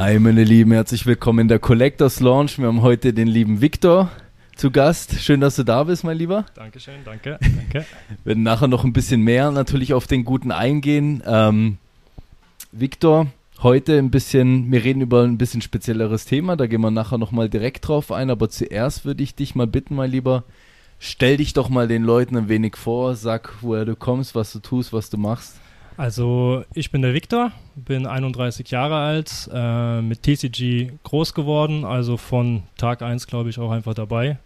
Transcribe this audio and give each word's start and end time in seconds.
Hi 0.00 0.18
meine 0.18 0.44
Lieben, 0.44 0.72
herzlich 0.72 1.04
willkommen 1.04 1.40
in 1.40 1.48
der 1.48 1.58
Collectors 1.58 2.20
Launch. 2.20 2.58
Wir 2.58 2.68
haben 2.68 2.80
heute 2.80 3.12
den 3.12 3.28
lieben 3.28 3.60
Victor 3.60 4.10
zu 4.56 4.70
Gast. 4.70 5.20
Schön, 5.20 5.42
dass 5.42 5.56
du 5.56 5.62
da 5.62 5.84
bist, 5.84 6.04
mein 6.04 6.16
Lieber. 6.16 6.46
Dankeschön, 6.54 7.04
danke, 7.04 7.38
danke. 7.42 7.84
Wir 8.08 8.24
werden 8.24 8.42
nachher 8.42 8.66
noch 8.66 8.84
ein 8.84 8.94
bisschen 8.94 9.20
mehr 9.20 9.50
natürlich 9.50 9.92
auf 9.92 10.06
den 10.06 10.24
Guten 10.24 10.52
eingehen. 10.52 11.22
Ähm, 11.26 11.76
Victor, 12.72 13.26
heute 13.62 13.98
ein 13.98 14.10
bisschen, 14.10 14.72
wir 14.72 14.82
reden 14.82 15.02
über 15.02 15.22
ein 15.24 15.36
bisschen 15.36 15.60
spezielleres 15.60 16.24
Thema, 16.24 16.56
da 16.56 16.66
gehen 16.66 16.80
wir 16.80 16.90
nachher 16.90 17.18
nochmal 17.18 17.50
direkt 17.50 17.86
drauf 17.86 18.10
ein, 18.10 18.30
aber 18.30 18.48
zuerst 18.48 19.04
würde 19.04 19.22
ich 19.22 19.34
dich 19.34 19.54
mal 19.54 19.66
bitten, 19.66 19.96
mein 19.96 20.10
Lieber, 20.10 20.44
stell 20.98 21.36
dich 21.36 21.52
doch 21.52 21.68
mal 21.68 21.88
den 21.88 22.04
Leuten 22.04 22.38
ein 22.38 22.48
wenig 22.48 22.78
vor, 22.78 23.16
sag, 23.16 23.52
woher 23.60 23.84
du 23.84 23.96
kommst, 23.96 24.34
was 24.34 24.50
du 24.50 24.60
tust, 24.60 24.94
was 24.94 25.10
du 25.10 25.18
machst. 25.18 25.59
Also 26.00 26.64
ich 26.72 26.90
bin 26.90 27.02
der 27.02 27.12
Victor, 27.12 27.52
bin 27.74 28.06
31 28.06 28.70
Jahre 28.70 28.96
alt, 28.96 29.50
äh, 29.52 30.00
mit 30.00 30.22
TCG 30.22 30.92
groß 31.04 31.34
geworden, 31.34 31.84
also 31.84 32.16
von 32.16 32.62
Tag 32.78 33.02
1 33.02 33.26
glaube 33.26 33.50
ich 33.50 33.58
auch 33.58 33.70
einfach 33.70 33.92
dabei. 33.92 34.38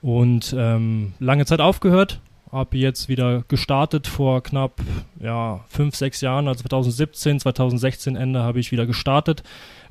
Und 0.00 0.56
ähm, 0.58 1.12
lange 1.18 1.44
Zeit 1.44 1.60
aufgehört, 1.60 2.22
habe 2.50 2.78
jetzt 2.78 3.10
wieder 3.10 3.44
gestartet 3.46 4.06
vor 4.06 4.42
knapp 4.42 4.80
ja, 5.20 5.66
5, 5.68 5.94
6 5.94 6.22
Jahren, 6.22 6.48
also 6.48 6.62
2017, 6.62 7.40
2016 7.40 8.16
Ende 8.16 8.42
habe 8.42 8.58
ich 8.58 8.72
wieder 8.72 8.86
gestartet, 8.86 9.42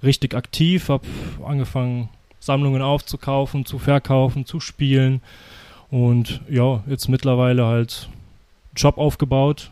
richtig 0.02 0.34
aktiv, 0.34 0.90
habe 0.90 1.06
angefangen 1.45 2.09
Sammlungen 2.40 2.81
aufzukaufen, 2.81 3.67
zu 3.67 3.78
verkaufen, 3.78 4.47
zu 4.47 4.59
spielen. 4.59 5.22
Und 5.92 6.42
ja, 6.50 6.84
jetzt 6.88 7.09
mittlerweile 7.09 7.67
halt 7.67 8.09
Job 8.75 8.97
aufgebaut, 8.97 9.69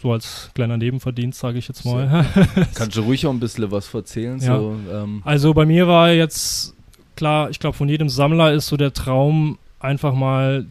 so 0.00 0.12
als 0.12 0.50
kleiner 0.54 0.76
Nebenverdienst, 0.76 1.38
sage 1.38 1.58
ich 1.58 1.68
jetzt 1.68 1.84
mal. 1.84 2.24
Kannst 2.74 2.96
du 2.96 3.02
ruhig 3.02 3.26
auch 3.26 3.32
ein 3.32 3.40
bisschen 3.40 3.70
was 3.70 3.92
erzählen? 3.92 4.38
Ja. 4.38 4.58
So, 4.58 4.76
ähm. 4.92 5.22
Also 5.24 5.52
bei 5.54 5.66
mir 5.66 5.86
war 5.86 6.10
jetzt 6.10 6.74
klar, 7.16 7.50
ich 7.50 7.58
glaube, 7.58 7.76
von 7.76 7.88
jedem 7.88 8.08
Sammler 8.08 8.52
ist 8.52 8.68
so 8.68 8.76
der 8.76 8.92
Traum, 8.92 9.58
einfach 9.78 10.14
mal, 10.14 10.66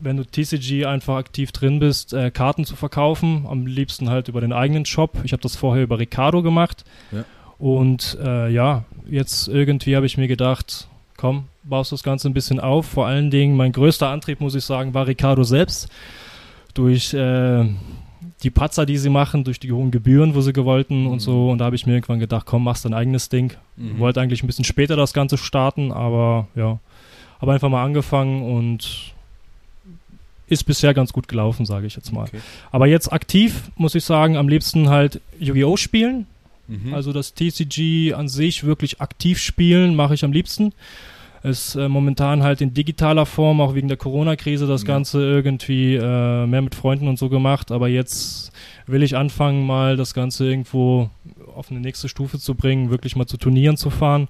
wenn 0.00 0.16
du 0.16 0.24
TCG 0.24 0.86
einfach 0.86 1.16
aktiv 1.16 1.52
drin 1.52 1.80
bist, 1.80 2.12
äh, 2.12 2.30
Karten 2.30 2.64
zu 2.64 2.76
verkaufen. 2.76 3.46
Am 3.48 3.66
liebsten 3.66 4.08
halt 4.08 4.28
über 4.28 4.40
den 4.40 4.52
eigenen 4.52 4.84
Shop. 4.84 5.18
Ich 5.24 5.32
habe 5.32 5.42
das 5.42 5.56
vorher 5.56 5.82
über 5.82 5.98
Ricardo 5.98 6.42
gemacht. 6.42 6.84
Ja. 7.10 7.24
Und 7.58 8.18
äh, 8.22 8.48
ja, 8.50 8.84
jetzt 9.08 9.48
irgendwie 9.48 9.94
habe 9.96 10.06
ich 10.06 10.18
mir 10.18 10.28
gedacht, 10.28 10.88
komm, 11.16 11.44
baust 11.62 11.92
das 11.92 12.02
Ganze 12.02 12.28
ein 12.28 12.34
bisschen 12.34 12.58
auf. 12.58 12.86
Vor 12.86 13.06
allen 13.06 13.30
Dingen, 13.30 13.56
mein 13.56 13.72
größter 13.72 14.08
Antrieb, 14.08 14.40
muss 14.40 14.54
ich 14.54 14.64
sagen, 14.64 14.94
war 14.94 15.06
Ricardo 15.06 15.44
selbst. 15.44 15.88
Durch 16.74 17.14
äh, 17.14 17.64
die 18.42 18.50
Patzer, 18.50 18.86
die 18.86 18.98
sie 18.98 19.08
machen, 19.08 19.44
durch 19.44 19.60
die 19.60 19.72
hohen 19.72 19.90
Gebühren, 19.90 20.34
wo 20.34 20.40
sie 20.40 20.52
gewollten 20.52 21.06
und 21.06 21.20
so. 21.20 21.50
Und 21.50 21.58
da 21.58 21.66
habe 21.66 21.76
ich 21.76 21.86
mir 21.86 21.94
irgendwann 21.94 22.18
gedacht, 22.18 22.46
komm, 22.46 22.64
machst 22.64 22.84
dein 22.84 22.94
eigenes 22.94 23.28
Ding. 23.28 23.54
Mhm. 23.76 23.98
Wollte 23.98 24.20
eigentlich 24.20 24.42
ein 24.42 24.46
bisschen 24.46 24.64
später 24.64 24.96
das 24.96 25.12
Ganze 25.12 25.38
starten, 25.38 25.92
aber 25.92 26.48
ja, 26.54 26.78
habe 27.40 27.52
einfach 27.52 27.68
mal 27.68 27.84
angefangen 27.84 28.42
und 28.42 29.12
ist 30.48 30.64
bisher 30.64 30.92
ganz 30.92 31.12
gut 31.12 31.28
gelaufen, 31.28 31.66
sage 31.66 31.86
ich 31.86 31.96
jetzt 31.96 32.12
mal. 32.12 32.24
Okay. 32.24 32.40
Aber 32.70 32.86
jetzt 32.86 33.12
aktiv, 33.12 33.70
muss 33.76 33.94
ich 33.94 34.04
sagen, 34.04 34.36
am 34.36 34.48
liebsten 34.48 34.88
halt 34.88 35.20
Yu-Gi-Oh! 35.38 35.76
spielen. 35.76 36.26
Mhm. 36.68 36.94
Also 36.94 37.12
das 37.12 37.34
TCG 37.34 38.14
an 38.14 38.28
sich 38.28 38.64
wirklich 38.64 39.00
aktiv 39.00 39.38
spielen, 39.38 39.94
mache 39.94 40.14
ich 40.14 40.24
am 40.24 40.32
liebsten. 40.32 40.72
Ist 41.42 41.74
äh, 41.74 41.88
momentan 41.88 42.42
halt 42.44 42.60
in 42.60 42.72
digitaler 42.72 43.26
Form, 43.26 43.60
auch 43.60 43.74
wegen 43.74 43.88
der 43.88 43.96
Corona-Krise, 43.96 44.66
das 44.68 44.82
Ja. 44.82 44.88
Ganze 44.88 45.20
irgendwie 45.22 45.96
äh, 45.96 46.46
mehr 46.46 46.62
mit 46.62 46.74
Freunden 46.76 47.08
und 47.08 47.18
so 47.18 47.28
gemacht. 47.28 47.72
Aber 47.72 47.88
jetzt 47.88 48.52
will 48.86 49.02
ich 49.02 49.16
anfangen, 49.16 49.66
mal 49.66 49.96
das 49.96 50.14
Ganze 50.14 50.48
irgendwo 50.48 51.10
auf 51.56 51.70
eine 51.70 51.80
nächste 51.80 52.08
Stufe 52.08 52.38
zu 52.38 52.54
bringen, 52.54 52.90
wirklich 52.90 53.16
mal 53.16 53.26
zu 53.26 53.36
Turnieren 53.36 53.76
zu 53.76 53.90
fahren 53.90 54.28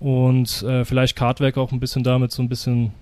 und 0.00 0.62
äh, 0.62 0.84
vielleicht 0.84 1.16
Cardwerk 1.16 1.58
auch 1.58 1.70
ein 1.72 1.80
bisschen 1.80 2.02
damit 2.02 2.32
so 2.32 2.42
ein 2.42 2.48
bisschen 2.48 2.92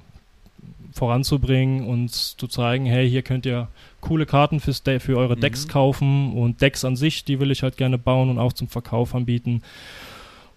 voranzubringen 0.93 1.87
und 1.87 2.11
zu 2.13 2.47
zeigen, 2.49 2.87
hey, 2.87 3.09
hier 3.09 3.23
könnt 3.23 3.45
ihr 3.47 3.69
coole 4.01 4.25
Karten 4.27 4.61
fürs 4.61 4.83
De 4.83 4.99
für 4.99 5.17
eure 5.17 5.37
Decks 5.37 5.67
Mhm. 5.67 5.71
kaufen 5.71 6.33
und 6.33 6.61
Decks 6.63 6.85
an 6.85 6.97
sich, 6.97 7.25
die 7.25 7.39
will 7.39 7.51
ich 7.51 7.63
halt 7.63 7.77
gerne 7.77 7.99
bauen 7.99 8.31
und 8.31 8.39
auch 8.39 8.53
zum 8.55 8.69
Verkauf 8.69 9.15
anbieten. 9.15 9.63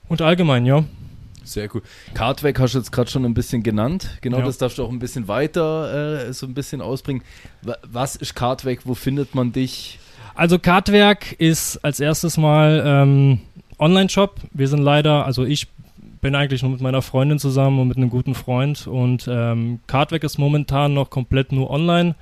Und 0.07 0.21
allgemein, 0.21 0.65
ja. 0.65 0.83
Sehr 1.49 1.67
cool. 1.73 1.81
Cardback 2.13 2.59
hast 2.59 2.75
du 2.75 2.77
jetzt 2.79 2.91
gerade 2.91 3.09
schon 3.09 3.25
ein 3.25 3.33
bisschen 3.33 3.63
genannt. 3.63 4.17
Genau, 4.21 4.39
Ja. 4.39 4.45
das 4.45 4.57
darfst 4.57 4.77
du 4.77 4.83
auch 4.83 4.89
ein 4.91 4.99
bisschen 4.99 5.27
weiter 5.27 6.27
äh, 6.27 6.33
so 6.33 6.45
ein 6.45 6.53
bisschen 6.53 6.81
ausbringen. 6.81 7.23
Wa- 7.61 7.77
Was 7.91 8.15
ist 8.15 8.35
Cardback? 8.35 8.81
Wo 8.85 8.93
findet 8.93 9.33
man 9.35 9.51
dich? 9.51 9.99
Also 10.35 10.59
Cardwerk 10.59 11.33
ist 11.33 11.77
als 11.83 11.99
erstes 11.99 12.37
mal 12.37 12.83
ähm, 12.85 13.39
Online-Shop. 13.79 14.35
Wir 14.51 14.67
sind 14.67 14.79
leider, 14.81 15.25
also 15.25 15.43
ich 15.43 15.67
bin 16.21 16.35
eigentlich 16.35 16.61
nur 16.61 16.71
mit 16.71 16.81
meiner 16.81 17.01
Freundin 17.01 17.39
zusammen 17.39 17.79
und 17.79 17.87
mit 17.87 17.97
einem 17.97 18.09
guten 18.09 18.35
Freund 18.35 18.87
und 18.87 19.27
ähm, 19.29 19.79
Cardwerk 19.87 20.23
ist 20.23 20.37
momentan 20.37 20.93
noch 20.93 21.09
komplett 21.09 21.51
nur 21.51 21.69
online 21.69 22.15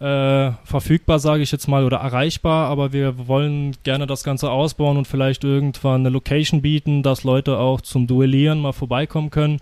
äh, 0.00 0.52
verfügbar, 0.64 1.18
sage 1.18 1.42
ich 1.42 1.52
jetzt 1.52 1.68
mal, 1.68 1.84
oder 1.84 1.98
erreichbar, 1.98 2.68
aber 2.68 2.92
wir 2.92 3.28
wollen 3.28 3.76
gerne 3.82 4.06
das 4.06 4.24
Ganze 4.24 4.50
ausbauen 4.50 4.96
und 4.96 5.06
vielleicht 5.06 5.44
irgendwann 5.44 6.00
eine 6.00 6.10
Location 6.10 6.62
bieten, 6.62 7.02
dass 7.02 7.24
Leute 7.24 7.58
auch 7.58 7.80
zum 7.80 8.06
Duellieren 8.06 8.60
mal 8.60 8.72
vorbeikommen 8.72 9.30
können. 9.30 9.60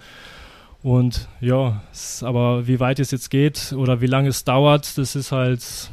Und 0.83 1.29
ja, 1.41 1.83
aber 2.23 2.67
wie 2.67 2.79
weit 2.79 2.99
es 2.99 3.11
jetzt 3.11 3.31
geht 3.31 3.73
oder 3.73 4.03
wie 4.03 4.07
lange 4.07 4.29
es 4.29 4.45
dauert, 4.45 4.99
das 4.99 5.17
ist 5.17 5.33
halt 5.33 5.91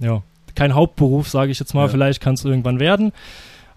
ja 0.00 0.22
kein 0.54 0.74
Hauptberuf, 0.74 1.28
sage 1.28 1.50
ich 1.50 1.58
jetzt 1.58 1.74
mal. 1.74 1.86
Ja. 1.86 1.88
Vielleicht 1.88 2.20
kann 2.20 2.34
es 2.34 2.44
irgendwann 2.44 2.80
werden. 2.80 3.12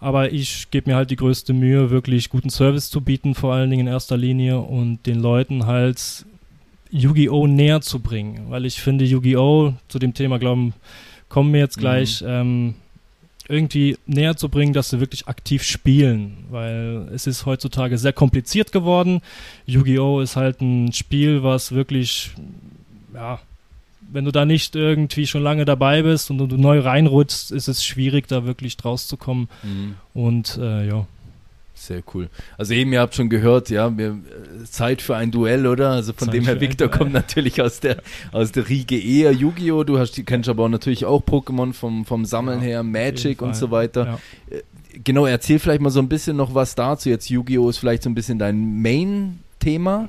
Aber 0.05 0.31
ich 0.31 0.69
gebe 0.69 0.91
mir 0.91 0.97
halt 0.97 1.09
die 1.09 1.15
größte 1.15 1.51
Mühe, 1.51 1.89
wirklich 1.89 2.29
guten 2.29 2.51
Service 2.51 2.91
zu 2.91 3.01
bieten, 3.01 3.33
vor 3.33 3.55
allen 3.55 3.71
Dingen 3.71 3.87
in 3.87 3.91
erster 3.91 4.17
Linie 4.17 4.59
und 4.59 5.03
den 5.07 5.19
Leuten 5.19 5.65
halt 5.65 6.27
Yu-Gi-Oh! 6.91 7.47
näher 7.47 7.81
zu 7.81 7.97
bringen. 7.97 8.51
Weil 8.51 8.67
ich 8.67 8.79
finde, 8.79 9.03
Yu-Gi-Oh! 9.03 9.73
zu 9.87 9.97
dem 9.97 10.13
Thema, 10.13 10.37
glauben, 10.37 10.75
kommen 11.27 11.51
wir 11.53 11.59
jetzt 11.59 11.79
gleich, 11.79 12.23
ähm, 12.23 12.75
irgendwie 13.47 13.97
näher 14.05 14.37
zu 14.37 14.49
bringen, 14.49 14.73
dass 14.73 14.91
sie 14.91 14.99
wirklich 14.99 15.27
aktiv 15.27 15.63
spielen. 15.63 16.45
Weil 16.51 17.09
es 17.11 17.25
ist 17.25 17.47
heutzutage 17.47 17.97
sehr 17.97 18.13
kompliziert 18.13 18.71
geworden. 18.71 19.21
Yu-Gi-Oh! 19.65 20.19
ist 20.19 20.35
halt 20.35 20.61
ein 20.61 20.93
Spiel, 20.93 21.41
was 21.41 21.71
wirklich, 21.71 22.29
ja, 23.15 23.39
wenn 24.15 24.25
du 24.25 24.31
da 24.31 24.45
nicht 24.45 24.75
irgendwie 24.75 25.27
schon 25.27 25.43
lange 25.43 25.65
dabei 25.65 26.01
bist 26.01 26.31
und 26.31 26.37
du 26.37 26.47
neu 26.57 26.79
reinrutschst, 26.79 27.51
ist 27.51 27.67
es 27.67 27.83
schwierig, 27.83 28.27
da 28.27 28.45
wirklich 28.45 28.77
draus 28.77 29.07
zu 29.07 29.17
kommen. 29.17 29.49
Und 30.13 30.57
äh, 30.57 30.87
ja. 30.87 31.05
Sehr 31.73 32.01
cool. 32.13 32.29
Also 32.57 32.73
eben, 32.73 32.93
ihr 32.93 33.01
habt 33.01 33.15
schon 33.15 33.29
gehört, 33.29 33.69
ja, 33.69 33.95
wir, 33.97 34.11
äh, 34.11 34.63
Zeit 34.63 35.01
für 35.01 35.17
ein 35.17 35.31
Duell, 35.31 35.67
oder? 35.67 35.91
Also 35.91 36.13
von 36.13 36.27
Zeit 36.27 36.35
dem 36.35 36.45
her, 36.45 36.53
für 36.53 36.59
ein 36.59 36.61
Victor 36.61 36.87
kommt 36.87 37.11
natürlich 37.11 37.61
aus 37.61 37.81
der, 37.81 37.97
aus 38.31 38.53
der 38.53 38.69
Riege 38.69 38.97
eher 38.97 39.33
Yu-Gi-Oh! 39.33 39.83
Du 39.83 39.99
hast, 39.99 40.25
kennst 40.25 40.47
aber 40.47 40.63
auch 40.63 40.69
natürlich 40.69 41.03
auch 41.03 41.21
Pokémon 41.21 41.73
vom, 41.73 42.05
vom 42.05 42.23
Sammeln 42.23 42.61
Ja, 42.61 42.65
her, 42.65 42.83
Magic 42.83 43.41
und 43.41 43.57
so 43.57 43.69
weiter. 43.71 44.05
Ja. 44.51 44.57
Genau, 45.03 45.25
erzähl 45.25 45.59
vielleicht 45.59 45.81
mal 45.81 45.89
so 45.89 45.99
ein 45.99 46.07
bisschen 46.07 46.37
noch 46.37 46.55
was 46.55 46.75
dazu. 46.75 47.09
Jetzt 47.09 47.29
Yu-Gi-Oh! 47.29 47.69
ist 47.69 47.79
vielleicht 47.79 48.03
so 48.03 48.09
ein 48.09 48.15
bisschen 48.15 48.39
dein 48.39 48.81
Main-Thema. 48.81 50.07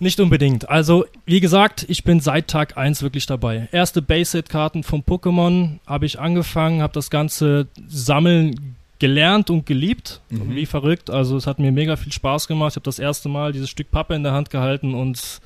Nicht 0.00 0.18
unbedingt. 0.20 0.68
Also, 0.68 1.04
wie 1.24 1.40
gesagt, 1.40 1.86
ich 1.88 2.04
bin 2.04 2.20
seit 2.20 2.48
Tag 2.48 2.76
1 2.76 3.02
wirklich 3.02 3.26
dabei. 3.26 3.68
Erste 3.70 4.02
Base-Set-Karten 4.02 4.82
vom 4.82 5.02
Pokémon 5.02 5.78
habe 5.86 6.06
ich 6.06 6.18
angefangen, 6.18 6.82
habe 6.82 6.92
das 6.92 7.10
ganze 7.10 7.68
Sammeln 7.86 8.76
gelernt 8.98 9.50
und 9.50 9.66
geliebt. 9.66 10.20
Mhm. 10.30 10.56
Wie 10.56 10.66
verrückt. 10.66 11.10
Also, 11.10 11.36
es 11.36 11.46
hat 11.46 11.58
mir 11.58 11.72
mega 11.72 11.96
viel 11.96 12.12
Spaß 12.12 12.48
gemacht. 12.48 12.72
Ich 12.72 12.76
habe 12.76 12.84
das 12.84 12.98
erste 12.98 13.28
Mal 13.28 13.52
dieses 13.52 13.70
Stück 13.70 13.90
Pappe 13.90 14.14
in 14.14 14.24
der 14.24 14.32
Hand 14.32 14.50
gehalten 14.50 14.94
und 14.94 15.40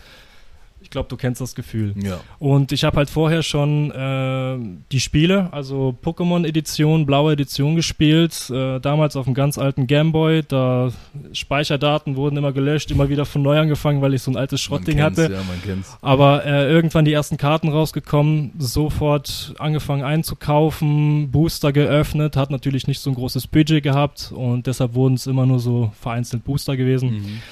Ich 0.88 0.90
glaube, 0.90 1.10
du 1.10 1.18
kennst 1.18 1.42
das 1.42 1.54
Gefühl. 1.54 1.92
Ja. 2.02 2.18
Und 2.38 2.72
ich 2.72 2.82
habe 2.82 2.96
halt 2.96 3.10
vorher 3.10 3.42
schon 3.42 3.90
äh, 3.90 4.56
die 4.90 5.00
Spiele, 5.00 5.52
also 5.52 5.94
Pokémon-Edition, 6.02 7.04
blaue 7.04 7.34
Edition 7.34 7.76
gespielt, 7.76 8.48
äh, 8.48 8.80
damals 8.80 9.14
auf 9.14 9.26
einem 9.26 9.34
ganz 9.34 9.58
alten 9.58 9.86
Gameboy. 9.86 10.44
Da 10.48 10.90
Speicherdaten 11.34 12.16
wurden 12.16 12.38
immer 12.38 12.52
gelöscht, 12.52 12.90
immer 12.90 13.10
wieder 13.10 13.26
von 13.26 13.42
neu 13.42 13.58
angefangen, 13.58 14.00
weil 14.00 14.14
ich 14.14 14.22
so 14.22 14.30
ein 14.30 14.38
altes 14.38 14.62
Schrottding 14.62 15.02
hatte. 15.02 15.24
Ja, 15.24 15.42
man 15.46 15.60
kennt's. 15.62 15.94
Aber 16.00 16.46
äh, 16.46 16.72
irgendwann 16.72 17.04
die 17.04 17.12
ersten 17.12 17.36
Karten 17.36 17.68
rausgekommen, 17.68 18.52
sofort 18.58 19.52
angefangen 19.58 20.04
einzukaufen, 20.04 21.30
Booster 21.30 21.70
geöffnet, 21.70 22.34
hat 22.34 22.50
natürlich 22.50 22.86
nicht 22.86 23.00
so 23.00 23.10
ein 23.10 23.14
großes 23.14 23.46
Budget 23.46 23.82
gehabt 23.82 24.32
und 24.34 24.66
deshalb 24.66 24.94
wurden 24.94 25.16
es 25.16 25.26
immer 25.26 25.44
nur 25.44 25.60
so 25.60 25.92
vereinzelt 26.00 26.44
Booster 26.44 26.78
gewesen. 26.78 27.10
Mhm. 27.10 27.42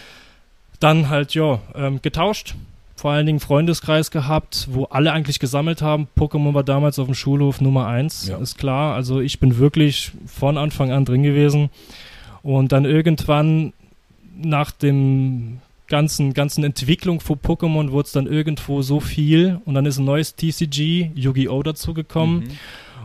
Dann 0.80 1.10
halt, 1.10 1.34
ja, 1.34 1.58
ähm, 1.74 2.00
getauscht. 2.00 2.54
Vor 2.96 3.10
allen 3.12 3.26
Dingen 3.26 3.40
Freundeskreis 3.40 4.10
gehabt, 4.10 4.68
wo 4.70 4.84
alle 4.84 5.12
eigentlich 5.12 5.38
gesammelt 5.38 5.82
haben. 5.82 6.08
Pokémon 6.18 6.54
war 6.54 6.64
damals 6.64 6.98
auf 6.98 7.06
dem 7.06 7.14
Schulhof 7.14 7.60
Nummer 7.60 7.86
eins, 7.86 8.26
Ja. 8.28 8.38
ist 8.38 8.56
klar. 8.56 8.94
Also 8.94 9.20
ich 9.20 9.38
bin 9.38 9.58
wirklich 9.58 10.12
von 10.26 10.56
Anfang 10.56 10.90
an 10.90 11.04
drin 11.04 11.22
gewesen. 11.22 11.68
Und 12.42 12.72
dann 12.72 12.84
irgendwann 12.86 13.74
nach 14.40 14.70
dem 14.70 15.58
ganzen, 15.88 16.32
ganzen 16.32 16.64
Entwicklung 16.64 17.20
von 17.20 17.36
Pokémon 17.38 17.90
wurde 17.90 18.06
es 18.06 18.12
dann 18.12 18.26
irgendwo 18.26 18.82
so 18.82 18.98
viel 19.00 19.60
und 19.66 19.74
dann 19.74 19.86
ist 19.86 19.98
ein 19.98 20.04
neues 20.04 20.34
TCG, 20.34 21.10
Yu-Gi-Oh! 21.14 21.62
dazugekommen. 21.62 22.40
Mhm. 22.40 22.48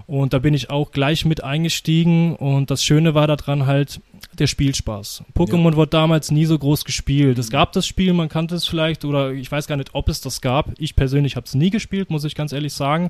Und 0.08 0.34
da 0.34 0.40
bin 0.40 0.54
ich 0.54 0.70
auch 0.70 0.92
gleich 0.92 1.26
mit 1.26 1.44
eingestiegen. 1.44 2.36
Und 2.36 2.72
das 2.72 2.84
Schöne 2.84 3.14
war 3.14 3.28
daran 3.28 3.66
halt 3.66 4.02
der 4.38 4.48
Spielspaß. 4.48 5.24
Pokémon 5.36 5.76
wurde 5.76 5.92
damals 5.92 6.32
nie 6.32 6.46
so 6.46 6.58
groß 6.58 6.86
gespielt. 6.86 7.38
Es 7.38 7.50
gab 7.50 7.72
das 7.74 7.86
Spiel, 7.86 8.14
man 8.14 8.30
kannte 8.30 8.56
es 8.56 8.68
vielleicht, 8.68 9.06
oder 9.06 9.32
ich 9.32 9.52
weiß 9.52 9.68
gar 9.68 9.78
nicht, 9.78 9.94
ob 9.94 10.10
es 10.10 10.22
das 10.22 10.42
gab. 10.42 10.72
Ich 10.78 10.96
persönlich 10.96 11.36
habe 11.36 11.46
es 11.46 11.54
nie 11.54 11.70
gespielt, 11.70 12.10
muss 12.10 12.24
ich 12.24 12.36
ganz 12.36 12.54
ehrlich 12.54 12.74
sagen. 12.74 13.10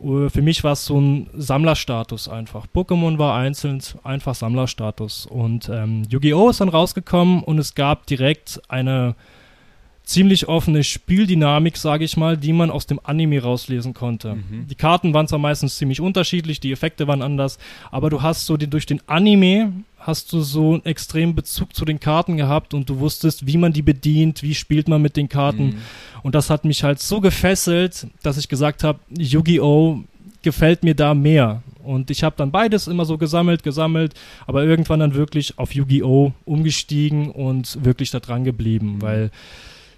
Äh, 0.00 0.28
Für 0.30 0.42
mich 0.42 0.62
war 0.64 0.72
es 0.72 0.84
so 0.84 1.00
ein 1.00 1.28
Sammlerstatus 1.34 2.28
einfach. 2.28 2.66
Pokémon 2.74 3.18
war 3.18 3.36
einzeln 3.36 3.80
einfach 4.04 4.34
Sammlerstatus. 4.34 5.26
Und 5.26 5.68
ähm, 5.68 6.02
Yu-Gi-Oh! 6.08 6.50
ist 6.50 6.60
dann 6.60 6.68
rausgekommen 6.68 7.42
und 7.42 7.58
es 7.58 7.74
gab 7.74 8.06
direkt 8.06 8.60
eine 8.68 9.14
ziemlich 10.06 10.48
offene 10.48 10.84
Spieldynamik, 10.84 11.76
sage 11.76 12.04
ich 12.04 12.16
mal, 12.16 12.36
die 12.36 12.52
man 12.52 12.70
aus 12.70 12.86
dem 12.86 13.00
Anime 13.02 13.42
rauslesen 13.42 13.92
konnte. 13.92 14.36
Mhm. 14.36 14.68
Die 14.68 14.74
Karten 14.76 15.12
waren 15.12 15.26
zwar 15.26 15.40
meistens 15.40 15.76
ziemlich 15.76 16.00
unterschiedlich, 16.00 16.60
die 16.60 16.70
Effekte 16.72 17.08
waren 17.08 17.22
anders, 17.22 17.58
aber 17.90 18.08
du 18.08 18.22
hast 18.22 18.46
so 18.46 18.56
den, 18.56 18.70
durch 18.70 18.86
den 18.86 19.00
Anime 19.08 19.72
hast 19.98 20.32
du 20.32 20.40
so 20.42 20.74
einen 20.74 20.84
extremen 20.84 21.34
Bezug 21.34 21.74
zu 21.74 21.84
den 21.84 21.98
Karten 21.98 22.36
gehabt 22.36 22.72
und 22.72 22.88
du 22.88 23.00
wusstest, 23.00 23.48
wie 23.48 23.56
man 23.56 23.72
die 23.72 23.82
bedient, 23.82 24.44
wie 24.44 24.54
spielt 24.54 24.86
man 24.86 25.02
mit 25.02 25.16
den 25.16 25.28
Karten. 25.28 25.66
Mhm. 25.66 25.78
Und 26.22 26.36
das 26.36 26.50
hat 26.50 26.64
mich 26.64 26.84
halt 26.84 27.00
so 27.00 27.20
gefesselt, 27.20 28.06
dass 28.22 28.38
ich 28.38 28.48
gesagt 28.48 28.84
habe, 28.84 29.00
Yu-Gi-Oh! 29.18 30.00
gefällt 30.42 30.84
mir 30.84 30.94
da 30.94 31.12
mehr. 31.14 31.64
Und 31.82 32.08
ich 32.12 32.22
habe 32.22 32.36
dann 32.38 32.52
beides 32.52 32.86
immer 32.86 33.04
so 33.04 33.18
gesammelt, 33.18 33.64
gesammelt, 33.64 34.14
aber 34.46 34.62
irgendwann 34.62 35.00
dann 35.00 35.14
wirklich 35.14 35.58
auf 35.58 35.74
Yu-Gi-Oh! 35.74 36.32
umgestiegen 36.44 37.32
und 37.32 37.84
wirklich 37.84 38.12
da 38.12 38.20
dran 38.20 38.44
geblieben, 38.44 38.94
Mhm. 38.96 39.02
weil 39.02 39.30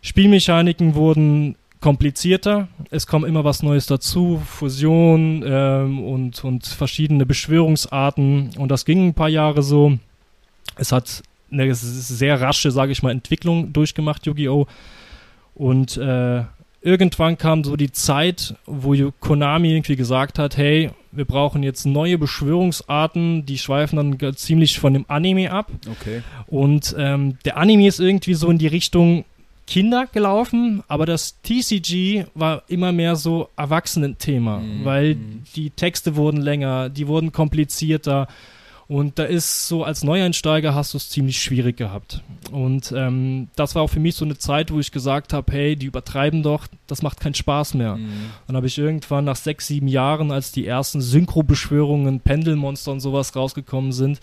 Spielmechaniken 0.02 0.94
wurden 0.94 1.56
komplizierter, 1.80 2.68
es 2.90 3.06
kommt 3.06 3.26
immer 3.26 3.44
was 3.44 3.62
Neues 3.62 3.86
dazu, 3.86 4.42
Fusion 4.44 5.44
ähm, 5.46 6.02
und, 6.02 6.42
und 6.44 6.66
verschiedene 6.66 7.24
Beschwörungsarten 7.24 8.50
und 8.58 8.68
das 8.70 8.84
ging 8.84 9.08
ein 9.08 9.14
paar 9.14 9.28
Jahre 9.28 9.62
so. 9.62 9.98
Es 10.76 10.92
hat 10.92 11.22
eine 11.50 11.74
sehr 11.74 12.40
rasche, 12.40 12.70
sage 12.70 12.92
ich 12.92 13.02
mal, 13.02 13.10
Entwicklung 13.10 13.72
durchgemacht, 13.72 14.26
Yu-Gi-Oh! 14.26 14.66
Und 15.54 15.96
äh, 15.96 16.44
irgendwann 16.82 17.38
kam 17.38 17.64
so 17.64 17.76
die 17.76 17.90
Zeit, 17.90 18.54
wo 18.66 18.94
Konami 19.18 19.72
irgendwie 19.72 19.96
gesagt 19.96 20.38
hat, 20.38 20.56
hey, 20.56 20.90
wir 21.10 21.24
brauchen 21.24 21.62
jetzt 21.62 21.84
neue 21.86 22.18
Beschwörungsarten, 22.18 23.46
die 23.46 23.58
schweifen 23.58 23.96
dann 23.96 24.36
ziemlich 24.36 24.78
von 24.78 24.92
dem 24.92 25.04
Anime 25.08 25.50
ab. 25.50 25.70
Okay. 25.90 26.22
Und 26.46 26.94
ähm, 26.98 27.38
der 27.44 27.56
Anime 27.56 27.88
ist 27.88 27.98
irgendwie 27.98 28.34
so 28.34 28.50
in 28.50 28.58
die 28.58 28.66
Richtung 28.66 29.24
Kinder 29.68 30.06
gelaufen, 30.10 30.82
aber 30.88 31.04
das 31.04 31.36
TCG 31.42 32.24
war 32.34 32.62
immer 32.68 32.90
mehr 32.92 33.16
so 33.16 33.50
Erwachsenenthema, 33.56 34.58
Mhm, 34.58 34.84
weil 34.84 35.16
die 35.54 35.70
Texte 35.70 36.16
wurden 36.16 36.40
länger, 36.40 36.88
die 36.88 37.06
wurden 37.06 37.32
komplizierter 37.32 38.28
und 38.88 39.18
da 39.18 39.24
ist 39.24 39.68
so 39.68 39.84
als 39.84 40.02
Neueinsteiger 40.02 40.74
hast 40.74 40.94
du 40.94 40.96
es 40.96 41.10
ziemlich 41.10 41.42
schwierig 41.42 41.76
gehabt. 41.76 42.22
Und 42.50 42.90
ähm, 42.96 43.48
das 43.54 43.74
war 43.74 43.82
auch 43.82 43.90
für 43.90 44.00
mich 44.00 44.14
so 44.14 44.24
eine 44.24 44.38
Zeit, 44.38 44.72
wo 44.72 44.80
ich 44.80 44.90
gesagt 44.90 45.34
habe, 45.34 45.52
hey, 45.52 45.76
die 45.76 45.84
übertreiben 45.84 46.42
doch, 46.42 46.66
das 46.86 47.02
macht 47.02 47.20
keinen 47.20 47.34
Spaß 47.34 47.74
mehr. 47.74 47.96
Mhm. 47.96 48.08
Dann 48.46 48.56
habe 48.56 48.66
ich 48.66 48.78
irgendwann 48.78 49.26
nach 49.26 49.36
sechs, 49.36 49.66
sieben 49.66 49.88
Jahren, 49.88 50.32
als 50.32 50.52
die 50.52 50.66
ersten 50.66 51.02
Synchro-Beschwörungen, 51.02 52.20
Pendelmonster 52.20 52.92
und 52.92 53.00
sowas 53.00 53.36
rausgekommen 53.36 53.92
sind, 53.92 54.20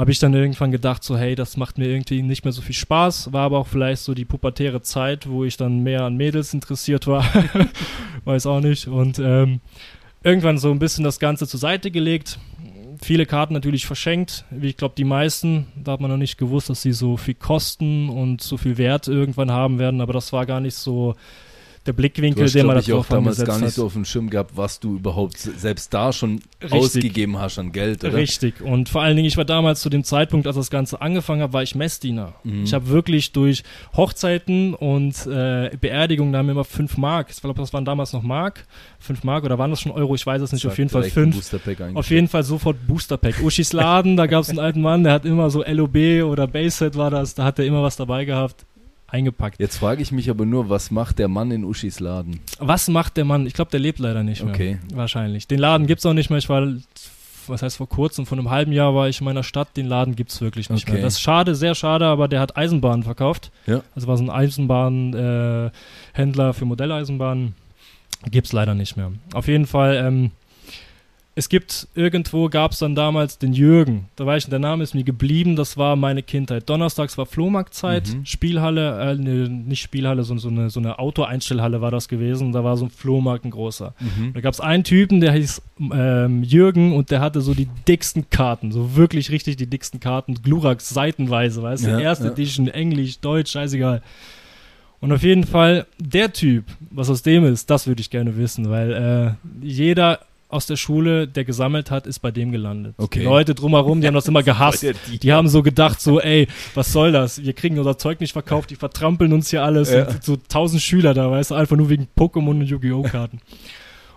habe 0.00 0.12
ich 0.12 0.18
dann 0.18 0.32
irgendwann 0.32 0.70
gedacht, 0.70 1.04
so 1.04 1.18
hey, 1.18 1.34
das 1.34 1.58
macht 1.58 1.76
mir 1.76 1.86
irgendwie 1.86 2.22
nicht 2.22 2.42
mehr 2.42 2.52
so 2.52 2.62
viel 2.62 2.74
Spaß. 2.74 3.34
War 3.34 3.42
aber 3.42 3.58
auch 3.58 3.66
vielleicht 3.66 4.00
so 4.00 4.14
die 4.14 4.24
pubertäre 4.24 4.80
Zeit, 4.80 5.28
wo 5.28 5.44
ich 5.44 5.58
dann 5.58 5.80
mehr 5.80 6.04
an 6.04 6.16
Mädels 6.16 6.54
interessiert 6.54 7.06
war. 7.06 7.22
Weiß 8.24 8.46
auch 8.46 8.60
nicht. 8.60 8.88
Und 8.88 9.18
ähm, 9.18 9.60
irgendwann 10.22 10.56
so 10.56 10.70
ein 10.70 10.78
bisschen 10.78 11.04
das 11.04 11.20
Ganze 11.20 11.46
zur 11.46 11.60
Seite 11.60 11.90
gelegt. 11.90 12.38
Viele 13.02 13.26
Karten 13.26 13.52
natürlich 13.52 13.84
verschenkt, 13.84 14.46
wie 14.48 14.68
ich 14.68 14.78
glaube 14.78 14.94
die 14.96 15.04
meisten. 15.04 15.66
Da 15.76 15.92
hat 15.92 16.00
man 16.00 16.10
noch 16.10 16.16
nicht 16.16 16.38
gewusst, 16.38 16.70
dass 16.70 16.80
sie 16.80 16.92
so 16.92 17.18
viel 17.18 17.34
kosten 17.34 18.08
und 18.08 18.40
so 18.40 18.56
viel 18.56 18.78
Wert 18.78 19.06
irgendwann 19.06 19.50
haben 19.50 19.78
werden, 19.78 20.00
aber 20.00 20.14
das 20.14 20.32
war 20.32 20.46
gar 20.46 20.60
nicht 20.60 20.76
so 20.76 21.14
der 21.86 21.94
Du 21.94 21.96
Blickwinkel, 21.96 22.44
hast, 22.44 22.54
den 22.54 22.66
man 22.66 22.74
glaub 22.76 22.82
ich, 22.82 22.92
auch 22.92 22.96
darauf 22.96 23.08
damals 23.08 23.38
angesetzt 23.40 23.46
gar 23.48 23.56
nicht 23.58 23.66
hat. 23.68 23.74
so 23.74 23.86
auf 23.86 23.92
dem 23.94 24.04
Schirm 24.04 24.28
gehabt, 24.28 24.50
was 24.54 24.80
du 24.80 24.96
überhaupt 24.96 25.38
se- 25.38 25.52
selbst 25.56 25.94
da 25.94 26.12
schon 26.12 26.40
Richtig. 26.62 26.78
ausgegeben 26.78 27.38
hast 27.38 27.58
an 27.58 27.72
Geld, 27.72 28.04
oder? 28.04 28.14
Richtig. 28.14 28.60
Und 28.60 28.88
vor 28.90 29.00
allen 29.02 29.16
Dingen, 29.16 29.26
ich 29.26 29.36
war 29.38 29.46
damals 29.46 29.80
zu 29.80 29.88
dem 29.88 30.04
Zeitpunkt, 30.04 30.46
als 30.46 30.56
das 30.56 30.68
Ganze 30.70 31.00
angefangen 31.00 31.40
hat, 31.42 31.52
war 31.54 31.62
ich 31.62 31.74
Messdiener. 31.74 32.34
Mhm. 32.44 32.64
Ich 32.64 32.74
habe 32.74 32.88
wirklich 32.88 33.32
durch 33.32 33.62
Hochzeiten 33.96 34.74
und 34.74 35.26
äh, 35.26 35.70
Beerdigungen, 35.80 36.32
da 36.32 36.40
haben 36.40 36.46
wir 36.46 36.52
immer 36.52 36.64
5 36.64 36.96
Mark, 36.98 37.28
ich 37.30 37.40
glaube, 37.40 37.60
das 37.60 37.72
waren 37.72 37.84
damals 37.84 38.12
noch 38.12 38.22
Mark, 38.22 38.66
5 38.98 39.24
Mark 39.24 39.44
oder 39.44 39.58
waren 39.58 39.70
das 39.70 39.80
schon 39.80 39.92
Euro, 39.92 40.14
ich 40.14 40.26
weiß 40.26 40.42
es 40.42 40.52
nicht, 40.52 40.66
auf 40.66 40.76
jeden 40.78 40.90
Fall 40.90 41.02
direkt 41.02 41.16
ein 41.16 41.32
5. 41.32 41.36
Boosterpack 41.36 41.96
Auf 41.96 42.10
jeden 42.10 42.28
Fall 42.28 42.42
sofort 42.44 42.76
Boosterpack. 42.86 43.42
Uschis 43.42 43.72
Laden, 43.72 44.16
da 44.16 44.26
gab 44.26 44.42
es 44.42 44.50
einen 44.50 44.58
alten 44.58 44.80
Mann, 44.82 45.04
der 45.04 45.12
hat 45.12 45.24
immer 45.24 45.50
so 45.50 45.64
LOB 45.64 46.24
oder 46.24 46.46
Baseset 46.46 46.96
war 46.96 47.10
das, 47.10 47.34
da 47.34 47.44
hat 47.44 47.58
er 47.58 47.64
immer 47.64 47.82
was 47.82 47.96
dabei 47.96 48.24
gehabt. 48.24 48.66
Eingepackt. 49.10 49.58
Jetzt 49.60 49.78
frage 49.78 50.02
ich 50.02 50.12
mich 50.12 50.30
aber 50.30 50.46
nur, 50.46 50.68
was 50.68 50.90
macht 50.90 51.18
der 51.18 51.28
Mann 51.28 51.50
in 51.50 51.64
Uschis 51.64 52.00
Laden? 52.00 52.40
Was 52.58 52.88
macht 52.88 53.16
der 53.16 53.24
Mann? 53.24 53.46
Ich 53.46 53.54
glaube, 53.54 53.70
der 53.70 53.80
lebt 53.80 53.98
leider 53.98 54.22
nicht 54.22 54.42
mehr. 54.44 54.54
Okay. 54.54 54.78
Wahrscheinlich. 54.94 55.46
Den 55.48 55.58
Laden 55.58 55.86
gibt's 55.86 56.06
auch 56.06 56.12
nicht 56.14 56.30
mehr. 56.30 56.38
Ich 56.38 56.48
war, 56.48 56.66
was 57.46 57.62
heißt 57.62 57.76
vor 57.78 57.88
kurzem, 57.88 58.26
vor 58.26 58.38
einem 58.38 58.50
halben 58.50 58.72
Jahr 58.72 58.94
war 58.94 59.08
ich 59.08 59.20
in 59.20 59.24
meiner 59.24 59.42
Stadt. 59.42 59.76
Den 59.76 59.86
Laden 59.86 60.14
gibt's 60.16 60.40
wirklich 60.40 60.70
nicht 60.70 60.84
Okay. 60.86 60.94
mehr. 60.94 61.02
Das 61.02 61.14
ist 61.14 61.20
schade, 61.20 61.54
sehr 61.54 61.74
schade, 61.74 62.06
aber 62.06 62.28
der 62.28 62.40
hat 62.40 62.56
Eisenbahnen 62.56 63.02
verkauft. 63.02 63.50
Ja. 63.66 63.82
Also 63.94 64.06
war 64.06 64.16
so 64.16 64.22
ein 64.24 64.30
Eisenbahnhändler 64.30 65.72
äh, 66.48 66.52
für 66.52 66.64
Modelleisenbahnen. 66.64 67.54
Gibt's 68.30 68.52
leider 68.52 68.74
nicht 68.74 68.96
mehr. 68.96 69.12
Auf 69.32 69.48
jeden 69.48 69.66
Fall, 69.66 69.96
ähm, 69.96 70.30
es 71.36 71.48
gibt 71.48 71.86
irgendwo 71.94 72.48
gab 72.48 72.72
es 72.72 72.80
dann 72.80 72.94
damals 72.94 73.38
den 73.38 73.52
Jürgen. 73.52 74.08
Da 74.16 74.26
war 74.26 74.36
ich, 74.36 74.46
der 74.46 74.58
Name 74.58 74.82
ist 74.82 74.94
mir 74.94 75.04
geblieben. 75.04 75.54
Das 75.56 75.76
war 75.76 75.94
meine 75.96 76.22
Kindheit. 76.22 76.68
Donnerstags 76.68 77.16
war 77.16 77.24
Flohmarktzeit, 77.24 78.08
Mhm. 78.08 78.26
Spielhalle, 78.26 79.12
äh, 79.12 79.14
ne, 79.14 79.48
nicht 79.48 79.80
Spielhalle, 79.80 80.24
sondern 80.24 80.40
so 80.42 80.48
eine, 80.50 80.70
so 80.70 80.80
eine 80.80 80.98
Autoeinstellhalle 80.98 81.80
war 81.80 81.92
das 81.92 82.08
gewesen. 82.08 82.52
Da 82.52 82.64
war 82.64 82.76
so 82.76 82.86
ein 82.86 82.90
Flohmarkt, 82.90 83.44
ein 83.44 83.52
großer. 83.52 83.94
Mhm. 84.00 84.32
Da 84.34 84.40
gab 84.40 84.52
es 84.52 84.60
einen 84.60 84.82
Typen, 84.84 85.20
der 85.20 85.32
hieß 85.32 85.62
ähm, 85.92 86.42
Jürgen 86.42 86.94
und 86.94 87.10
der 87.12 87.20
hatte 87.20 87.40
so 87.40 87.54
die 87.54 87.68
dicksten 87.86 88.28
Karten, 88.28 88.72
so 88.72 88.96
wirklich 88.96 89.30
richtig 89.30 89.56
die 89.56 89.66
dicksten 89.68 90.00
Karten, 90.00 90.34
Glurax 90.42 90.88
seitenweise, 90.88 91.62
weißt 91.62 91.86
du, 91.86 91.90
Ja, 91.90 92.00
erste 92.00 92.26
ja. 92.26 92.32
Edition, 92.32 92.66
Englisch, 92.68 93.20
Deutsch, 93.20 93.52
scheißegal. 93.52 94.02
Und 95.00 95.12
auf 95.12 95.22
jeden 95.22 95.44
Fall, 95.44 95.86
der 95.98 96.32
Typ, 96.32 96.64
was 96.90 97.08
aus 97.08 97.22
dem 97.22 97.44
ist, 97.44 97.70
das 97.70 97.86
würde 97.86 98.02
ich 98.02 98.10
gerne 98.10 98.36
wissen, 98.36 98.68
weil 98.68 99.36
äh, 99.62 99.64
jeder 99.66 100.18
aus 100.50 100.66
der 100.66 100.76
Schule, 100.76 101.28
der 101.28 101.44
gesammelt 101.44 101.90
hat, 101.90 102.06
ist 102.06 102.18
bei 102.20 102.30
dem 102.30 102.52
gelandet. 102.52 102.94
Okay. 102.98 103.20
Die 103.20 103.24
Leute 103.24 103.54
drumherum, 103.54 104.00
die 104.00 104.06
haben 104.06 104.14
das 104.14 104.28
immer 104.28 104.42
gehasst. 104.44 104.84
Die 105.22 105.32
haben 105.32 105.48
so 105.48 105.62
gedacht, 105.62 106.00
so, 106.00 106.20
ey, 106.20 106.48
was 106.74 106.92
soll 106.92 107.12
das? 107.12 107.42
Wir 107.42 107.52
kriegen 107.52 107.78
unser 107.78 107.98
Zeug 107.98 108.20
nicht 108.20 108.32
verkauft, 108.32 108.70
die 108.70 108.76
vertrampeln 108.76 109.32
uns 109.32 109.50
hier 109.50 109.62
alles. 109.62 109.90
Ja. 109.92 110.06
So 110.20 110.36
tausend 110.36 110.82
Schüler 110.82 111.14
da, 111.14 111.30
weißt 111.30 111.52
du, 111.52 111.54
einfach 111.54 111.76
nur 111.76 111.88
wegen 111.88 112.08
Pokémon 112.16 112.50
und 112.50 112.62
Yu-Gi-Oh! 112.66 113.02
Karten. 113.02 113.40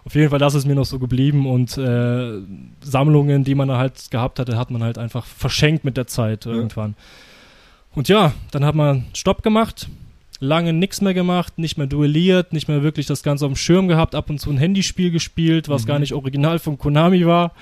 Auf 0.05 0.15
jeden 0.15 0.29
Fall, 0.29 0.39
das 0.39 0.53
ist 0.53 0.65
mir 0.65 0.75
noch 0.75 0.85
so 0.85 0.99
geblieben 0.99 1.47
und 1.47 1.77
äh, 1.77 2.41
Sammlungen, 2.81 3.45
die 3.45 3.55
man 3.55 3.69
da 3.69 3.77
halt 3.77 4.11
gehabt 4.11 4.37
hatte, 4.37 4.57
hat 4.57 4.69
man 4.69 4.83
halt 4.83 4.97
einfach 4.97 5.25
verschenkt 5.25 5.85
mit 5.85 5.95
der 5.95 6.07
Zeit 6.07 6.45
irgendwann. 6.45 6.95
Und 7.95 8.09
ja, 8.09 8.33
dann 8.51 8.65
hat 8.65 8.75
man 8.75 9.05
Stopp 9.13 9.43
gemacht, 9.43 9.87
lange 10.43 10.73
nichts 10.73 11.01
mehr 11.01 11.13
gemacht, 11.13 11.57
nicht 11.57 11.77
mehr 11.77 11.87
duelliert, 11.87 12.53
nicht 12.53 12.67
mehr 12.67 12.83
wirklich 12.83 13.05
das 13.07 13.23
Ganze 13.23 13.45
auf 13.45 13.51
dem 13.51 13.55
Schirm 13.55 13.87
gehabt, 13.87 14.13
ab 14.13 14.29
und 14.29 14.39
zu 14.39 14.49
ein 14.51 14.57
Handyspiel 14.57 15.09
gespielt, 15.09 15.69
was 15.69 15.83
Mhm. 15.83 15.87
gar 15.87 15.99
nicht 15.99 16.13
original 16.13 16.59
von 16.59 16.77
Konami 16.77 17.25
war. 17.25 17.53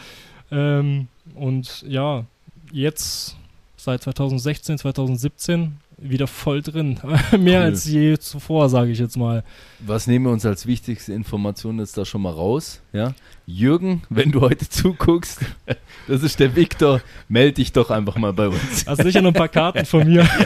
Ähm, 0.51 1.07
und 1.35 1.85
ja, 1.88 2.25
jetzt 2.71 3.38
seit 3.77 4.01
2016, 4.03 4.77
2017 4.79 5.77
wieder 6.01 6.27
voll 6.27 6.62
drin. 6.62 7.00
Mehr 7.39 7.60
Cool. 7.62 7.65
als 7.65 7.86
je 7.86 8.17
zuvor, 8.17 8.70
sage 8.70 8.91
ich 8.91 9.00
jetzt 9.00 9.17
mal. 9.17 9.43
Was 9.79 10.08
nehmen 10.08 10.25
wir 10.25 10.31
uns 10.31 10.46
als 10.46 10.65
wichtigste 10.65 11.13
Information 11.13 11.79
jetzt 11.79 11.98
da 11.98 12.05
schon 12.05 12.22
mal 12.24 12.31
raus? 12.34 12.81
Ja? 12.91 13.13
Jürgen, 13.46 14.01
wenn 14.10 14.31
du 14.31 14.41
heute 14.41 14.67
zuguckst, 14.67 15.39
das 16.08 16.24
ist 16.24 16.39
der 16.39 16.55
Viktor, 16.55 17.01
melde 17.29 17.53
dich 17.53 17.72
doch 17.72 17.89
einfach 17.91 18.17
mal 18.17 18.34
bei 18.34 18.48
uns. 18.48 18.88
Also 18.88 19.03
sicher 19.03 19.22
noch 19.22 19.29
ein 19.31 19.36
paar 19.36 19.50
Karten 19.50 19.86
von 19.86 20.08
mir. 20.08 20.27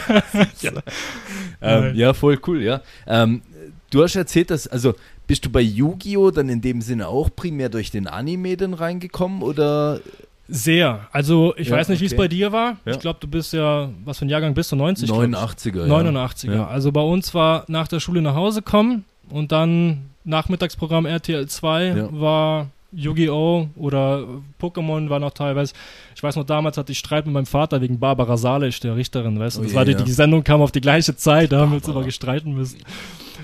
Ähm, 1.61 1.81
Nein. 1.81 1.95
ja, 1.95 2.13
voll 2.13 2.37
cool, 2.47 2.61
ja. 2.61 2.81
Ähm, 3.07 3.41
du 3.89 4.03
hast 4.03 4.15
erzählt, 4.15 4.51
dass, 4.51 4.67
also 4.67 4.93
bist 5.25 5.45
du 5.45 5.49
bei 5.49 5.61
Yu-Gi-Oh! 5.61 6.29
dann 6.29 6.49
in 6.49 6.61
dem 6.61 6.81
Sinne 6.81 7.07
auch 7.07 7.29
primär 7.35 7.69
durch 7.69 7.89
den 7.91 8.07
Anime 8.07 8.57
dann 8.57 8.73
reingekommen 8.73 9.41
oder? 9.41 10.01
Sehr. 10.47 11.07
Also 11.11 11.53
ich 11.57 11.69
Ja, 11.69 11.77
weiß 11.77 11.89
nicht, 11.89 12.01
wie 12.01 12.05
es 12.05 12.11
okay. 12.13 12.21
bei 12.21 12.27
dir 12.27 12.51
war. 12.51 12.77
Ja. 12.85 12.91
Ich 12.93 12.99
glaube, 12.99 13.17
du 13.19 13.27
bist 13.27 13.53
ja, 13.53 13.89
was 14.03 14.19
für 14.19 14.25
ein 14.25 14.29
Jahrgang 14.29 14.53
bist 14.53 14.71
du? 14.71 14.75
90? 14.75 15.07
glaub 15.09 15.23
ich? 15.23 15.29
89er. 15.29 15.85
89er. 15.87 16.53
Ja. 16.53 16.67
Also 16.67 16.91
bei 16.91 17.01
uns 17.01 17.33
war 17.33 17.65
nach 17.67 17.87
der 17.87 17.99
Schule 17.99 18.21
nach 18.21 18.35
Hause 18.35 18.61
kommen 18.61 19.05
und 19.29 19.51
dann 19.51 20.09
Nachmittagsprogramm 20.23 21.05
RTL 21.05 21.47
2 21.47 21.85
Ja. 21.85 22.07
war 22.11 22.67
Yu-Gi-Oh! 22.91 23.67
oder 23.75 24.23
Pokémon 24.61 25.09
war 25.09 25.19
noch 25.19 25.31
teilweise. 25.31 25.73
Ich 26.15 26.23
weiß 26.23 26.35
noch, 26.37 26.45
damals 26.45 26.77
hatte 26.77 26.91
ich 26.93 26.99
Streit 26.99 27.25
mit 27.25 27.33
meinem 27.33 27.45
Vater 27.45 27.81
wegen 27.81 27.99
Barbara 27.99 28.37
Salisch, 28.37 28.79
der 28.79 28.95
Richterin, 28.95 29.37
weißt 29.39 29.57
du. 29.57 29.61
Oh 29.61 29.63
Das 29.63 29.71
je, 29.73 29.77
war 29.77 29.85
die, 29.85 29.95
die 29.95 30.11
Sendung 30.11 30.43
kam 30.43 30.61
auf 30.61 30.71
die 30.71 30.79
gleiche 30.81 31.15
Zeit, 31.15 31.51
da 31.51 31.59
haben 31.61 31.71
wir 31.71 31.77
uns 31.77 31.87
immer 31.87 32.03
gestreiten 32.03 32.53
müssen. 32.53 32.79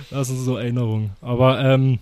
Das 0.09 0.27
sind 0.27 0.37
so 0.39 0.55
Erinnerungen. 0.57 1.11
Aber 1.21 1.59
ähm, 1.59 1.99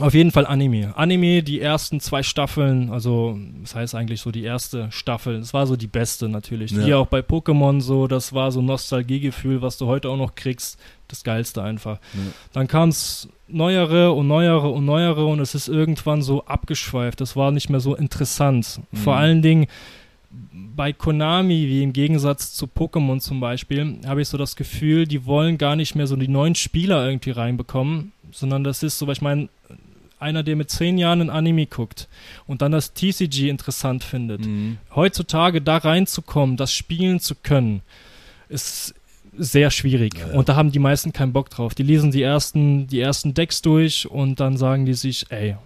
auf 0.00 0.12
jeden 0.12 0.32
Fall 0.32 0.46
Anime. 0.46 0.96
Anime, 0.96 1.42
die 1.42 1.60
ersten 1.60 2.00
zwei 2.00 2.22
Staffeln, 2.22 2.90
also 2.90 3.38
das 3.62 3.74
heißt 3.74 3.94
eigentlich 3.94 4.20
so 4.20 4.32
die 4.32 4.42
erste 4.42 4.90
Staffel, 4.90 5.38
das 5.38 5.54
war 5.54 5.66
so 5.66 5.76
die 5.76 5.86
beste 5.86 6.28
natürlich. 6.28 6.72
Ja. 6.72 6.86
Wie 6.86 6.94
auch 6.94 7.06
bei 7.06 7.20
Pokémon 7.20 7.80
so, 7.80 8.08
das 8.08 8.32
war 8.32 8.50
so 8.50 8.60
ein 8.60 8.66
Nostalgiegefühl, 8.66 9.62
was 9.62 9.78
du 9.78 9.86
heute 9.86 10.08
auch 10.08 10.16
noch 10.16 10.34
kriegst. 10.34 10.78
Das 11.06 11.22
Geilste 11.22 11.62
einfach. 11.62 11.98
Ja. 12.14 12.20
Dann 12.54 12.66
kam 12.66 12.88
es 12.88 13.28
neuere 13.46 14.12
und 14.12 14.26
neuere 14.26 14.70
und 14.70 14.84
neuere 14.84 15.26
und 15.26 15.38
es 15.38 15.54
ist 15.54 15.68
irgendwann 15.68 16.22
so 16.22 16.44
abgeschweift. 16.46 17.20
Das 17.20 17.36
war 17.36 17.52
nicht 17.52 17.68
mehr 17.68 17.80
so 17.80 17.94
interessant. 17.94 18.80
Mhm. 18.90 18.96
Vor 18.96 19.16
allen 19.16 19.42
Dingen 19.42 19.66
bei 20.76 20.92
Konami, 20.92 21.66
wie 21.68 21.82
im 21.82 21.92
Gegensatz 21.92 22.52
zu 22.54 22.66
Pokémon 22.66 23.20
zum 23.20 23.38
Beispiel, 23.40 23.98
habe 24.06 24.22
ich 24.22 24.28
so 24.28 24.36
das 24.38 24.56
Gefühl, 24.56 25.06
die 25.06 25.24
wollen 25.26 25.58
gar 25.58 25.76
nicht 25.76 25.94
mehr 25.94 26.06
so 26.06 26.16
die 26.16 26.28
neuen 26.28 26.54
Spieler 26.56 27.06
irgendwie 27.06 27.30
reinbekommen, 27.30 28.12
sondern 28.32 28.64
das 28.64 28.82
ist 28.82 28.98
so, 28.98 29.06
weil 29.06 29.12
ich 29.14 29.22
meine, 29.22 29.48
einer, 30.18 30.42
der 30.42 30.56
mit 30.56 30.70
zehn 30.70 30.96
Jahren 30.98 31.20
ein 31.20 31.30
Anime 31.30 31.66
guckt 31.66 32.08
und 32.46 32.62
dann 32.62 32.72
das 32.72 32.94
TCG 32.94 33.48
interessant 33.50 34.02
findet, 34.02 34.44
Mhm. 34.46 34.78
heutzutage 34.94 35.60
da 35.60 35.76
reinzukommen, 35.76 36.56
das 36.56 36.72
spielen 36.72 37.20
zu 37.20 37.34
können, 37.36 37.82
ist 38.48 38.94
sehr 39.36 39.70
schwierig. 39.70 40.14
Ja, 40.18 40.28
ja. 40.28 40.34
Und 40.34 40.48
da 40.48 40.56
haben 40.56 40.72
die 40.72 40.78
meisten 40.78 41.12
keinen 41.12 41.32
Bock 41.32 41.50
drauf. 41.50 41.74
Die 41.74 41.82
lesen 41.82 42.10
die 42.10 42.22
ersten, 42.22 42.86
die 42.86 43.00
ersten 43.00 43.34
Decks 43.34 43.62
durch 43.62 44.08
und 44.08 44.40
dann 44.40 44.56
sagen 44.56 44.86
die 44.86 44.94
sich, 44.94 45.26
ey, 45.30 45.56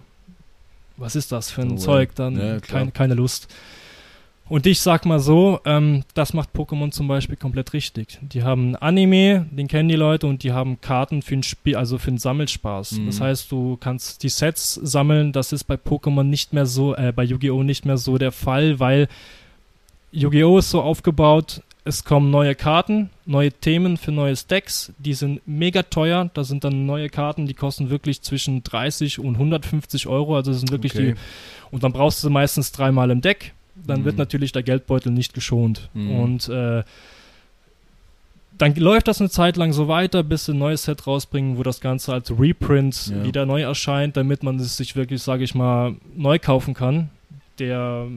was 0.97 1.15
ist 1.15 1.31
das 1.31 1.51
für 1.51 1.61
ein 1.61 1.73
Oh, 1.73 1.77
Zeug? 1.77 2.15
Dann 2.15 2.35
Ja, 2.37 2.59
klar. 2.59 2.81
kein, 2.81 2.93
keine 2.93 3.13
Lust. 3.13 3.47
Und 4.49 4.65
ich 4.65 4.79
sag 4.81 5.05
mal 5.05 5.19
so, 5.19 5.59
ähm, 5.63 6.03
das 6.15 6.33
macht 6.33 6.49
Pokémon 6.55 6.91
zum 6.91 7.07
Beispiel 7.07 7.35
komplett 7.35 7.73
richtig. 7.73 8.17
Die 8.21 8.43
haben 8.43 8.75
Anime, 8.75 9.45
den 9.51 9.67
kennen 9.67 9.89
die 9.89 9.95
Leute, 9.95 10.25
und 10.25 10.41
die 10.41 10.51
haben 10.51 10.81
Karten 10.81 11.21
für 11.21 11.35
ein 11.35 11.43
Spiel, 11.43 11.75
also 11.75 11.99
für 11.99 12.07
einen 12.09 12.17
Sammelspaß. 12.17 12.93
Mhm. 12.93 13.05
Das 13.05 13.21
heißt, 13.21 13.51
du 13.51 13.77
kannst 13.79 14.23
die 14.23 14.29
Sets 14.29 14.73
sammeln. 14.73 15.31
Das 15.31 15.53
ist 15.53 15.65
bei 15.65 15.75
Pokémon 15.75 16.23
nicht 16.23 16.51
mehr 16.51 16.65
so, 16.65 16.95
äh, 16.95 17.13
bei 17.15 17.23
Yu-Gi-Oh! 17.23 17.61
nicht 17.61 17.85
mehr 17.85 17.97
so 17.97 18.17
der 18.17 18.31
Fall, 18.31 18.79
weil 18.79 19.07
Yu-Gi-Oh! 20.11 20.57
ist 20.57 20.71
so 20.71 20.81
aufgebaut, 20.81 21.61
es 21.85 22.03
kommen 22.03 22.29
neue 22.29 22.55
Karten, 22.55 23.09
neue 23.25 23.51
Themen 23.51 23.97
für 23.97 24.11
neues 24.11 24.47
Decks, 24.47 24.91
die 24.97 25.13
sind 25.13 25.41
mega 25.47 25.83
teuer. 25.83 26.29
Da 26.33 26.43
sind 26.43 26.63
dann 26.63 26.85
neue 26.85 27.09
Karten, 27.09 27.45
die 27.47 27.53
kosten 27.53 27.89
wirklich 27.89 28.21
zwischen 28.21 28.63
30 28.63 29.19
und 29.19 29.35
150 29.35 30.07
Euro. 30.07 30.35
Also 30.35 30.51
das 30.51 30.59
sind 30.59 30.71
wirklich 30.71 30.93
Okay. 30.93 31.13
die. 31.13 31.19
Und 31.71 31.83
dann 31.83 31.93
brauchst 31.93 32.23
du 32.23 32.27
sie 32.27 32.33
meistens 32.33 32.71
dreimal 32.71 33.11
im 33.11 33.21
Deck. 33.21 33.53
Dann 33.85 34.01
Mhm. 34.01 34.05
wird 34.05 34.17
natürlich 34.17 34.51
der 34.51 34.63
Geldbeutel 34.63 35.11
nicht 35.11 35.33
geschont. 35.33 35.89
Mhm. 35.93 36.11
Und 36.19 36.49
äh, 36.49 36.83
dann 38.57 38.75
läuft 38.75 39.07
das 39.07 39.21
eine 39.21 39.29
Zeit 39.29 39.55
lang 39.55 39.71
so 39.71 39.87
weiter, 39.87 40.21
bis 40.23 40.45
sie 40.45 40.51
ein 40.53 40.57
neues 40.57 40.83
Set 40.83 41.07
rausbringen, 41.07 41.57
wo 41.57 41.63
das 41.63 41.79
Ganze 41.79 42.11
als 42.13 42.31
Reprint 42.37 43.07
Ja. 43.07 43.23
wieder 43.23 43.45
neu 43.45 43.61
erscheint, 43.61 44.17
damit 44.17 44.43
man 44.43 44.57
es 44.59 44.75
sich 44.75 44.95
wirklich, 44.95 45.21
sage 45.23 45.43
ich 45.43 45.55
mal, 45.55 45.95
neu 46.15 46.39
kaufen 46.39 46.73
kann. 46.73 47.09
Der 47.59 48.07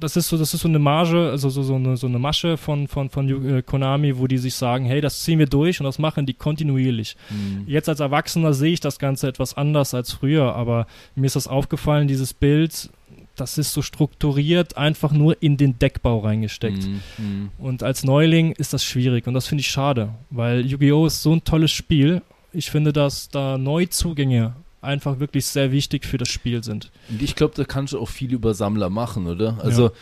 das 0.00 0.16
ist 0.16 0.28
so, 0.30 0.36
das 0.36 0.52
ist 0.52 0.62
so 0.62 0.68
eine 0.68 0.80
Marge, 0.80 1.30
also 1.30 1.48
so, 1.48 1.62
so, 1.62 1.76
eine, 1.76 1.96
so 1.96 2.08
eine 2.08 2.18
Masche 2.18 2.56
von, 2.56 2.88
von, 2.88 3.08
von 3.08 3.28
äh, 3.58 3.62
Konami, 3.62 4.18
wo 4.18 4.26
die 4.26 4.38
sich 4.38 4.56
sagen, 4.56 4.84
hey, 4.84 5.00
das 5.00 5.20
ziehen 5.22 5.38
wir 5.38 5.46
durch 5.46 5.78
und 5.78 5.84
das 5.84 6.00
machen 6.00 6.26
die 6.26 6.34
kontinuierlich. 6.34 7.16
Mhm. 7.30 7.62
Jetzt 7.68 7.88
als 7.88 8.00
Erwachsener 8.00 8.52
sehe 8.52 8.72
ich 8.72 8.80
das 8.80 8.98
Ganze 8.98 9.28
etwas 9.28 9.56
anders 9.56 9.94
als 9.94 10.10
früher, 10.12 10.56
aber 10.56 10.88
mir 11.14 11.26
ist 11.26 11.36
das 11.36 11.46
aufgefallen, 11.46 12.08
dieses 12.08 12.34
Bild, 12.34 12.90
das 13.36 13.58
ist 13.58 13.72
so 13.72 13.82
strukturiert, 13.82 14.76
einfach 14.76 15.12
nur 15.12 15.42
in 15.42 15.56
den 15.56 15.78
Deckbau 15.78 16.20
reingesteckt. 16.20 16.86
Mhm. 17.18 17.50
Und 17.58 17.82
als 17.82 18.04
Neuling 18.04 18.52
ist 18.52 18.72
das 18.72 18.84
schwierig 18.84 19.26
und 19.26 19.34
das 19.34 19.46
finde 19.46 19.60
ich 19.62 19.68
schade, 19.68 20.10
weil 20.30 20.66
Yu-Gi-Oh! 20.66 21.06
ist 21.06 21.22
so 21.22 21.32
ein 21.32 21.44
tolles 21.44 21.70
Spiel. 21.70 22.22
Ich 22.52 22.70
finde, 22.70 22.92
dass 22.92 23.28
da 23.30 23.56
Neuzugänge 23.56 24.54
einfach 24.82 25.20
wirklich 25.20 25.46
sehr 25.46 25.72
wichtig 25.72 26.04
für 26.04 26.18
das 26.18 26.28
Spiel 26.28 26.62
sind. 26.62 26.90
Und 27.08 27.22
ich 27.22 27.36
glaube, 27.36 27.54
da 27.56 27.64
kannst 27.64 27.92
du 27.92 28.00
auch 28.00 28.08
viel 28.08 28.32
über 28.32 28.52
Sammler 28.52 28.90
machen, 28.90 29.26
oder? 29.26 29.58
Also, 29.62 29.92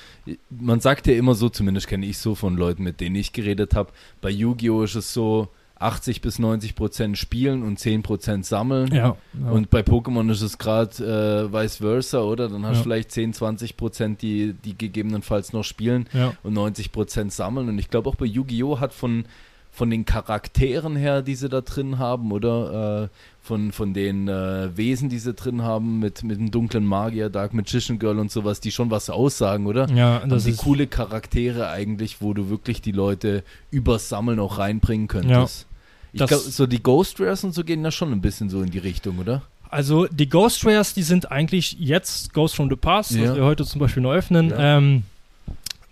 man 0.48 0.80
sagt 0.80 1.06
ja 1.06 1.14
immer 1.14 1.34
so, 1.34 1.50
zumindest 1.50 1.86
kenne 1.86 2.06
ich 2.06 2.18
so 2.18 2.34
von 2.34 2.56
Leuten, 2.56 2.82
mit 2.82 3.00
denen 3.00 3.16
ich 3.16 3.32
geredet 3.32 3.74
habe, 3.74 3.92
bei 4.20 4.30
Yu-Gi-Oh! 4.30 4.82
ist 4.82 4.94
es 4.96 5.12
so 5.12 5.48
80 5.80 6.20
bis 6.20 6.38
90 6.38 6.74
Prozent 6.74 7.16
spielen 7.18 7.62
und 7.62 7.78
10 7.78 8.02
Prozent 8.02 8.44
sammeln. 8.46 8.94
Ja. 8.94 9.16
ja. 9.42 9.50
Und 9.50 9.70
bei 9.70 9.80
Pokémon 9.80 10.30
ist 10.30 10.42
es 10.42 10.58
gerade 10.58 11.48
äh, 11.50 11.52
vice 11.52 11.76
versa, 11.76 12.20
oder? 12.20 12.48
Dann 12.48 12.64
hast 12.66 12.72
du 12.72 12.76
Ja. 12.80 12.82
vielleicht 12.82 13.10
10, 13.12 13.32
20 13.32 13.76
Prozent, 13.78 14.20
die, 14.22 14.52
die 14.52 14.76
gegebenenfalls 14.76 15.52
noch 15.54 15.64
spielen 15.64 16.06
ja. 16.12 16.34
und 16.42 16.52
90 16.52 16.92
Prozent 16.92 17.32
sammeln. 17.32 17.68
Und 17.70 17.78
ich 17.78 17.88
glaube 17.88 18.10
auch 18.10 18.14
bei 18.14 18.26
Yu-Gi-Oh! 18.26 18.78
hat 18.78 18.92
von, 18.92 19.24
von 19.70 19.88
den 19.88 20.04
Charakteren 20.04 20.96
her, 20.96 21.22
die 21.22 21.34
sie 21.34 21.48
da 21.48 21.62
drin 21.62 21.98
haben, 21.98 22.30
oder 22.30 23.04
äh, 23.04 23.08
von, 23.40 23.72
von 23.72 23.94
den 23.94 24.28
äh, 24.28 24.76
Wesen, 24.76 25.08
die 25.08 25.18
sie 25.18 25.32
drin 25.32 25.62
haben, 25.62 25.98
mit, 25.98 26.22
mit 26.24 26.38
dem 26.38 26.50
dunklen 26.50 26.84
Magier, 26.84 27.30
Dark 27.30 27.54
Magician 27.54 27.98
Girl 27.98 28.18
und 28.18 28.30
sowas, 28.30 28.60
die 28.60 28.70
schon 28.70 28.90
was 28.90 29.08
aussagen, 29.08 29.66
oder? 29.66 29.88
ja, 29.88 30.26
das 30.26 30.44
ist 30.44 30.58
coole 30.58 30.86
Charaktere 30.88 31.70
eigentlich, 31.70 32.20
wo 32.20 32.34
du 32.34 32.50
wirklich 32.50 32.82
die 32.82 32.92
Leute 32.92 33.44
übers 33.70 34.10
Sammeln 34.10 34.38
auch 34.40 34.58
reinbringen 34.58 35.08
könntest. 35.08 35.66
Ich 36.12 36.18
glaube, 36.26 36.36
so 36.36 36.66
die 36.66 36.82
Ghost 36.82 37.20
Rares 37.20 37.44
und 37.44 37.52
so 37.52 37.62
gehen 37.64 37.82
da 37.82 37.90
schon 37.90 38.12
ein 38.12 38.20
bisschen 38.20 38.50
so 38.50 38.62
in 38.62 38.70
die 38.70 38.78
Richtung, 38.78 39.18
oder? 39.18 39.42
Also 39.68 40.06
die 40.08 40.28
Ghost 40.28 40.64
Rares, 40.66 40.94
die 40.94 41.02
sind 41.04 41.30
eigentlich 41.30 41.76
jetzt 41.78 42.32
Ghost 42.32 42.56
from 42.56 42.68
the 42.68 42.76
Past, 42.76 43.12
Ja. 43.12 43.28
was 43.30 43.36
wir 43.36 43.44
heute 43.44 43.64
zum 43.64 43.78
Beispiel 43.80 44.02
noch 44.02 44.12
öffnen. 44.12 44.50
Ja. 44.50 44.78
Ähm, 44.78 45.04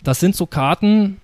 das 0.03 0.19
sind 0.19 0.35
so 0.35 0.45
Karten, 0.45 1.17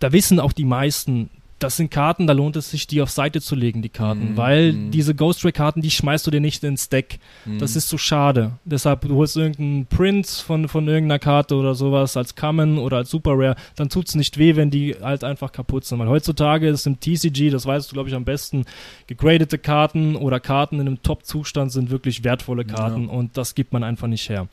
da 0.00 0.12
wissen 0.12 0.40
auch 0.40 0.52
die 0.52 0.64
meisten, 0.64 1.28
das 1.58 1.76
sind 1.76 1.90
Karten, 1.90 2.26
da 2.26 2.32
lohnt 2.32 2.56
es 2.56 2.70
sich, 2.70 2.86
die 2.86 3.02
auf 3.02 3.10
Seite 3.10 3.40
zu 3.40 3.54
legen, 3.54 3.82
die 3.82 3.88
Karten. 3.88 4.32
Mhm, 4.32 4.36
Weil 4.36 4.72
mhm. 4.72 4.90
diese 4.90 5.14
Ghost 5.14 5.44
Ray 5.44 5.52
Karten, 5.52 5.82
die 5.82 5.90
schmeißt 5.90 6.26
du 6.26 6.30
dir 6.30 6.40
nicht 6.40 6.62
ins 6.64 6.88
Deck. 6.88 7.18
Das 7.58 7.76
ist 7.76 7.88
so 7.88 7.98
schade. 7.98 8.52
Deshalb, 8.64 9.00
du 9.02 9.16
holst 9.16 9.36
irgendeinen 9.36 9.86
Print 9.86 10.26
von, 10.26 10.68
von 10.68 10.86
irgendeiner 10.86 11.18
Karte 11.18 11.56
oder 11.56 11.74
sowas 11.74 12.16
als 12.16 12.36
Common 12.36 12.78
oder 12.78 12.98
als 12.98 13.10
Super 13.10 13.32
Rare, 13.32 13.56
dann 13.76 13.88
tut's 13.88 14.14
nicht 14.14 14.38
weh, 14.38 14.56
wenn 14.56 14.70
die 14.70 14.94
halt 15.00 15.24
einfach 15.24 15.50
kaputt 15.52 15.84
sind. 15.84 15.98
Weil 15.98 16.08
heutzutage 16.08 16.68
ist 16.68 16.86
im 16.86 17.00
TCG, 17.00 17.50
das 17.50 17.66
weißt 17.66 17.90
du, 17.90 17.94
glaube 17.94 18.08
ich, 18.08 18.14
am 18.14 18.24
besten, 18.24 18.64
gegradete 19.06 19.58
Karten 19.58 20.16
oder 20.16 20.40
Karten 20.40 20.76
in 20.76 20.86
einem 20.86 21.02
Top-Zustand 21.02 21.72
sind 21.72 21.90
wirklich 21.90 22.24
wertvolle 22.24 22.64
Karten 22.64 23.04
Ja. 23.04 23.10
und 23.10 23.36
das 23.36 23.54
gibt 23.54 23.72
man 23.72 23.82
einfach 23.82 24.06
nicht 24.06 24.28
her. 24.28 24.48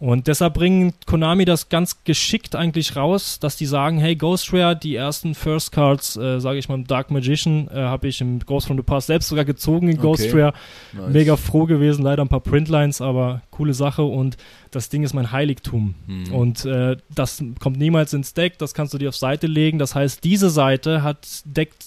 Und 0.00 0.28
deshalb 0.28 0.54
bringen 0.54 0.92
Konami 1.06 1.44
das 1.44 1.68
ganz 1.68 2.04
geschickt 2.04 2.54
eigentlich 2.54 2.94
raus, 2.94 3.40
dass 3.40 3.56
die 3.56 3.66
sagen, 3.66 3.98
hey, 3.98 4.14
Ghost 4.14 4.52
Rare, 4.52 4.76
die 4.76 4.94
ersten 4.94 5.34
First 5.34 5.72
Cards, 5.72 6.16
äh, 6.16 6.40
sage 6.40 6.58
ich 6.58 6.68
mal, 6.68 6.76
im 6.76 6.86
Dark 6.86 7.10
Magician, 7.10 7.68
äh, 7.68 7.74
habe 7.74 8.06
ich 8.06 8.20
im 8.20 8.38
Ghost 8.40 8.68
from 8.68 8.76
the 8.76 8.82
Past 8.82 9.08
selbst 9.08 9.28
sogar 9.28 9.44
gezogen 9.44 9.88
in 9.88 9.96
Ghost 9.96 10.28
Okay. 10.28 10.40
Rare. 10.40 10.52
Nice. 10.92 11.12
Mega 11.12 11.36
froh 11.36 11.66
gewesen, 11.66 12.02
leider 12.02 12.22
ein 12.22 12.28
paar 12.28 12.40
Printlines, 12.40 13.00
aber 13.00 13.42
coole 13.50 13.74
Sache 13.74 14.02
und 14.02 14.36
das 14.70 14.88
Ding 14.88 15.02
ist 15.02 15.14
mein 15.14 15.32
Heiligtum. 15.32 15.94
Mhm. 16.06 16.32
Und 16.32 16.64
äh, 16.64 16.96
das 17.14 17.42
kommt 17.58 17.78
niemals 17.78 18.12
ins 18.12 18.34
Deck, 18.34 18.58
das 18.58 18.74
kannst 18.74 18.94
du 18.94 18.98
dir 18.98 19.08
auf 19.08 19.16
Seite 19.16 19.46
legen. 19.46 19.78
Das 19.78 19.94
heißt, 19.94 20.22
diese 20.22 20.50
Seite 20.50 21.02
hat 21.02 21.26
deckt 21.44 21.84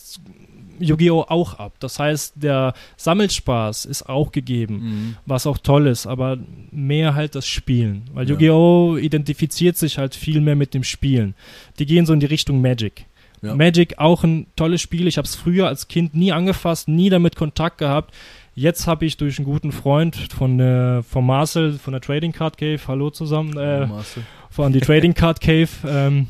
Yu-Gi-Oh! 0.79 1.21
auch 1.27 1.59
ab. 1.59 1.73
Das 1.79 1.99
heißt, 1.99 2.33
der 2.37 2.73
Sammelspaß 2.97 3.85
ist 3.85 4.07
auch 4.09 4.31
gegeben, 4.31 4.75
Mhm. 4.81 5.15
was 5.25 5.45
auch 5.47 5.57
toll 5.57 5.87
ist, 5.87 6.07
aber 6.07 6.37
mehr 6.71 7.13
halt 7.15 7.35
das 7.35 7.47
Spielen. 7.47 8.03
Weil 8.13 8.25
Ja. 8.25 8.31
Yu-Gi-Oh! 8.31 8.97
identifiziert 8.97 9.77
sich 9.77 9.97
halt 9.97 10.15
viel 10.15 10.41
mehr 10.41 10.55
mit 10.55 10.73
dem 10.73 10.83
Spielen. 10.83 11.35
Die 11.79 11.85
gehen 11.85 12.05
so 12.05 12.13
in 12.13 12.19
die 12.19 12.25
Richtung 12.25 12.61
Magic. 12.61 13.05
Ja. 13.43 13.55
Magic 13.55 13.97
auch 13.97 14.23
ein 14.23 14.47
tolles 14.55 14.81
Spiel. 14.81 15.07
Ich 15.07 15.17
habe 15.17 15.25
es 15.27 15.35
früher 15.35 15.67
als 15.67 15.87
Kind 15.87 16.13
nie 16.15 16.31
angefasst, 16.31 16.87
nie 16.87 17.09
damit 17.09 17.35
Kontakt 17.35 17.79
gehabt. 17.79 18.13
Jetzt 18.53 18.85
habe 18.85 19.05
ich 19.05 19.17
durch 19.17 19.39
einen 19.39 19.45
guten 19.45 19.71
Freund 19.71 20.15
von, 20.15 20.59
äh, 20.59 21.01
von 21.03 21.25
Marcel 21.25 21.73
von 21.79 21.93
der 21.93 22.01
Trading 22.01 22.33
Card 22.33 22.57
Cave, 22.57 22.79
hallo 22.87 23.09
zusammen, 23.09 23.57
äh, 23.57 23.87
Marcel. 23.87 24.23
von 24.49 24.73
die 24.73 24.81
Trading 24.81 25.13
Card 25.13 25.39
Cave, 25.41 25.69
ähm, 25.87 26.27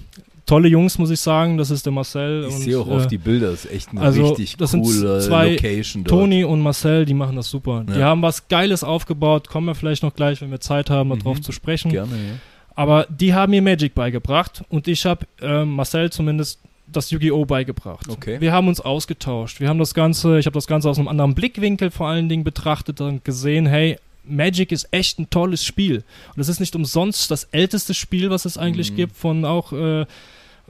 tolle 0.52 0.68
Jungs, 0.68 0.98
muss 0.98 1.10
ich 1.10 1.20
sagen. 1.20 1.58
Das 1.58 1.72
ist 1.72 1.86
der 1.86 1.94
Marcel. 1.94 2.46
Ich 2.50 2.56
sehe 2.56 2.78
auch 2.80 2.88
äh, 2.88 2.92
auf 2.92 3.08
die 3.08 3.18
Bilder, 3.18 3.52
das 3.52 3.66
ist 3.66 3.72
echt 3.72 3.90
eine 3.92 4.02
also, 4.02 4.28
richtig 4.30 4.58
das 4.58 4.72
sind 4.72 4.84
coole 4.84 5.20
zwei 5.22 5.52
Location 5.52 6.04
dort. 6.04 6.20
Toni 6.20 6.44
und 6.44 6.60
Marcel, 6.62 7.06
die 7.06 7.14
machen 7.14 7.36
das 7.36 7.50
super. 7.50 7.84
Die 7.88 8.00
Ja. 8.00 8.08
haben 8.08 8.22
was 8.22 8.48
Geiles 8.48 8.84
aufgebaut. 8.84 9.48
Kommen 9.48 9.68
wir 9.68 9.76
vielleicht 9.76 10.04
noch 10.04 10.14
gleich, 10.14 10.42
wenn 10.42 10.52
wir 10.52 10.60
Zeit 10.60 10.90
haben, 10.90 11.10
Mhm. 11.10 11.20
darauf 11.20 11.42
zu 11.42 11.52
sprechen. 11.52 11.90
Gerne, 11.92 12.12
ja. 12.16 12.34
Aber 12.76 13.06
die 13.10 13.34
haben 13.34 13.52
mir 13.52 13.62
Magic 13.62 13.94
beigebracht 13.96 14.64
und 14.70 14.88
ich 14.88 15.06
habe 15.06 15.26
ähm, 15.42 15.70
Marcel 15.76 16.10
zumindest 16.12 16.60
das 16.92 17.10
Yu-Gi-Oh! 17.12 17.46
beigebracht. 17.46 18.08
Okay. 18.10 18.42
Wir 18.42 18.52
haben 18.52 18.68
uns 18.68 18.82
ausgetauscht. 18.82 19.60
Wir 19.62 19.70
haben 19.70 19.80
das 19.80 19.94
Ganze, 19.94 20.40
ich 20.40 20.46
habe 20.46 20.56
das 20.56 20.68
Ganze 20.68 20.90
aus 20.90 20.98
einem 21.00 21.08
anderen 21.08 21.34
Blickwinkel 21.36 21.92
vor 21.92 22.08
allen 22.08 22.28
Dingen 22.28 22.44
betrachtet 22.44 23.00
und 23.00 23.24
gesehen, 23.24 23.66
hey, 23.66 23.98
Magic 24.26 24.72
ist 24.72 24.88
echt 24.92 25.18
ein 25.20 25.30
tolles 25.30 25.64
Spiel. 25.64 26.04
Und 26.36 26.42
es 26.42 26.50
ist 26.50 26.60
nicht 26.60 26.76
umsonst 26.76 27.32
das 27.32 27.46
älteste 27.46 27.94
Spiel, 27.94 28.30
was 28.30 28.46
es 28.46 28.58
eigentlich 28.58 28.92
Mhm. 28.92 28.96
gibt, 28.98 29.16
von 29.16 29.46
auch, 29.46 29.72
äh, 29.74 30.06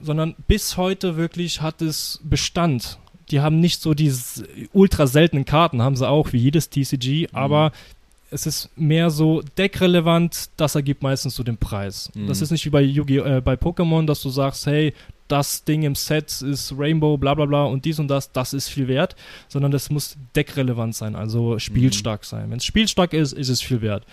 sondern 0.03 0.35
bis 0.47 0.77
heute 0.77 1.17
wirklich 1.17 1.61
hat 1.61 1.81
es 1.81 2.19
Bestand. 2.23 2.97
Die 3.29 3.39
haben 3.39 3.59
nicht 3.59 3.81
so 3.81 3.93
diese 3.93 4.45
ultra 4.73 5.07
seltenen 5.07 5.45
Karten, 5.45 5.81
haben 5.81 5.95
sie 5.95 6.07
auch, 6.07 6.33
wie 6.33 6.37
jedes 6.37 6.69
TCG, 6.69 7.27
Mhm. 7.31 7.35
aber 7.37 7.71
es 8.29 8.45
ist 8.45 8.69
mehr 8.77 9.09
so 9.09 9.41
deckrelevant, 9.57 10.49
das 10.57 10.75
ergibt 10.75 11.03
meistens 11.03 11.35
so 11.35 11.43
den 11.43 11.57
Preis. 11.57 12.09
Mhm. 12.13 12.27
Das 12.27 12.41
ist 12.41 12.51
nicht 12.51 12.65
wie 12.65 12.69
bei 12.69 12.83
äh, 12.83 13.41
bei 13.41 13.53
Pokémon, 13.55 14.05
dass 14.05 14.21
du 14.21 14.29
sagst, 14.29 14.65
hey, 14.67 14.93
das 15.27 15.63
Ding 15.63 15.83
im 15.83 15.95
Set 15.95 16.41
ist 16.41 16.73
Rainbow, 16.77 17.17
bla 17.17 17.33
bla 17.33 17.45
bla 17.45 17.63
und 17.63 17.85
dies 17.85 17.99
und 17.99 18.09
das, 18.09 18.31
das 18.33 18.53
ist 18.53 18.67
viel 18.67 18.87
wert, 18.89 19.15
sondern 19.47 19.71
das 19.71 19.89
muss 19.89 20.17
deckrelevant 20.35 20.93
sein, 20.93 21.15
also 21.15 21.57
spielstark 21.57 22.25
sein. 22.25 22.49
Wenn 22.51 22.57
es 22.57 22.65
spielstark 22.65 23.13
ist, 23.13 23.31
ist 23.31 23.47
es 23.49 23.61
viel 23.61 23.81
wert. 23.81 24.05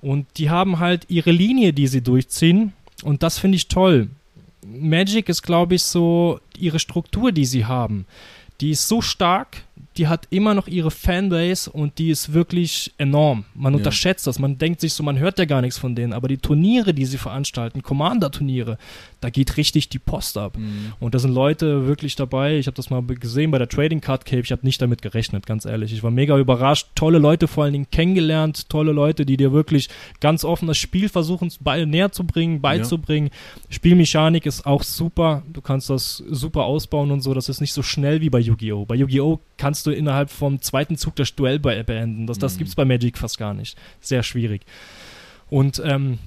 Und 0.00 0.26
die 0.36 0.50
haben 0.50 0.80
halt 0.80 1.06
ihre 1.08 1.30
Linie, 1.30 1.72
die 1.72 1.86
sie 1.86 2.00
durchziehen 2.02 2.72
und 3.04 3.22
das 3.22 3.38
finde 3.38 3.56
ich 3.56 3.68
toll. 3.68 4.08
Magic 4.64 5.28
ist, 5.28 5.42
glaube 5.42 5.74
ich, 5.74 5.82
so 5.82 6.40
ihre 6.56 6.78
Struktur, 6.78 7.32
die 7.32 7.44
sie 7.44 7.66
haben. 7.66 8.06
Die 8.60 8.70
ist 8.70 8.88
so 8.88 9.00
stark, 9.00 9.64
die 9.96 10.08
hat 10.08 10.26
immer 10.30 10.54
noch 10.54 10.66
ihre 10.66 10.90
Fanbase 10.90 11.70
und 11.70 11.98
die 11.98 12.10
ist 12.10 12.32
wirklich 12.32 12.92
enorm. 12.98 13.44
Man 13.54 13.72
Ja. 13.72 13.78
unterschätzt 13.78 14.26
das, 14.26 14.38
man 14.38 14.58
denkt 14.58 14.80
sich 14.80 14.92
so, 14.92 15.02
man 15.02 15.18
hört 15.18 15.38
ja 15.38 15.44
gar 15.44 15.60
nichts 15.60 15.78
von 15.78 15.94
denen, 15.94 16.12
aber 16.12 16.26
die 16.28 16.38
Turniere, 16.38 16.94
die 16.94 17.04
sie 17.04 17.18
veranstalten, 17.18 17.82
Commander-Turniere, 17.82 18.78
da 19.20 19.30
geht 19.30 19.56
richtig 19.56 19.88
die 19.88 19.98
Post 19.98 20.36
ab. 20.36 20.56
Mhm. 20.58 20.92
Und 21.00 21.14
da 21.14 21.18
sind 21.18 21.32
Leute 21.32 21.86
wirklich 21.86 22.14
dabei. 22.16 22.58
Ich 22.58 22.66
habe 22.66 22.74
das 22.76 22.90
mal 22.90 23.02
gesehen 23.02 23.50
bei 23.50 23.58
der 23.58 23.68
Trading 23.68 24.00
Card 24.00 24.24
Cave. 24.26 24.42
Ich 24.42 24.52
habe 24.52 24.66
nicht 24.66 24.82
damit 24.82 25.00
gerechnet, 25.00 25.46
ganz 25.46 25.64
ehrlich. 25.64 25.92
Ich 25.92 26.02
war 26.02 26.10
mega 26.10 26.38
überrascht. 26.38 26.88
Tolle 26.94 27.18
Leute 27.18 27.48
vor 27.48 27.64
allen 27.64 27.72
Dingen 27.72 27.90
kennengelernt. 27.90 28.68
Tolle 28.68 28.92
Leute, 28.92 29.24
die 29.24 29.36
dir 29.36 29.52
wirklich 29.52 29.88
ganz 30.20 30.44
offen 30.44 30.68
das 30.68 30.76
Spiel 30.78 31.08
versuchen 31.08 31.50
näher 31.86 32.12
zu 32.12 32.24
bringen, 32.24 32.60
beizubringen. 32.60 33.30
Spielmechanik 33.70 34.46
ist 34.46 34.66
auch 34.66 34.82
super. 34.82 35.42
Du 35.52 35.60
kannst 35.60 35.90
das 35.90 36.18
super 36.30 36.64
ausbauen 36.64 37.10
und 37.10 37.22
so. 37.22 37.32
Das 37.34 37.48
ist 37.48 37.60
nicht 37.60 37.72
so 37.72 37.82
schnell 37.82 38.20
wie 38.20 38.30
bei 38.30 38.40
Yu-Gi-Oh! 38.40 38.84
Bei 38.84 38.94
Yu-Gi-Oh! 38.94 39.40
Kannst 39.64 39.86
du 39.86 39.92
innerhalb 39.92 40.28
vom 40.28 40.60
zweiten 40.60 40.98
Zug 40.98 41.16
das 41.16 41.34
Duell 41.34 41.58
be 41.58 41.82
beenden. 41.84 42.26
Das, 42.26 42.38
das 42.38 42.54
Mhm. 42.54 42.58
gibt's 42.58 42.74
bei 42.74 42.84
Magic 42.84 43.16
fast 43.16 43.38
gar 43.38 43.54
nicht. 43.54 43.78
Sehr 44.02 44.22
schwierig. 44.22 44.60
Und 45.48 45.80
ähm, 45.82 46.18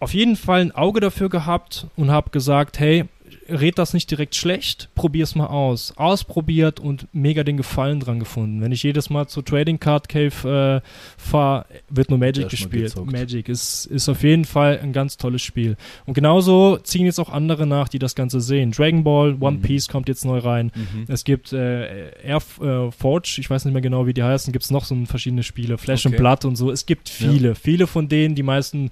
auf 0.00 0.12
jeden 0.12 0.34
Fall 0.34 0.60
ein 0.62 0.72
Auge 0.72 0.98
dafür 0.98 1.28
gehabt 1.28 1.86
und 1.94 2.10
habe 2.10 2.30
gesagt, 2.30 2.80
hey, 2.80 3.04
red 3.52 3.78
das 3.78 3.94
nicht 3.94 4.10
direkt 4.10 4.34
schlecht, 4.34 4.88
probier's 4.94 5.34
mal 5.34 5.46
aus. 5.46 5.92
Ausprobiert 5.96 6.80
und 6.80 7.06
mega 7.12 7.44
den 7.44 7.56
Gefallen 7.56 8.00
dran 8.00 8.18
gefunden. 8.18 8.60
Wenn 8.60 8.72
ich 8.72 8.82
jedes 8.82 9.10
Mal 9.10 9.26
zur 9.28 9.44
Trading 9.44 9.78
Card 9.78 10.08
Cave 10.08 10.82
äh, 10.82 10.88
fahre, 11.20 11.66
wird 11.88 12.10
nur 12.10 12.18
Magic 12.18 12.48
gespielt. 12.48 12.94
Magic 13.04 13.48
ist, 13.48 13.86
ist 13.86 14.08
auf 14.08 14.22
jeden 14.22 14.44
Fall 14.44 14.80
ein 14.82 14.92
ganz 14.92 15.16
tolles 15.16 15.42
Spiel. 15.42 15.76
Und 16.06 16.14
genauso 16.14 16.78
ziehen 16.78 17.04
jetzt 17.06 17.18
auch 17.20 17.28
andere 17.30 17.66
nach, 17.66 17.88
die 17.88 17.98
das 17.98 18.14
Ganze 18.14 18.40
sehen. 18.40 18.72
Dragon 18.72 19.04
Ball, 19.04 19.36
One 19.40 19.58
Mhm. 19.58 19.62
Piece 19.62 19.88
kommt 19.88 20.08
jetzt 20.08 20.24
neu 20.24 20.38
rein. 20.38 20.72
Mhm. 20.74 21.04
Es 21.08 21.24
gibt 21.24 21.52
äh, 21.52 22.10
Air 22.22 22.42
äh, 22.60 22.90
Forge, 22.90 23.36
ich 23.38 23.48
weiß 23.50 23.64
nicht 23.64 23.72
mehr 23.72 23.82
genau, 23.82 24.06
wie 24.06 24.14
die 24.14 24.22
heißen, 24.22 24.52
gibt 24.52 24.64
es 24.64 24.70
noch 24.70 24.84
so 24.84 24.96
verschiedene 25.04 25.42
Spiele, 25.42 25.78
Flash 25.78 26.06
Okay. 26.06 26.14
and 26.14 26.20
Blood 26.22 26.44
und 26.44 26.56
so. 26.56 26.70
Es 26.70 26.86
gibt 26.86 27.08
viele, 27.08 27.54
viele 27.54 27.86
von 27.86 28.08
denen, 28.08 28.34
die 28.34 28.42
meisten 28.42 28.90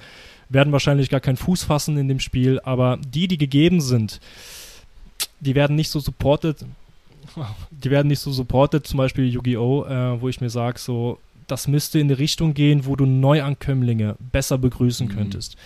werden 0.50 0.72
wahrscheinlich 0.72 1.08
gar 1.08 1.20
keinen 1.20 1.36
Fuß 1.38 1.64
fassen 1.64 1.96
in 1.96 2.08
dem 2.08 2.20
Spiel, 2.20 2.60
aber 2.64 2.98
die, 2.98 3.26
die 3.28 3.38
gegeben 3.38 3.80
sind, 3.80 4.20
die 5.40 5.54
werden 5.54 5.76
nicht 5.76 5.88
so 5.90 6.00
supported. 6.00 6.58
Die 7.70 7.90
werden 7.90 8.08
nicht 8.08 8.18
so 8.18 8.32
supported, 8.32 8.86
zum 8.86 8.98
Beispiel 8.98 9.26
Yu-Gi-Oh!, 9.28 9.84
äh, 9.84 10.20
wo 10.20 10.28
ich 10.28 10.40
mir 10.40 10.50
sage, 10.50 10.78
so, 10.78 11.18
das 11.46 11.68
müsste 11.68 11.98
in 11.98 12.08
die 12.08 12.14
Richtung 12.14 12.54
gehen, 12.54 12.86
wo 12.86 12.96
du 12.96 13.06
Neuankömmlinge 13.06 14.16
besser 14.32 14.58
begrüßen 14.58 15.06
Mhm. 15.06 15.12
könntest. 15.12 15.56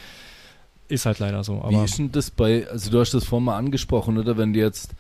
Ist 0.88 1.07
halt 1.07 1.18
leider 1.18 1.42
so. 1.42 1.64
Wie 1.70 1.83
ist 1.85 1.99
denn 1.99 2.12
das 2.12 2.31
bei, 2.31 2.68
also 2.68 2.90
du 2.90 3.01
hast 3.01 3.14
das 3.14 3.25
vorhin 3.25 3.47
mal 3.47 3.57
angesprochen, 3.57 4.18
oder? 4.18 4.37
Wenn 4.37 4.53
die 4.53 4.61
jetzt, 4.61 4.90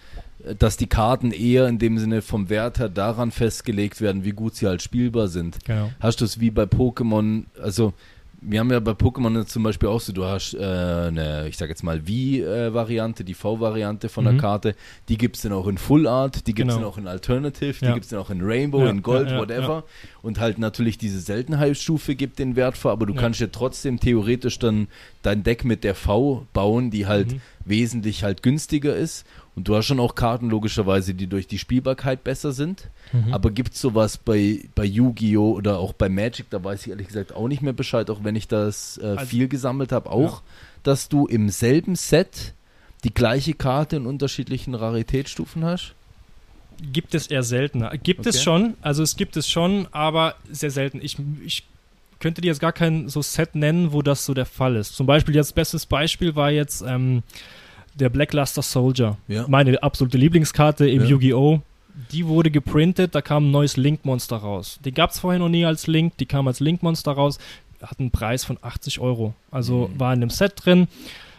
äh, 0.46 0.54
dass 0.54 0.78
die 0.78 0.86
Karten 0.86 1.30
eher 1.30 1.68
in 1.68 1.78
dem 1.78 1.98
Sinne 1.98 2.22
vom 2.22 2.48
Wert 2.48 2.78
her 2.78 2.88
daran 2.88 3.30
festgelegt 3.30 4.00
werden, 4.00 4.24
wie 4.24 4.30
gut 4.32 4.54
sie 4.56 4.66
halt 4.66 4.80
spielbar 4.80 5.28
sind. 5.28 5.62
genau. 5.64 5.90
Hast 6.00 6.22
du 6.22 6.24
es 6.24 6.40
wie 6.40 6.50
bei 6.50 6.62
Pokémon, 6.64 7.44
also 7.62 7.92
wir 8.46 8.60
haben 8.60 8.70
ja 8.70 8.78
bei 8.80 8.92
Pokémon 8.92 9.44
zum 9.46 9.62
Beispiel 9.62 9.88
auch 9.88 10.00
so, 10.00 10.12
du 10.12 10.24
hast 10.24 10.54
äh, 10.54 10.58
eine, 10.58 11.46
ich 11.48 11.56
sag 11.56 11.68
jetzt 11.70 11.82
mal 11.82 12.00
V-Variante, 12.00 13.24
die 13.24 13.34
V-Variante 13.34 14.08
von 14.08 14.24
der 14.24 14.34
Mhm. 14.34 14.38
Karte, 14.38 14.74
die 15.08 15.16
gibt 15.16 15.36
es 15.36 15.42
dann 15.42 15.52
auch 15.52 15.66
in 15.66 15.78
Full 15.78 16.06
Art, 16.06 16.46
die 16.46 16.54
gibt 16.54 16.68
es 16.70 16.76
Genau. 16.76 16.86
dann 16.86 16.92
auch 16.92 16.98
in 16.98 17.06
Alternative, 17.08 17.74
die 17.80 17.84
Ja. 17.86 17.94
gibt 17.94 18.04
es 18.04 18.10
dann 18.10 18.20
auch 18.20 18.30
in 18.30 18.40
Rainbow, 18.42 18.84
Ja, 18.84 18.90
in 18.90 19.02
Gold, 19.02 19.30
ja, 19.30 19.38
whatever. 19.38 19.84
Und 20.22 20.38
halt 20.40 20.58
natürlich 20.58 20.98
diese 20.98 21.20
Seltenheitsstufe 21.20 22.14
gibt 22.14 22.38
den 22.38 22.56
Wert 22.56 22.76
vor, 22.76 22.92
aber 22.92 23.06
du 23.06 23.14
kannst 23.14 23.40
ja 23.40 23.46
trotzdem 23.50 24.00
theoretisch 24.00 24.58
dann 24.58 24.88
dein 25.22 25.42
Deck 25.42 25.64
mit 25.64 25.84
der 25.84 25.94
V 25.94 26.46
bauen, 26.52 26.90
die 26.90 27.06
halt 27.06 27.32
Mhm. 27.32 27.40
wesentlich 27.64 28.24
halt 28.24 28.42
günstiger 28.42 28.94
ist. 28.94 29.26
Und 29.56 29.68
du 29.68 29.76
hast 29.76 29.86
schon 29.86 30.00
auch 30.00 30.14
Karten 30.16 30.50
logischerweise, 30.50 31.14
die 31.14 31.28
durch 31.28 31.46
die 31.46 31.58
Spielbarkeit 31.58 32.24
besser 32.24 32.52
sind. 32.52 32.88
Mhm. 33.12 33.32
Aber 33.32 33.50
gibt 33.52 33.74
es 33.74 33.80
sowas 33.80 34.18
bei, 34.18 34.60
bei 34.74 34.84
Yu-Gi-Oh! 34.84 35.52
oder 35.52 35.78
auch 35.78 35.92
bei 35.92 36.08
Magic, 36.08 36.46
da 36.50 36.62
weiß 36.62 36.82
ich 36.82 36.90
ehrlich 36.90 37.06
gesagt 37.06 37.34
auch 37.34 37.46
nicht 37.46 37.62
mehr 37.62 37.72
Bescheid, 37.72 38.10
auch 38.10 38.24
wenn 38.24 38.34
ich 38.34 38.48
das 38.48 38.98
äh, 39.02 39.06
Also- 39.16 39.26
viel 39.26 39.46
gesammelt 39.48 39.92
habe, 39.92 40.10
auch, 40.10 40.42
dass 40.82 41.08
du 41.08 41.26
im 41.26 41.50
selben 41.50 41.94
Set 41.94 42.52
die 43.04 43.14
gleiche 43.14 43.54
Karte 43.54 43.96
in 43.96 44.06
unterschiedlichen 44.06 44.74
Raritätsstufen 44.74 45.64
hast? 45.64 45.94
Gibt 46.92 47.14
es 47.14 47.28
eher 47.28 47.44
seltener. 47.44 47.96
Gibt 47.98 48.26
es 48.26 48.36
Okay. 48.36 48.44
schon, 48.44 48.74
also 48.82 49.02
es 49.04 49.14
gibt 49.16 49.36
es 49.36 49.48
schon, 49.48 49.86
aber 49.92 50.34
sehr 50.50 50.72
selten. 50.72 51.00
Ich, 51.00 51.16
ich 51.46 51.62
könnte 52.18 52.40
dir 52.40 52.48
jetzt 52.48 52.58
gar 52.60 52.72
kein 52.72 53.08
so 53.08 53.22
Set 53.22 53.54
nennen, 53.54 53.92
wo 53.92 54.02
das 54.02 54.24
so 54.24 54.34
der 54.34 54.46
Fall 54.46 54.74
ist. 54.76 54.96
Zum 54.96 55.06
Beispiel, 55.06 55.34
jetzt 55.36 55.54
bestes 55.54 55.86
Beispiel 55.86 56.34
war 56.34 56.50
jetzt 56.50 56.82
ähm, 56.86 57.22
der 57.94 58.08
Blackluster 58.08 58.62
Soldier. 58.62 59.16
Ja. 59.28 59.46
Meine 59.48 59.82
absolute 59.82 60.18
Lieblingskarte 60.18 60.88
im 60.88 61.02
Ja. 61.02 61.08
Yu-Gi-Oh! 61.10 61.60
Die 62.10 62.26
wurde 62.26 62.50
geprintet, 62.50 63.14
da 63.14 63.22
kam 63.22 63.46
ein 63.48 63.50
neues 63.52 63.76
Link-Monster 63.76 64.36
raus. 64.36 64.80
Die 64.84 64.92
gab 64.92 65.10
es 65.10 65.20
vorher 65.20 65.38
noch 65.38 65.48
nie 65.48 65.64
als 65.64 65.86
Link, 65.86 66.16
die 66.18 66.26
kam 66.26 66.48
als 66.48 66.58
Link-Monster 66.58 67.12
raus, 67.12 67.38
hat 67.80 68.00
einen 68.00 68.10
Preis 68.10 68.44
von 68.44 68.58
80 68.60 68.98
Euro. 68.98 69.34
Also 69.52 69.88
Mhm. 69.94 70.00
war 70.00 70.12
in 70.12 70.20
dem 70.20 70.30
Set 70.30 70.54
drin. 70.64 70.88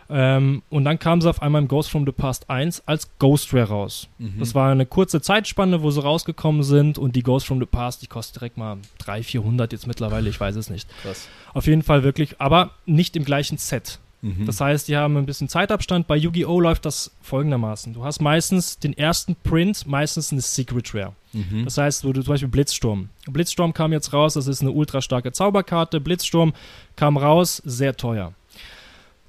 Ähm, 0.07 0.61
und 0.69 0.85
dann 0.85 0.99
kam 0.99 1.19
sie 1.19 1.27
auf 1.29 1.41
einmal 1.41 1.63
im 1.63 1.67
Ghost 1.67 1.89
from 1.89 2.05
the 2.05 2.11
Past 2.11 2.47
1 2.49 2.83
als 2.87 3.09
Ghost 3.17 3.51
Rare 3.55 3.69
raus. 3.69 4.07
Mhm. 4.19 4.35
Das 4.37 4.53
war 4.53 4.71
eine 4.71 4.85
kurze 4.85 5.19
Zeitspanne, 5.19 5.81
wo 5.81 5.89
sie 5.89 6.01
rausgekommen 6.01 6.61
sind 6.61 6.99
und 6.99 7.15
die 7.15 7.23
Ghost 7.23 7.47
from 7.47 7.59
the 7.59 7.65
Past, 7.65 8.03
die 8.03 8.07
kostet 8.07 8.35
direkt 8.39 8.55
mal 8.57 8.77
300, 8.99 9.25
400 9.25 9.71
jetzt 9.73 9.87
mittlerweile, 9.87 10.29
ich 10.29 10.39
weiß 10.39 10.55
es 10.57 10.69
nicht. 10.69 10.87
Krass. 11.01 11.27
Auf 11.55 11.65
jeden 11.65 11.81
Fall 11.81 12.03
wirklich, 12.03 12.39
aber 12.39 12.69
nicht 12.85 13.15
im 13.15 13.25
gleichen 13.25 13.57
Set. 13.57 13.99
Mhm. 14.21 14.45
Das 14.45 14.60
heißt, 14.60 14.88
die 14.88 14.97
haben 14.97 15.17
ein 15.17 15.25
bisschen 15.25 15.49
Zeitabstand. 15.49 16.08
Bei 16.08 16.15
Yu-Gi-Oh! 16.15 16.60
läuft 16.60 16.86
das 16.86 17.12
folgendermaßen. 17.21 17.93
Du 17.93 18.04
hast 18.04 18.21
meistens 18.21 18.80
den 18.80 18.97
ersten 18.97 19.36
Print, 19.36 19.86
meistens 19.86 20.32
eine 20.32 20.41
Secret 20.41 20.93
Rare. 20.95 21.13
mhm. 21.34 21.65
Das 21.65 21.78
heißt, 21.78 22.06
wo 22.06 22.13
du 22.13 22.21
zum 22.21 22.34
Beispiel 22.34 22.49
Blitzsturm. 22.49 23.10
Blitzsturm 23.28 23.73
kam 23.73 23.93
jetzt 23.93 24.13
raus, 24.13 24.34
das 24.34 24.47
ist 24.47 24.62
eine 24.62 24.71
ultra 24.71 25.01
starke 25.01 25.32
Zauberkarte. 25.32 25.99
Blitzsturm 25.99 26.54
kam 26.95 27.17
raus, 27.17 27.62
sehr 27.65 27.95
teuer. 27.95 28.34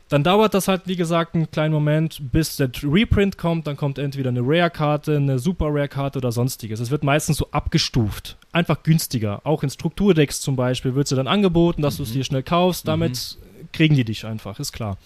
Dann 0.09 0.22
dauert 0.22 0.55
das 0.55 0.68
halt, 0.68 0.83
wie 0.87 0.94
gesagt, 0.94 1.35
einen 1.35 1.51
kleinen 1.51 1.75
Moment, 1.75 2.20
bis 2.31 2.57
der 2.57 2.70
Reprint 2.85 3.38
kommt. 3.38 3.66
Dann 3.66 3.77
kommt 3.77 3.99
entweder 3.99 4.29
eine 4.29 4.40
Rare-Karte, 4.40 5.16
eine 5.16 5.40
Super-Rare-Karte 5.40 6.18
oder 6.18 6.31
sonstiges. 6.31 6.79
Es 6.79 6.92
wird 6.92 7.03
meistens 7.03 7.38
so 7.38 7.49
abgestuft. 7.51 8.37
Einfach 8.53 8.85
günstiger. 8.85 9.40
Auch 9.42 9.64
in 9.64 9.70
Strukturdecks 9.70 10.40
zum 10.40 10.55
Beispiel 10.55 10.94
wird 10.94 11.09
sie 11.09 11.16
dann 11.16 11.27
angeboten, 11.27 11.83
dass 11.83 11.96
du 11.96 12.05
es 12.05 12.12
dir 12.12 12.22
schnell 12.22 12.44
kaufst. 12.44 12.87
Damit 12.87 13.37
kriegen 13.72 13.94
die 13.94 14.05
dich 14.05 14.24
einfach, 14.24 14.59
ist 14.59 14.72
klar. 14.72 14.98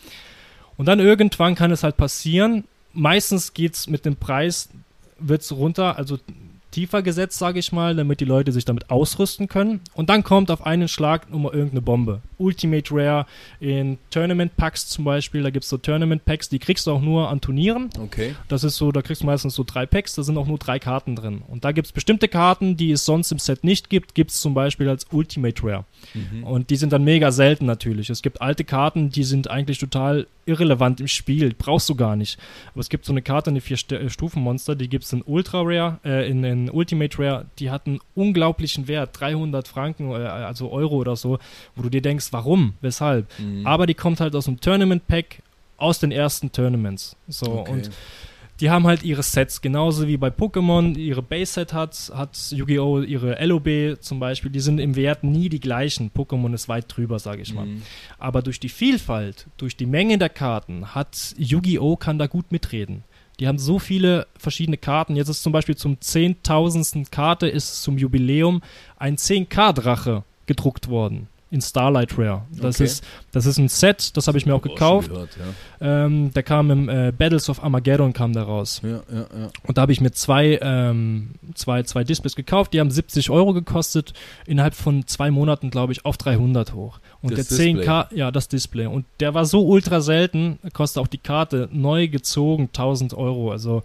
Und 0.77 0.87
dann 0.87 0.99
irgendwann 0.99 1.55
kann 1.55 1.71
es 1.71 1.83
halt 1.83 1.97
passieren. 1.97 2.65
Meistens 2.93 3.53
geht 3.53 3.75
es 3.75 3.87
mit 3.87 4.05
dem 4.05 4.17
Preis, 4.17 4.71
wird 5.19 5.43
es 5.43 5.53
runter. 5.53 5.99
Also 5.99 6.19
tiefer 6.71 7.03
gesetzt, 7.03 7.39
sage 7.39 7.59
ich 7.59 7.73
mal, 7.73 7.95
damit 7.97 8.21
die 8.21 8.25
Leute 8.25 8.53
sich 8.53 8.65
damit 8.65 8.91
ausrüsten 8.91 9.49
können. 9.49 9.81
Und 9.95 10.11
dann 10.11 10.23
kommt 10.23 10.51
auf 10.51 10.65
einen 10.65 10.89
Schlag 10.89 11.31
nur 11.31 11.41
mal 11.41 11.53
irgendeine 11.53 11.83
Bombe. 11.83 12.21
Ultimate 12.39 12.95
Rare 12.95 13.27
in 13.61 13.99
Tournament 14.11 14.57
Packs 14.57 14.89
zum 14.89 15.05
Beispiel, 15.05 15.43
da 15.43 15.51
gibt 15.51 15.65
es 15.65 15.69
so 15.69 15.77
Tournament 15.77 16.25
Packs, 16.25 16.49
die 16.49 16.59
kriegst 16.59 16.87
du 16.87 16.93
auch 16.93 17.01
nur 17.01 17.29
an 17.29 17.41
Turnieren. 17.41 17.91
Okay. 17.99 18.35
Das 18.49 18.65
ist 18.65 18.77
so, 18.77 18.93
da 18.93 19.03
kriegst 19.03 19.23
du 19.23 19.27
meistens 19.27 19.55
so 19.55 19.65
drei 19.65 19.87
Packs, 19.87 20.15
da 20.15 20.23
sind 20.23 20.39
auch 20.39 20.47
nur 20.47 20.59
drei 20.59 20.79
Karten 20.79 21.17
drin. 21.17 21.43
Und 21.49 21.65
da 21.65 21.73
gibt 21.73 21.87
es 21.87 21.93
bestimmte 21.93 22.29
Karten, 22.29 22.77
die 22.77 22.93
es 22.93 23.05
sonst 23.05 23.31
im 23.33 23.39
Set 23.39 23.65
nicht 23.65 23.91
gibt, 23.91 24.15
gibt 24.15 24.31
es 24.31 24.41
zum 24.41 24.55
Beispiel 24.55 24.89
als 24.89 25.07
Ultimate 25.13 25.63
Rare. 25.63 25.85
Mhm. 26.15 26.45
Und 26.45 26.71
die 26.71 26.77
sind 26.77 26.93
dann 26.93 27.05
mega 27.05 27.31
selten 27.33 27.67
natürlich. 27.67 28.11
Es 28.11 28.23
gibt 28.23 28.41
alte 28.41 28.65
Karten, 28.65 29.11
die 29.11 29.25
sind 29.25 29.51
eigentlich 29.51 29.79
total 29.79 30.27
irrelevant 30.47 31.01
im 31.01 31.09
Spiel, 31.09 31.55
brauchst 31.57 31.89
du 31.89 31.95
gar 31.95 32.17
nicht. 32.17 32.39
Aber 32.73 32.81
es 32.81 32.89
gibt 32.89 33.05
so 33.05 33.13
eine 33.13 33.23
Karte, 33.23 33.51
eine 33.51 33.61
Vier-Stufen-Monster, 33.61 34.75
die 34.75 34.89
gibt 34.89 35.05
es 35.05 35.13
in 35.13 35.23
Ultra 35.23 35.63
Rare, 35.63 36.01
äh, 36.05 36.29
in, 36.29 36.43
in 36.45 36.60
Ultimate 36.69 37.19
Rare, 37.19 37.47
die 37.59 37.71
hat 37.71 37.87
einen 37.87 38.01
unglaublichen 38.15 38.89
Wert, 38.89 39.19
300 39.19 39.67
Franken, 39.69 40.11
äh, 40.11 40.17
also 40.17 40.71
Euro 40.71 40.97
oder 40.97 41.17
so, 41.17 41.39
wo 41.77 41.83
du 41.83 41.89
dir 41.89 42.03
denkst, 42.03 42.29
warum, 42.33 42.75
weshalb. 42.81 43.27
Mhm. 43.39 43.67
Aber 43.67 43.87
die 43.87 43.95
kommt 43.95 44.21
halt 44.21 44.35
aus 44.35 44.45
dem 44.47 44.61
Tournament-Pack 44.61 45.43
aus 45.77 45.99
den 45.99 46.13
ersten 46.13 46.53
Tournaments. 46.53 47.17
So, 47.29 47.61
Okay. 47.61 47.71
und 47.73 47.91
die 48.61 48.69
haben 48.69 48.87
halt 48.87 49.03
ihre 49.03 49.23
Sets, 49.23 49.63
genauso 49.63 50.07
wie 50.07 50.19
bei 50.19 50.29
Pokémon 50.29 50.95
ihre 50.95 51.23
Base-Set 51.23 51.73
hat, 51.73 52.13
hat 52.15 52.37
Yu-Gi-Oh! 52.51 53.01
ihre 53.01 53.43
LOB 53.43 53.97
zum 54.03 54.21
Beispiel, 54.21 54.51
die 54.51 54.61
sind 54.61 54.79
im 54.81 54.97
Wert 54.97 55.25
nie 55.25 55.49
die 55.49 55.61
gleichen. 55.61 56.11
Pokémon 56.15 56.53
ist 56.53 56.69
weit 56.69 56.85
drüber, 56.95 57.19
sage 57.19 57.41
ich 57.41 57.55
mal. 57.55 57.65
Mhm. 57.65 57.83
Aber 58.19 58.43
durch 58.43 58.61
die 58.61 58.69
Vielfalt, 58.69 59.47
durch 59.57 59.79
die 59.79 59.87
Menge 59.87 60.19
der 60.19 60.29
Karten, 60.29 60.95
hat 60.95 61.35
Yu-Gi-Oh! 61.39 61.97
kann 61.97 62.19
da 62.19 62.27
gut 62.27 62.53
mitreden. 62.53 63.05
Die 63.41 63.49
haben 63.49 63.59
so 63.59 63.79
viele 63.79 64.27
verschiedene 64.37 64.77
Karten. 64.77 65.17
Jetzt 65.17 65.31
ist 65.31 65.43
zum 65.43 65.53
Beispiel 65.53 65.77
zum 65.77 65.97
10.000. 65.97 67.11
Karte 67.11 67.49
ist 67.49 67.83
zum 67.83 67.97
Jubiläum 67.97 68.63
ein 68.99 69.17
10k-Drache 69.17 70.25
gedruckt 70.45 70.89
worden. 70.89 71.29
In 71.53 71.61
Starlight 71.61 72.17
Rare. 72.17 72.43
Das, 72.53 72.77
Okay. 72.77 72.85
ist, 72.85 73.05
das 73.33 73.45
ist 73.45 73.59
ein 73.59 73.69
Set, 73.69 74.17
das 74.17 74.29
habe 74.29 74.39
ich 74.39 74.47
mir 74.47 74.55
auch 74.55 74.63
gekauft. 74.63 75.09
gehört, 75.09 75.31
ja. 75.81 76.05
Ähm, 76.07 76.33
der 76.33 76.45
kam 76.45 76.71
im 76.71 76.89
äh, 76.89 77.11
Battles 77.17 77.49
of 77.49 77.63
Armageddon 77.65 78.13
kam 78.13 78.33
der 78.33 78.45
raus. 78.45 78.81
Ja, 78.85 79.03
ja. 79.13 79.27
Und 79.67 79.77
da 79.77 79.83
habe 79.83 79.91
ich 79.91 80.01
mir 80.01 80.13
zwei, 80.13 80.61
ähm, 80.63 81.33
zwei, 81.55 81.83
zwei 81.83 82.05
Displays 82.05 82.37
gekauft. 82.37 82.73
Die 82.73 82.79
haben 82.79 82.93
70 82.93 83.31
Euro 83.31 83.53
gekostet. 83.53 84.13
Innerhalb 84.47 84.75
von 84.77 85.09
zwei 85.09 85.33
Monaten, 85.33 85.71
glaube 85.71 85.93
ich, 85.93 86.05
auf 86.05 86.17
300 86.19 86.73
hoch. 86.75 87.01
Und 87.21 87.37
Das 87.37 87.49
der 87.49 87.59
10K, 87.59 88.15
ja, 88.15 88.31
das 88.31 88.47
Display. 88.47 88.87
Und 88.87 89.05
der 89.19 89.35
war 89.35 89.45
so 89.45 89.67
ultra 89.67 90.01
selten, 90.01 90.61
kostet 90.73 91.03
auch 91.03 91.09
die 91.09 91.19
Karte 91.19 91.69
neu 91.73 92.07
gezogen 92.07 92.67
1000 92.69 93.13
Euro. 93.15 93.51
Also 93.51 93.83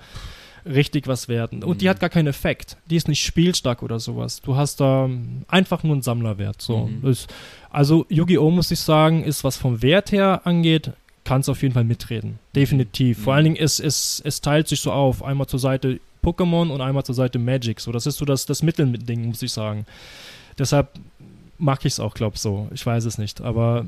richtig 0.65 1.07
was 1.07 1.27
wert. 1.27 1.51
Und 1.63 1.81
die 1.81 1.85
Mhm. 1.85 1.89
hat 1.89 1.99
gar 1.99 2.09
keinen 2.09 2.27
Effekt. 2.27 2.77
Die 2.89 2.95
ist 2.95 3.07
nicht 3.07 3.23
spielstark 3.23 3.83
oder 3.83 3.99
sowas. 3.99 4.41
Du 4.41 4.55
hast 4.55 4.79
da 4.79 5.09
einfach 5.47 5.83
nur 5.83 5.93
einen 5.93 6.01
Sammlerwert. 6.01 6.61
So. 6.61 6.87
Mhm. 6.87 7.01
Das, 7.03 7.27
also 7.69 8.05
Yu-Gi-Oh! 8.09 8.49
muss 8.51 8.71
ich 8.71 8.79
sagen, 8.79 9.23
ist 9.23 9.43
was 9.43 9.57
vom 9.57 9.81
Wert 9.81 10.11
her 10.11 10.41
angeht, 10.45 10.91
kann 11.23 11.41
es 11.41 11.49
auf 11.49 11.61
jeden 11.61 11.73
Fall 11.73 11.83
mitreden. 11.83 12.39
Definitiv. 12.55 13.19
Vor 13.23 13.33
Mhm. 13.33 13.35
allen 13.35 13.43
Dingen, 13.45 13.55
es, 13.57 13.79
es, 13.79 14.21
es 14.25 14.41
teilt 14.41 14.67
sich 14.67 14.79
so 14.79 14.91
auf. 14.91 15.23
Einmal 15.23 15.47
zur 15.47 15.59
Seite 15.59 15.99
Pokémon 16.23 16.69
und 16.71 16.81
einmal 16.81 17.03
zur 17.03 17.15
Seite 17.15 17.37
Magic. 17.39 17.79
So, 17.79 17.91
das 17.91 18.05
ist 18.07 18.17
so 18.17 18.25
das, 18.25 18.45
das 18.47 18.63
Mittelding, 18.63 19.25
muss 19.27 19.41
ich 19.43 19.51
sagen. 19.51 19.85
Deshalb 20.57 20.89
mag 21.57 21.79
ich 21.85 21.93
es 21.93 21.99
auch, 21.99 22.13
glaube 22.15 22.35
ich, 22.35 22.41
so. 22.41 22.67
Ich 22.73 22.85
weiß 22.85 23.05
es 23.05 23.17
nicht. 23.17 23.41
Aber 23.41 23.85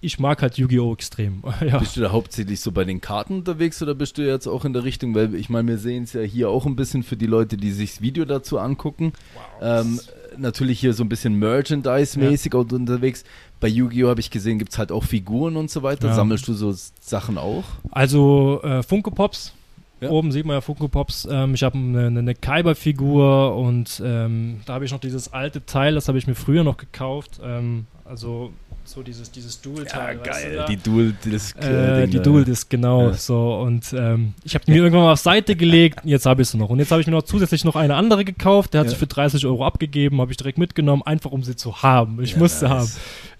ich 0.00 0.18
mag 0.18 0.42
halt 0.42 0.58
Yu-Gi-Oh! 0.58 0.92
extrem. 0.92 1.42
ja. 1.66 1.78
Bist 1.78 1.96
du 1.96 2.00
da 2.00 2.12
hauptsächlich 2.12 2.60
so 2.60 2.72
bei 2.72 2.84
den 2.84 3.00
Karten 3.00 3.34
unterwegs 3.34 3.82
oder 3.82 3.94
bist 3.94 4.18
du 4.18 4.26
jetzt 4.26 4.46
auch 4.46 4.64
in 4.64 4.72
der 4.72 4.84
Richtung, 4.84 5.14
weil 5.14 5.34
ich 5.34 5.48
meine, 5.48 5.68
wir 5.68 5.78
sehen 5.78 6.04
es 6.04 6.12
ja 6.12 6.22
hier 6.22 6.50
auch 6.50 6.66
ein 6.66 6.76
bisschen 6.76 7.02
für 7.02 7.16
die 7.16 7.26
Leute, 7.26 7.56
die 7.56 7.70
sich 7.70 7.92
das 7.92 8.00
Video 8.02 8.24
dazu 8.24 8.58
angucken. 8.58 9.12
Ähm, 9.60 10.00
natürlich 10.36 10.80
hier 10.80 10.92
so 10.92 11.02
ein 11.02 11.08
bisschen 11.08 11.34
Merchandise-mäßig 11.38 12.54
auch 12.54 12.70
unterwegs. 12.70 13.24
Bei 13.58 13.68
Yu-Gi-Oh! 13.68 14.08
habe 14.08 14.20
ich 14.20 14.30
gesehen, 14.30 14.58
gibt 14.58 14.72
es 14.72 14.78
halt 14.78 14.92
auch 14.92 15.04
Figuren 15.04 15.56
und 15.56 15.70
so 15.70 15.82
weiter. 15.82 16.08
Ja. 16.08 16.14
Sammelst 16.14 16.46
du 16.46 16.52
so 16.52 16.74
Sachen 17.00 17.38
auch? 17.38 17.64
Also 17.90 18.60
äh, 18.62 18.82
Funko 18.82 19.10
Pops. 19.10 19.54
Ja. 20.00 20.10
Oben 20.10 20.30
sieht 20.30 20.44
man 20.44 20.54
ja 20.56 20.60
Funko 20.60 20.88
Pops. 20.88 21.26
Ähm, 21.30 21.54
ich 21.54 21.62
habe 21.62 21.78
eine, 21.78 22.06
eine, 22.06 22.34
Kaiba-Figur 22.34 23.56
und 23.56 24.02
ähm, 24.04 24.60
da 24.66 24.74
habe 24.74 24.84
ich 24.84 24.92
noch 24.92 25.00
dieses 25.00 25.32
alte 25.32 25.64
Teil, 25.64 25.94
das 25.94 26.08
habe 26.08 26.18
ich 26.18 26.26
mir 26.26 26.34
früher 26.34 26.64
noch 26.64 26.76
gekauft. 26.76 27.40
Ähm, 27.42 27.86
also 28.04 28.52
so 28.86 29.02
dieses, 29.02 29.30
dieses 29.30 29.60
Dual-Teil. 29.60 30.18
weißt 30.24 30.44
du, 30.46 30.54
da? 30.56 30.66
Die 30.66 30.76
Dual 30.76 31.14
Disc. 31.24 31.56
Äh, 31.58 32.06
die 32.06 32.16
da. 32.16 32.22
Dual 32.22 32.44
Disc, 32.44 32.70
genau. 32.70 33.08
Ja. 33.08 33.14
So, 33.14 33.56
und 33.60 33.92
ähm, 33.92 34.32
ich 34.44 34.54
habe 34.54 34.64
die 34.64 34.70
mir 34.70 34.78
irgendwann 34.78 35.02
mal 35.04 35.12
auf 35.12 35.18
Seite 35.20 35.56
gelegt, 35.56 36.00
jetzt 36.04 36.24
habe 36.26 36.42
ich 36.42 36.48
sie 36.48 36.56
noch. 36.56 36.70
Und 36.70 36.78
jetzt 36.78 36.90
habe 36.92 37.00
ich 37.00 37.06
mir 37.06 37.12
noch 37.12 37.22
zusätzlich 37.24 37.64
noch 37.64 37.76
eine 37.76 37.94
andere 37.96 38.24
gekauft, 38.24 38.72
der 38.74 38.80
hat 38.80 38.86
Ja. 38.86 38.90
sie 38.92 38.96
für 38.96 39.06
30 39.06 39.44
Euro 39.46 39.66
abgegeben, 39.66 40.20
habe 40.20 40.30
ich 40.30 40.36
direkt 40.36 40.58
mitgenommen, 40.58 41.02
einfach 41.04 41.32
um 41.32 41.42
sie 41.42 41.56
zu 41.56 41.82
haben. 41.82 42.22
Ich 42.22 42.32
Ja, 42.32 42.38
musste 42.38 42.64
nice. 42.68 42.72
haben. 42.78 42.90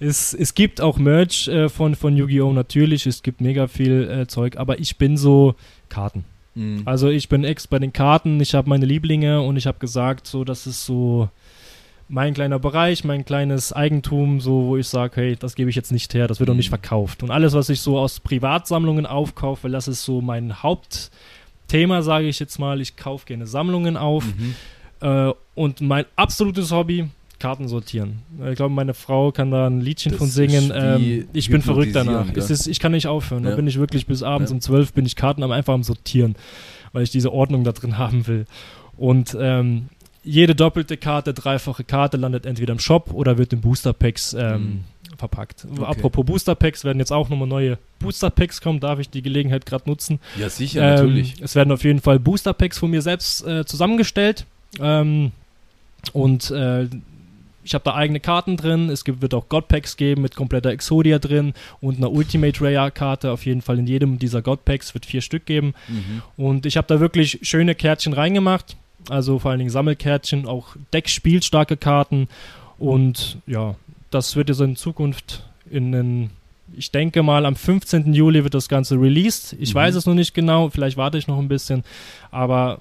Es, 0.01 0.35
es 0.35 0.55
gibt 0.55 0.81
auch 0.81 0.99
Merch 0.99 1.49
äh, 1.49 1.69
von, 1.69 1.95
von 1.95 2.17
Yu-Gi-Oh! 2.17 2.53
natürlich, 2.53 3.07
es 3.07 3.23
gibt 3.23 3.41
mega 3.41 3.67
viel 3.69 4.09
äh, 4.11 4.27
Zeug, 4.27 4.57
aber 4.59 4.79
ich 4.81 4.99
bin 4.99 5.17
so 5.17 5.55
Karten. 5.89 6.25
Mhm. 6.55 6.83
Also 6.85 7.09
ich 7.09 7.29
bin 7.29 7.45
ex 7.45 7.67
bei 7.67 7.79
den 7.79 7.93
Karten, 7.93 8.41
ich 8.41 8.55
habe 8.55 8.69
meine 8.69 8.85
Lieblinge 8.87 9.41
und 9.43 9.57
ich 9.57 9.67
habe 9.67 9.79
gesagt, 9.79 10.27
so, 10.27 10.43
das 10.45 10.67
ist 10.67 10.85
so 10.85 11.29
mein 12.09 12.35
kleiner 12.35 12.59
Bereich, 12.59 13.03
mein 13.05 13.25
kleines 13.25 13.73
Eigentum, 13.73 14.41
so 14.41 14.67
wo 14.67 14.77
ich 14.77 14.87
sage, 14.87 15.13
hey, 15.17 15.37
das 15.37 15.55
gebe 15.57 15.71
ich 15.71 15.77
jetzt 15.77 15.91
nicht 15.91 16.15
her, 16.15 16.29
das 16.29 16.39
wird 16.39 16.49
doch 16.49 16.55
nicht 16.55 16.69
Mhm. 16.69 16.79
verkauft. 16.79 17.23
Und 17.23 17.31
alles, 17.31 17.53
was 17.55 17.69
ich 17.69 17.81
so 17.81 17.99
aus 17.99 18.21
Privatsammlungen 18.21 19.07
aufkaufe, 19.07 19.69
das 19.69 19.89
ist 19.89 20.05
so 20.05 20.21
mein 20.21 20.63
Hauptthema, 20.63 22.03
sage 22.03 22.29
ich 22.29 22.39
jetzt 22.39 22.59
mal. 22.59 22.81
Ich 22.81 22.97
kaufe 22.97 23.27
gerne 23.27 23.47
Sammlungen 23.47 23.97
auf. 23.97 24.25
Mhm. 24.25 24.55
Äh, 25.01 25.33
und 25.55 25.81
mein 25.81 26.05
absolutes 26.17 26.71
Hobby, 26.73 27.09
Karten 27.39 27.69
sortieren. 27.69 28.21
Äh, 28.41 28.51
Ich 28.53 28.57
glaube, 28.57 28.73
meine 28.75 28.95
Frau 28.95 29.31
kann 29.33 29.51
da 29.51 29.67
ein 29.67 29.81
Liedchen 29.81 30.11
Das 30.13 30.19
von 30.19 30.29
singen. 30.29 30.73
Ähm, 30.75 31.29
ich 31.35 31.51
bin 31.51 31.61
verrückt 31.61 31.95
danach. 31.95 32.27
Es 32.35 32.51
ist, 32.51 32.67
ich 32.67 32.81
kann 32.81 32.93
nicht 32.93 33.07
aufhören. 33.09 33.43
Da 33.43 33.51
Ja. 33.51 33.57
bin 33.57 33.67
ich 33.67 33.79
wirklich 33.79 34.07
bis 34.07 34.23
abends 34.23 34.51
Ja. 34.51 34.55
um 34.55 34.61
12 34.61 34.93
bin 34.95 35.05
ich 35.05 35.17
Karten 35.17 35.43
am 35.43 35.51
einfach 35.51 35.75
am 35.75 35.83
Sortieren, 35.83 36.35
weil 36.93 37.03
ich 37.03 37.11
diese 37.11 37.33
Ordnung 37.33 37.63
da 37.65 37.73
drin 37.73 37.99
haben 37.99 38.27
will. 38.27 38.47
Und 38.97 39.37
ähm, 39.39 39.89
jede 40.27 40.55
doppelte 40.55 40.97
Karte, 40.97 41.33
dreifache 41.33 41.85
Karte 41.85 42.17
landet 42.17 42.47
entweder 42.47 42.73
im 42.73 42.81
Shop 42.81 43.13
oder 43.13 43.39
wird 43.39 43.53
in 43.53 43.61
Booster 43.61 43.93
Packs 43.93 44.35
ähm, 44.35 44.85
verpackt. 45.17 45.67
Okay. 45.71 45.85
Apropos 45.85 46.27
Booster 46.27 46.55
Packs, 46.57 46.85
werden 46.85 46.99
jetzt 46.99 47.13
auch 47.13 47.29
nochmal 47.29 47.49
neue 47.49 47.79
Booster 48.01 48.31
Packs 48.31 48.61
kommen. 48.61 48.81
Darf 48.81 48.99
ich 48.99 49.09
die 49.09 49.23
Gelegenheit 49.23 49.65
gerade 49.65 49.89
nutzen? 49.89 50.19
Ja, 50.39 50.51
sicher, 50.51 50.83
Ähm, 50.83 50.95
natürlich. 50.95 51.41
Es 51.41 51.55
werden 51.55 51.73
auf 51.73 51.85
jeden 51.85 52.01
Fall 52.01 52.19
Booster 52.19 52.53
Packs 52.53 52.79
von 52.79 52.91
mir 52.91 53.03
selbst 53.03 53.47
äh, 53.47 53.65
zusammengestellt. 53.65 54.47
Ähm, 54.81 55.31
und 56.13 56.51
äh, 56.51 56.89
ich 57.63 57.75
habe 57.75 57.85
da 57.85 57.95
eigene 57.95 58.21
Karten 58.21 58.57
drin. 58.57 58.91
Es 58.91 59.05
gibt, 59.05 59.23
wird 59.23 59.33
auch 59.33 59.49
God 59.49 59.69
Packs 59.69 59.97
geben 59.97 60.23
mit 60.23 60.35
kompletter 60.35 60.71
Exodia 60.71 61.19
drin 61.19 61.55
und 61.81 61.99
einer 61.99 62.11
Ultimate 62.11 62.61
Rare 62.61 62.91
Karte. 62.91 63.31
Auf 63.31 63.47
jeden 63.47 63.63
Fall 63.63 63.79
in 63.79 63.87
jedem 63.87 64.19
dieser 64.19 64.43
God 64.43 64.65
Packs 64.65 64.93
wird 64.95 65.07
vier 65.07 65.21
Stück 65.21 65.47
geben. 65.47 65.75
Mhm. 65.89 66.23
Und 66.37 66.67
ich 66.67 66.77
habe 66.77 66.87
da 66.89 67.01
wirklich 67.01 67.39
schöne 67.43 67.75
Kärtchen 67.75 68.13
reingemacht. 68.13 68.77
Also 69.11 69.39
vor 69.39 69.51
allen 69.51 69.59
Dingen 69.59 69.71
Sammelkärtchen, 69.71 70.47
auch 70.47 70.77
deckspielstarke 70.93 71.77
Karten. 71.77 72.29
Und 72.79 73.39
ja, 73.47 73.75
das 74.11 74.37
wird 74.37 74.49
jetzt 74.49 74.61
in 74.61 74.77
Zukunft 74.77 75.45
in 75.71 75.93
den, 75.93 76.31
ich 76.77 76.91
denke 76.91 77.23
mal, 77.23 77.47
am 77.47 77.57
15. 77.57 78.13
Juli 78.15 78.45
wird 78.45 78.55
das 78.55 78.69
Ganze 78.69 78.97
released. 79.01 79.57
Ich 79.59 79.71
Mhm. 79.75 79.79
weiß 79.79 79.95
es 79.95 80.07
noch 80.07 80.15
nicht 80.15 80.35
genau, 80.35 80.69
vielleicht 80.71 80.97
warte 80.97 81.19
ich 81.19 81.27
noch 81.27 81.39
ein 81.39 81.49
bisschen, 81.49 81.85
aber 82.31 82.79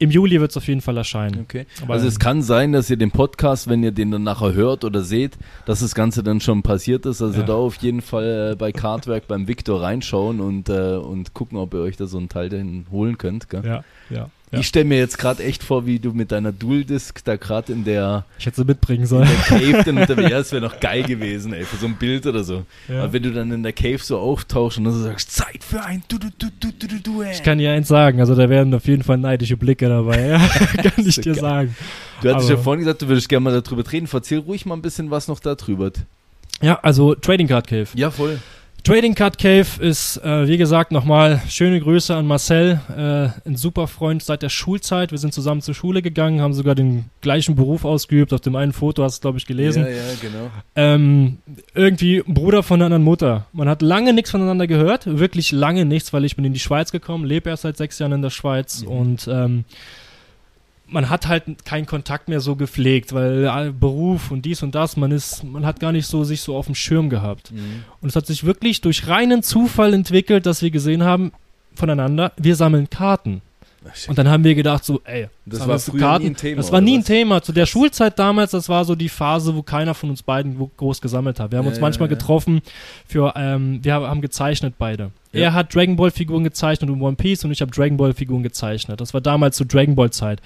im 0.00 0.12
Juli 0.12 0.40
wird 0.40 0.52
es 0.52 0.56
auf 0.56 0.68
jeden 0.68 0.80
Fall 0.80 0.96
erscheinen. 0.96 1.40
Okay. 1.40 1.66
Aber- 1.82 1.94
also 1.94 2.06
es 2.06 2.20
kann 2.20 2.42
sein, 2.42 2.70
dass 2.72 2.88
ihr 2.88 2.96
den 2.96 3.10
Podcast, 3.10 3.68
wenn 3.68 3.82
ihr 3.82 3.90
den 3.90 4.12
dann 4.12 4.22
nachher 4.22 4.52
hört 4.52 4.84
oder 4.84 5.02
seht, 5.02 5.36
dass 5.66 5.80
das 5.80 5.94
Ganze 5.96 6.22
dann 6.22 6.40
schon 6.40 6.62
passiert 6.62 7.04
ist. 7.04 7.20
Also 7.20 7.40
Ja. 7.40 7.46
da 7.46 7.54
auf 7.54 7.74
jeden 7.76 8.00
Fall 8.00 8.52
äh, 8.52 8.54
bei 8.56 8.70
Cardwerk 8.70 9.26
beim 9.26 9.48
Victor 9.48 9.82
reinschauen 9.82 10.38
und, 10.40 10.68
äh, 10.68 10.96
und 10.96 11.34
gucken, 11.34 11.58
ob 11.58 11.74
ihr 11.74 11.80
euch 11.80 11.96
da 11.96 12.06
so 12.06 12.18
einen 12.18 12.28
Teil 12.28 12.48
denn 12.48 12.86
holen 12.92 13.18
könnt. 13.18 13.48
Gell? 13.50 13.64
Ja, 13.64 13.84
ja. 14.10 14.30
Ja. 14.52 14.58
Ich 14.60 14.66
stelle 14.68 14.84
mir 14.86 14.98
jetzt 14.98 15.18
gerade 15.18 15.42
echt 15.44 15.62
vor, 15.62 15.84
wie 15.86 15.98
du 15.98 16.12
mit 16.12 16.32
deiner 16.32 16.52
Dual 16.52 16.84
Disc 16.84 17.20
da 17.24 17.36
gerade 17.36 17.72
in 17.72 17.84
der, 17.84 18.24
Ich 18.38 18.46
hätte 18.46 18.56
sie 18.56 18.64
mitbringen 18.64 19.02
in 19.02 19.06
sollen. 19.06 19.28
der 19.28 19.58
Cave 19.58 19.82
dann 19.84 19.98
unterwegs, 20.02 20.30
ja, 20.30 20.38
das 20.38 20.52
wäre 20.52 20.62
noch 20.62 20.80
geil 20.80 21.02
gewesen, 21.02 21.52
ey, 21.52 21.64
für 21.64 21.76
so 21.76 21.86
ein 21.86 21.96
Bild 21.96 22.26
oder 22.26 22.44
so. 22.44 22.64
Ja. 22.88 23.02
Aber 23.04 23.12
wenn 23.12 23.22
du 23.22 23.32
dann 23.32 23.50
in 23.52 23.62
der 23.62 23.72
Cave 23.72 23.98
so 23.98 24.18
auftauchst 24.18 24.78
und 24.78 24.84
dann 24.84 24.92
so 24.94 25.02
sagst, 25.02 25.32
Zeit 25.34 25.62
für 25.62 25.82
ein 25.82 26.02
du 26.08 26.18
du 26.18 26.28
du 26.38 26.46
du 26.60 26.70
du 26.72 26.86
du 26.88 26.98
du 27.00 27.22
Ich 27.22 27.42
kann 27.42 27.58
dir 27.58 27.72
eins 27.72 27.88
sagen, 27.88 28.20
also 28.20 28.34
da 28.34 28.48
werden 28.48 28.72
auf 28.74 28.86
jeden 28.86 29.02
Fall 29.02 29.18
neidische 29.18 29.56
Blicke 29.56 29.88
dabei, 29.88 30.26
ja. 30.26 30.38
kann 30.82 31.06
ich 31.06 31.16
dir 31.16 31.32
geil. 31.32 31.40
sagen. 31.40 31.76
Du 32.22 32.30
hattest 32.30 32.48
ja 32.48 32.54
aber- 32.54 32.64
vorhin 32.64 32.80
gesagt, 32.84 33.02
du 33.02 33.08
würdest 33.08 33.28
gerne 33.28 33.44
mal 33.44 33.60
darüber 33.60 33.90
reden. 33.92 34.08
Erzähl 34.12 34.38
ruhig 34.38 34.66
mal 34.66 34.74
ein 34.74 34.82
bisschen 34.82 35.10
was 35.10 35.28
noch 35.28 35.40
darüber. 35.40 35.90
Ja, 36.60 36.80
also 36.82 37.14
Trading 37.14 37.46
Card 37.46 37.66
Cave. 37.68 37.86
Ja, 37.94 38.10
voll. 38.10 38.40
Trading 38.84 39.14
Card 39.14 39.36
Cave 39.36 39.66
ist, 39.80 40.16
äh, 40.24 40.48
wie 40.48 40.56
gesagt, 40.56 40.92
nochmal 40.92 41.42
schöne 41.48 41.78
Grüße 41.78 42.14
an 42.14 42.26
Marcel, 42.26 42.80
äh, 42.96 43.46
ein 43.46 43.56
super 43.56 43.86
Freund 43.86 44.22
seit 44.22 44.40
der 44.40 44.48
Schulzeit. 44.48 45.10
Wir 45.10 45.18
sind 45.18 45.34
zusammen 45.34 45.60
zur 45.60 45.74
Schule 45.74 46.00
gegangen, 46.00 46.40
haben 46.40 46.54
sogar 46.54 46.74
den 46.74 47.04
gleichen 47.20 47.54
Beruf 47.54 47.84
ausgeübt. 47.84 48.32
Auf 48.32 48.40
dem 48.40 48.56
einen 48.56 48.72
Foto 48.72 49.02
hast 49.02 49.18
du, 49.18 49.20
glaube 49.22 49.38
ich, 49.38 49.46
gelesen. 49.46 49.82
Ja, 49.82 49.90
ja, 49.90 50.02
genau. 50.22 50.50
Ähm, 50.74 51.38
irgendwie 51.74 52.22
Bruder 52.26 52.62
von 52.62 52.76
einer 52.78 52.86
anderen 52.86 53.02
Mutter. 53.04 53.46
Man 53.52 53.68
hat 53.68 53.82
lange 53.82 54.14
nichts 54.14 54.30
voneinander 54.30 54.66
gehört, 54.66 55.18
wirklich 55.18 55.52
lange 55.52 55.84
nichts, 55.84 56.14
weil 56.14 56.24
ich 56.24 56.36
bin 56.36 56.46
in 56.46 56.54
die 56.54 56.58
Schweiz 56.60 56.90
gekommen, 56.90 57.26
lebe 57.26 57.50
erst 57.50 57.64
seit 57.64 57.76
sechs 57.76 57.98
Jahren 57.98 58.12
in 58.12 58.22
der 58.22 58.30
Schweiz 58.30 58.82
Mhm. 58.82 58.88
und 58.88 59.28
ähm, 59.30 59.64
man 60.90 61.10
hat 61.10 61.28
halt 61.28 61.64
keinen 61.64 61.86
Kontakt 61.86 62.28
mehr 62.28 62.40
so 62.40 62.56
gepflegt, 62.56 63.12
weil 63.12 63.72
Beruf 63.72 64.30
und 64.30 64.44
dies 64.44 64.62
und 64.62 64.74
das, 64.74 64.96
man 64.96 65.10
ist, 65.12 65.44
man 65.44 65.66
hat 65.66 65.80
gar 65.80 65.92
nicht 65.92 66.06
so 66.06 66.24
sich 66.24 66.40
so 66.40 66.56
auf 66.56 66.66
dem 66.66 66.74
Schirm 66.74 67.10
gehabt. 67.10 67.52
Mhm. 67.52 67.84
Und 68.00 68.08
es 68.08 68.16
hat 68.16 68.26
sich 68.26 68.44
wirklich 68.44 68.80
durch 68.80 69.06
reinen 69.06 69.42
Zufall 69.42 69.92
entwickelt, 69.94 70.46
dass 70.46 70.62
wir 70.62 70.70
gesehen 70.70 71.04
haben 71.04 71.32
voneinander, 71.74 72.32
wir 72.36 72.56
sammeln 72.56 72.88
Karten. 72.90 73.42
Und 74.08 74.18
dann 74.18 74.28
haben 74.28 74.44
wir 74.44 74.54
gedacht 74.54 74.84
so, 74.84 75.00
ey, 75.04 75.28
Das 75.46 75.66
war 75.66 75.78
früher 75.78 76.00
Karten? 76.00 76.24
nie 76.24 76.30
ein 76.30 76.36
Thema, 76.36 76.56
Das 76.56 76.72
war 76.72 76.80
nie 76.80 76.94
ein 76.98 77.00
was? 77.00 77.06
Thema. 77.06 77.42
Zu 77.42 77.52
der 77.52 77.64
Schulzeit 77.64 78.18
damals, 78.18 78.50
das 78.50 78.68
war 78.68 78.84
so 78.84 78.94
die 78.94 79.08
Phase, 79.08 79.54
wo 79.54 79.62
keiner 79.62 79.94
von 79.94 80.10
uns 80.10 80.22
beiden 80.22 80.58
groß 80.76 81.00
gesammelt 81.00 81.38
hat. 81.40 81.52
Wir 81.52 81.58
haben 81.58 81.64
Ja, 81.64 81.70
uns 81.70 81.78
ja, 81.78 81.82
manchmal 81.82 82.08
ja. 82.08 82.14
getroffen 82.14 82.60
für, 83.06 83.32
ähm, 83.36 83.78
wir 83.82 83.94
haben 83.94 84.20
gezeichnet 84.20 84.74
beide. 84.78 85.10
Ja. 85.32 85.40
Er 85.40 85.52
hat 85.54 85.74
Dragon 85.74 85.96
Ball 85.96 86.10
Figuren 86.10 86.44
gezeichnet 86.44 86.90
und 86.90 87.00
One 87.00 87.16
Piece 87.16 87.44
und 87.44 87.52
ich 87.52 87.60
habe 87.62 87.70
Dragon 87.70 87.96
Ball 87.96 88.12
Figuren 88.12 88.42
gezeichnet. 88.42 89.00
Das 89.00 89.14
war 89.14 89.20
damals 89.20 89.56
zur 89.56 89.66
Dragon 89.66 89.94
Ball 89.94 90.10
Zeit. 90.10 90.42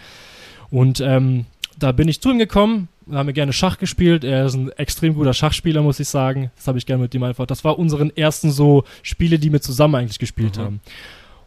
Und 0.73 1.01
ähm, 1.01 1.45
da 1.79 1.93
bin 1.93 2.09
ich 2.09 2.21
zu 2.21 2.31
ihm 2.31 2.39
gekommen, 2.39 2.89
da 3.07 3.19
haben 3.19 3.27
wir 3.27 3.33
gerne 3.35 3.53
Schach 3.53 3.79
gespielt. 3.79 4.25
Er 4.25 4.47
ist 4.47 4.55
ein 4.55 4.71
extrem 4.73 5.15
guter 5.15 5.35
Schachspieler, 5.35 5.83
muss 5.83 6.01
ich 6.01 6.09
sagen. 6.09 6.51
Das 6.57 6.67
habe 6.67 6.79
ich 6.79 6.87
gerne 6.87 7.03
mit 7.03 7.15
ihm 7.15 7.23
einfach. 7.23 7.47
Das 7.47 7.63
war 7.63 7.79
unseren 7.79 8.11
ersten 8.17 8.51
so 8.51 8.83
Spiele, 9.03 9.39
die 9.39 9.53
wir 9.53 9.61
zusammen 9.61 9.95
eigentlich 9.97 10.19
gespielt 10.19 10.57
Mhm. 10.57 10.61
haben. 10.63 10.81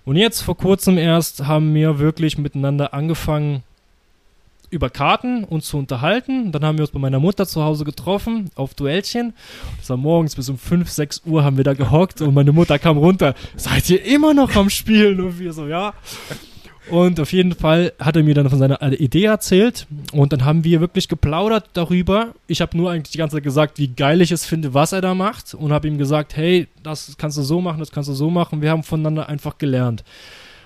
Und 0.06 0.16
jetzt 0.18 0.42
vor 0.42 0.56
kurzem 0.56 0.98
erst 0.98 1.48
haben 1.48 1.74
wir 1.74 1.98
wirklich 2.00 2.38
miteinander 2.38 2.94
angefangen, 2.94 3.64
über 4.70 4.90
Karten 4.90 5.44
uns 5.46 5.68
zu 5.68 5.78
unterhalten. 5.78 6.52
Dann 6.52 6.66
haben 6.66 6.78
wir 6.78 6.84
uns 6.84 6.92
bei 6.92 7.00
meiner 7.00 7.20
Mutter 7.20 7.48
zu 7.48 7.64
Hause 7.64 7.86
getroffen 7.86 8.52
auf 8.56 8.74
Duellchen. 8.76 9.34
Das 9.80 9.90
war 9.90 9.98
morgens 9.98 10.36
bis 10.36 10.50
um 10.50 10.58
5, 10.58 10.90
6 10.90 11.22
Uhr 11.26 11.44
haben 11.44 11.58
wir 11.58 11.64
da 11.64 11.74
gehockt 11.74 12.22
und 12.22 12.34
meine 12.34 12.52
Mutter 12.52 12.78
kam 12.78 12.98
runter. 12.98 13.34
Seid 13.56 13.90
ihr 13.90 14.04
immer 14.04 14.34
noch 14.34 14.56
am 14.56 14.70
Spielen? 14.70 15.20
Und 15.22 15.40
wir 15.40 15.54
so, 15.54 15.68
ja. 15.68 15.94
Und 16.90 17.20
auf 17.20 17.34
jeden 17.34 17.54
Fall 17.54 17.94
hat 18.00 18.16
er 18.16 18.24
mir 18.24 18.36
dann 18.36 18.50
von 18.50 18.60
seiner 18.60 18.82
Idee 18.82 19.26
erzählt 19.26 19.88
und 20.12 20.32
dann 20.32 20.46
haben 20.46 20.64
wir 20.64 20.82
wirklich 20.82 21.08
geplaudert 21.08 21.70
darüber. 21.74 22.36
Ich 22.48 22.62
habe 22.62 22.78
nur 22.78 22.92
eigentlich 22.92 23.12
die 23.12 23.18
ganze 23.18 23.38
Zeit 23.38 23.44
gesagt, 23.44 23.80
wie 23.80 23.88
geil 23.88 24.22
ich 24.22 24.32
es 24.32 24.46
finde, 24.46 24.74
was 24.74 24.92
er 24.92 25.02
da 25.02 25.16
macht 25.16 25.56
und 25.56 25.72
habe 25.72 25.88
ihm 25.88 25.98
gesagt, 25.98 26.38
hey, 26.38 26.68
das 26.84 27.16
kannst 27.18 27.38
du 27.38 27.42
so 27.42 27.60
machen, 27.60 27.80
das 27.80 27.92
kannst 27.92 28.10
du 28.10 28.14
so 28.14 28.30
machen. 28.30 28.62
Wir 28.62 28.70
haben 28.70 28.84
voneinander 28.84 29.28
einfach 29.30 29.58
gelernt. 29.58 30.04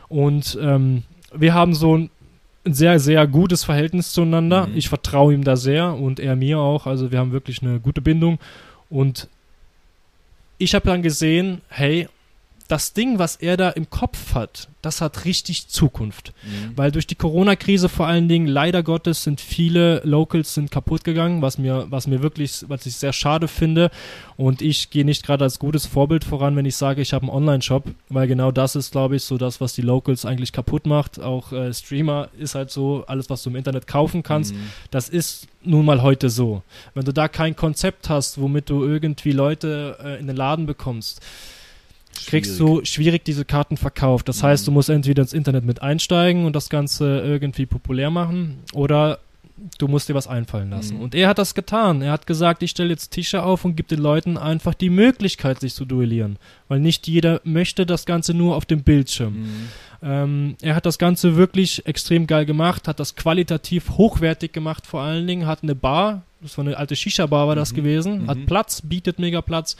Und 0.09 0.57
ähm, 0.61 1.03
wir 1.33 1.53
haben 1.53 1.73
so 1.73 1.97
ein 1.97 2.09
ein 2.65 2.73
sehr, 2.73 2.99
sehr 2.99 3.25
gutes 3.27 3.63
Verhältnis 3.63 4.11
zueinander. 4.11 4.67
Mhm. 4.67 4.77
Ich 4.77 4.89
vertraue 4.89 5.33
ihm 5.33 5.43
da 5.43 5.55
sehr 5.55 5.93
und 5.93 6.19
er 6.19 6.35
mir 6.35 6.59
auch. 6.59 6.87
Also 6.87 7.11
wir 7.11 7.19
haben 7.19 7.31
wirklich 7.31 7.61
eine 7.61 7.79
gute 7.79 8.01
Bindung. 8.01 8.39
Und 8.89 9.27
ich 10.57 10.75
habe 10.75 10.85
dann 10.85 11.01
gesehen, 11.01 11.61
hey, 11.69 12.07
das 12.69 12.93
Ding, 12.93 13.17
was 13.17 13.35
er 13.35 13.57
da 13.57 13.69
im 13.71 13.89
Kopf 13.89 14.35
hat, 14.35 14.69
das 14.83 15.01
hat 15.01 15.25
richtig 15.25 15.67
Zukunft. 15.69 16.33
Mhm. 16.43 16.77
Weil 16.77 16.91
durch 16.91 17.07
die 17.07 17.15
Corona-Krise 17.15 17.89
vor 17.89 18.05
allen 18.05 18.29
Dingen, 18.29 18.47
leider 18.47 18.83
Gottes, 18.83 19.23
sind 19.23 19.41
viele 19.41 20.01
Locals 20.05 20.53
sind 20.53 20.69
kaputt 20.69 21.03
gegangen, 21.03 21.41
was 21.41 21.57
mir, 21.57 21.87
was 21.89 22.05
mir 22.05 22.21
wirklich, 22.21 22.63
was 22.67 22.85
ich 22.85 22.95
sehr 22.95 23.11
schade 23.11 23.47
finde. 23.47 23.89
Und 24.37 24.61
ich 24.61 24.91
gehe 24.91 25.03
nicht 25.03 25.25
gerade 25.25 25.43
als 25.45 25.57
gutes 25.57 25.87
Vorbild 25.87 26.23
voran, 26.23 26.55
wenn 26.55 26.65
ich 26.65 26.75
sage, 26.75 27.01
ich 27.01 27.11
habe 27.11 27.23
einen 27.23 27.35
Online-Shop, 27.35 27.85
weil 28.09 28.27
genau 28.27 28.51
das 28.51 28.75
ist, 28.75 28.91
glaube 28.91 29.15
ich, 29.15 29.23
so 29.23 29.39
das, 29.39 29.59
was 29.59 29.73
die 29.73 29.81
Locals 29.81 30.23
eigentlich 30.23 30.51
kaputt 30.53 30.85
macht. 30.85 31.19
Auch 31.19 31.51
äh, 31.51 31.73
Streamer 31.73 32.29
ist 32.37 32.53
halt 32.53 32.69
so, 32.69 33.03
alles, 33.07 33.31
was 33.31 33.41
du 33.41 33.49
im 33.49 33.55
Internet 33.55 33.87
kaufen 33.87 34.21
kannst, 34.21 34.53
Mhm. 34.53 34.69
das 34.91 35.09
ist 35.09 35.47
nun 35.63 35.85
mal 35.85 36.03
heute 36.03 36.29
so. 36.29 36.61
Wenn 36.93 37.03
du 37.03 37.13
da 37.13 37.27
kein 37.27 37.55
Konzept 37.55 38.09
hast, 38.09 38.39
womit 38.39 38.69
du 38.69 38.85
irgendwie 38.85 39.31
Leute 39.31 39.97
äh, 40.03 40.19
in 40.19 40.27
den 40.27 40.35
Laden 40.35 40.67
bekommst, 40.67 41.19
kriegst 42.27 42.57
Schwierig. 42.57 42.79
du 42.81 42.85
schwierig 42.85 43.25
diese 43.25 43.45
Karten 43.45 43.77
verkauft. 43.77 44.27
Das 44.29 44.41
Mhm. 44.41 44.47
heißt, 44.47 44.67
du 44.67 44.71
musst 44.71 44.89
entweder 44.89 45.21
ins 45.21 45.33
Internet 45.33 45.65
mit 45.65 45.81
einsteigen 45.81 46.45
und 46.45 46.55
das 46.55 46.69
Ganze 46.69 47.19
irgendwie 47.21 47.65
populär 47.65 48.09
machen 48.11 48.59
oder 48.73 49.19
du 49.77 49.89
musst 49.89 50.07
dir 50.07 50.13
was 50.15 50.27
einfallen 50.27 50.69
lassen. 50.69 50.95
Mhm. 50.97 51.01
Und 51.01 51.15
er 51.15 51.27
hat 51.27 51.37
das 51.37 51.53
getan. 51.53 52.01
Er 52.01 52.13
hat 52.13 52.25
gesagt, 52.27 52.63
ich 52.63 52.71
stelle 52.71 52.91
jetzt 52.91 53.09
Tische 53.11 53.43
auf 53.43 53.65
und 53.65 53.75
gebe 53.75 53.89
den 53.89 53.99
Leuten 53.99 54.37
einfach 54.37 54.73
die 54.73 54.89
Möglichkeit, 54.89 55.59
sich 55.59 55.73
zu 55.73 55.83
duellieren. 55.83 56.37
Weil 56.69 56.79
nicht 56.79 57.07
jeder 57.07 57.41
möchte 57.43 57.85
das 57.85 58.05
Ganze 58.05 58.33
nur 58.33 58.55
auf 58.55 58.65
dem 58.65 58.83
Bildschirm. 58.83 59.33
Mhm. 59.41 59.49
Ähm, 60.01 60.55
er 60.61 60.75
hat 60.75 60.85
das 60.85 60.97
Ganze 60.97 61.35
wirklich 61.35 61.85
extrem 61.85 62.25
geil 62.25 62.45
gemacht, 62.45 62.87
hat 62.87 63.01
das 63.01 63.17
qualitativ 63.17 63.89
hochwertig 63.97 64.53
gemacht 64.53 64.87
vor 64.87 65.01
allen 65.01 65.27
Dingen, 65.27 65.45
hat 65.45 65.61
eine 65.61 65.75
Bar, 65.75 66.21
das 66.39 66.57
war 66.57 66.65
eine 66.65 66.77
alte 66.77 66.95
Shisha-Bar 66.95 67.49
war 67.49 67.55
das 67.57 67.73
Mhm. 67.73 67.75
gewesen, 67.75 68.21
Mhm. 68.21 68.27
hat 68.29 68.45
Platz, 68.45 68.81
bietet 68.81 69.19
mega 69.19 69.41
Platz. 69.41 69.75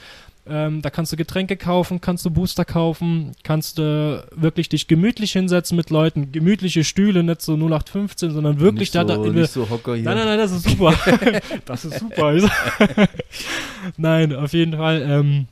Ähm, 0.46 0.80
da 0.82 0.90
kannst 0.90 1.12
du 1.12 1.16
Getränke 1.16 1.56
kaufen, 1.56 2.00
kannst 2.00 2.24
du 2.24 2.30
Booster 2.30 2.64
kaufen, 2.64 3.32
kannst 3.44 3.78
du 3.78 4.26
wirklich 4.34 4.68
dich 4.68 4.88
gemütlich 4.88 5.32
hinsetzen 5.32 5.76
mit 5.76 5.90
Leuten, 5.90 6.32
gemütliche 6.32 6.82
Stühle, 6.82 7.22
nicht 7.22 7.42
so 7.42 7.54
0815, 7.54 8.30
sondern 8.32 8.58
wirklich 8.58 8.92
nicht 8.92 8.94
da, 8.94 9.02
so, 9.02 9.24
da 9.24 9.30
nicht 9.30 9.50
so 9.50 9.68
Hocker 9.68 9.94
hier. 9.94 10.04
Nein, 10.04 10.16
nein, 10.16 10.26
nein, 10.26 10.38
das 10.38 10.52
ist 10.52 10.68
super. 10.68 10.94
das 11.66 11.84
ist 11.84 11.98
super. 11.98 12.34
nein, 13.96 14.34
auf 14.34 14.52
jeden 14.52 14.76
Fall 14.76 15.02
ähm, 15.02 15.46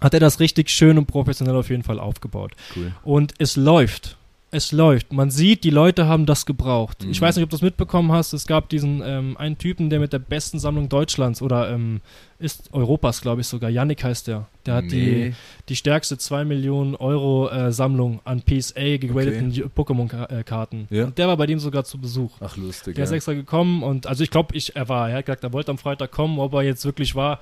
hat 0.00 0.14
er 0.14 0.20
das 0.20 0.38
richtig 0.38 0.70
schön 0.70 0.98
und 0.98 1.06
professionell 1.06 1.56
auf 1.56 1.70
jeden 1.70 1.82
Fall 1.82 1.98
aufgebaut. 1.98 2.52
Cool. 2.76 2.92
Und 3.02 3.34
es 3.38 3.56
läuft. 3.56 4.16
Es 4.52 4.72
läuft. 4.72 5.12
Man 5.12 5.30
sieht, 5.30 5.62
die 5.62 5.70
Leute 5.70 6.06
haben 6.08 6.26
das 6.26 6.44
gebraucht. 6.44 7.04
Ich 7.08 7.20
Mhm. 7.20 7.24
weiß 7.24 7.36
nicht, 7.36 7.44
ob 7.44 7.50
du 7.50 7.54
das 7.54 7.62
mitbekommen 7.62 8.10
hast. 8.10 8.32
Es 8.32 8.48
gab 8.48 8.68
diesen 8.68 9.00
ähm, 9.04 9.36
einen 9.36 9.58
Typen, 9.58 9.90
der 9.90 10.00
mit 10.00 10.12
der 10.12 10.18
besten 10.18 10.58
Sammlung 10.58 10.88
Deutschlands 10.88 11.40
oder 11.40 11.70
ähm, 11.70 12.00
ist 12.40 12.68
Europas, 12.74 13.20
glaube 13.20 13.42
ich 13.42 13.46
sogar. 13.46 13.70
Yannick 13.70 14.02
heißt 14.02 14.26
der. 14.26 14.48
Der 14.66 14.74
hat 14.74 14.90
die, 14.90 14.96
Nee. 14.96 15.32
die 15.68 15.76
stärkste 15.76 16.18
2 16.18 16.44
Millionen 16.44 16.96
Euro 16.96 17.48
äh, 17.48 17.70
Sammlung 17.72 18.20
an 18.24 18.42
PSA 18.42 18.96
gegradeten 18.96 19.52
Pokémon-Karten. 19.76 20.88
Ja. 20.90 21.04
Und 21.04 21.16
der 21.18 21.28
war 21.28 21.36
bei 21.36 21.46
dem 21.46 21.60
sogar 21.60 21.84
zu 21.84 21.98
Besuch. 21.98 22.32
Ach, 22.40 22.56
lustig. 22.56 22.96
Der 22.96 23.04
ist 23.04 23.10
ja. 23.10 23.16
extra 23.16 23.34
gekommen 23.34 23.84
und 23.84 24.08
also 24.08 24.24
ich 24.24 24.30
glaube, 24.30 24.56
ich, 24.56 24.74
er 24.74 24.88
war, 24.88 25.10
er 25.10 25.18
hat 25.18 25.26
gesagt, 25.26 25.44
er 25.44 25.52
wollte 25.52 25.70
am 25.70 25.78
Freitag 25.78 26.10
kommen, 26.10 26.40
ob 26.40 26.54
er 26.54 26.62
jetzt 26.62 26.84
wirklich 26.84 27.14
war, 27.14 27.38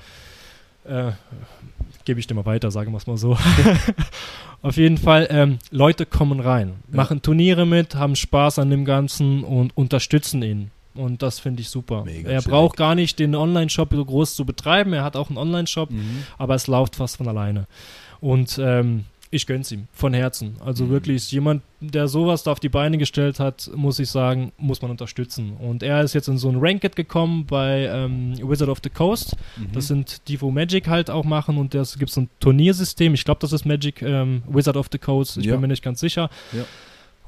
äh, 0.84 1.12
gebe 2.08 2.18
ich 2.20 2.26
dir 2.26 2.32
mal 2.34 2.46
weiter, 2.46 2.70
sagen 2.70 2.90
wir 2.90 2.96
es 2.96 3.06
mal 3.06 3.18
so. 3.18 3.36
Auf 4.62 4.76
jeden 4.78 4.96
Fall, 4.98 5.28
ähm, 5.30 5.58
Leute 5.70 6.06
kommen 6.06 6.40
rein, 6.40 6.72
Ja. 6.90 6.96
machen 6.96 7.20
Turniere 7.22 7.66
mit, 7.66 7.94
haben 7.94 8.16
Spaß 8.16 8.58
an 8.58 8.70
dem 8.70 8.84
Ganzen 8.86 9.44
und 9.44 9.76
unterstützen 9.76 10.42
ihn. 10.42 10.70
Und 10.94 11.22
das 11.22 11.38
finde 11.38 11.60
ich 11.60 11.68
super. 11.68 12.04
Mega 12.04 12.28
er 12.30 12.42
braucht 12.42 12.76
gar 12.76 12.94
nicht 12.96 13.18
den 13.20 13.34
Online-Shop 13.36 13.90
so 13.92 14.04
groß 14.04 14.34
zu 14.34 14.44
betreiben. 14.44 14.92
Er 14.94 15.04
hat 15.04 15.16
auch 15.16 15.28
einen 15.28 15.36
Online-Shop, 15.38 15.90
Mhm. 15.90 16.24
aber 16.38 16.54
es 16.56 16.66
läuft 16.66 16.96
fast 16.96 17.18
von 17.18 17.28
alleine. 17.28 17.66
Und 18.20 18.58
ähm, 18.60 19.04
ich 19.30 19.46
gönn's 19.46 19.70
ihm 19.72 19.88
von 19.92 20.14
Herzen. 20.14 20.56
Also 20.64 20.84
Mhm. 20.84 20.90
wirklich 20.90 21.30
jemand, 21.32 21.62
der 21.80 22.08
sowas 22.08 22.42
da 22.42 22.52
auf 22.52 22.60
die 22.60 22.68
Beine 22.70 22.96
gestellt 22.98 23.38
hat, 23.40 23.70
muss 23.74 23.98
ich 23.98 24.08
sagen, 24.10 24.52
muss 24.56 24.80
man 24.82 24.90
unterstützen. 24.90 25.52
Und 25.58 25.82
er 25.82 26.02
ist 26.02 26.14
jetzt 26.14 26.28
in 26.28 26.38
so 26.38 26.48
ein 26.48 26.56
Ranked 26.58 26.96
gekommen 26.96 27.44
bei 27.46 27.86
ähm, 27.92 28.34
Wizard 28.42 28.68
of 28.70 28.78
the 28.82 28.90
Coast. 28.90 29.36
Mhm. 29.56 29.72
Das 29.72 29.86
sind 29.88 30.26
die, 30.28 30.40
wo 30.40 30.50
Magic 30.50 30.88
halt 30.88 31.10
auch 31.10 31.24
machen 31.24 31.58
und 31.58 31.74
das 31.74 31.98
gibt 31.98 32.10
so 32.10 32.22
ein 32.22 32.30
Turniersystem. 32.40 33.12
Ich 33.14 33.24
glaube, 33.24 33.40
das 33.40 33.52
ist 33.52 33.64
Magic 33.66 34.00
ähm, 34.02 34.42
Wizard 34.48 34.76
of 34.76 34.88
the 34.90 34.98
Coast. 34.98 35.36
Ich 35.36 35.44
Ja. 35.44 35.52
bin 35.52 35.60
mir 35.62 35.68
nicht 35.68 35.82
ganz 35.84 36.00
sicher. 36.00 36.30
Ja. 36.52 36.64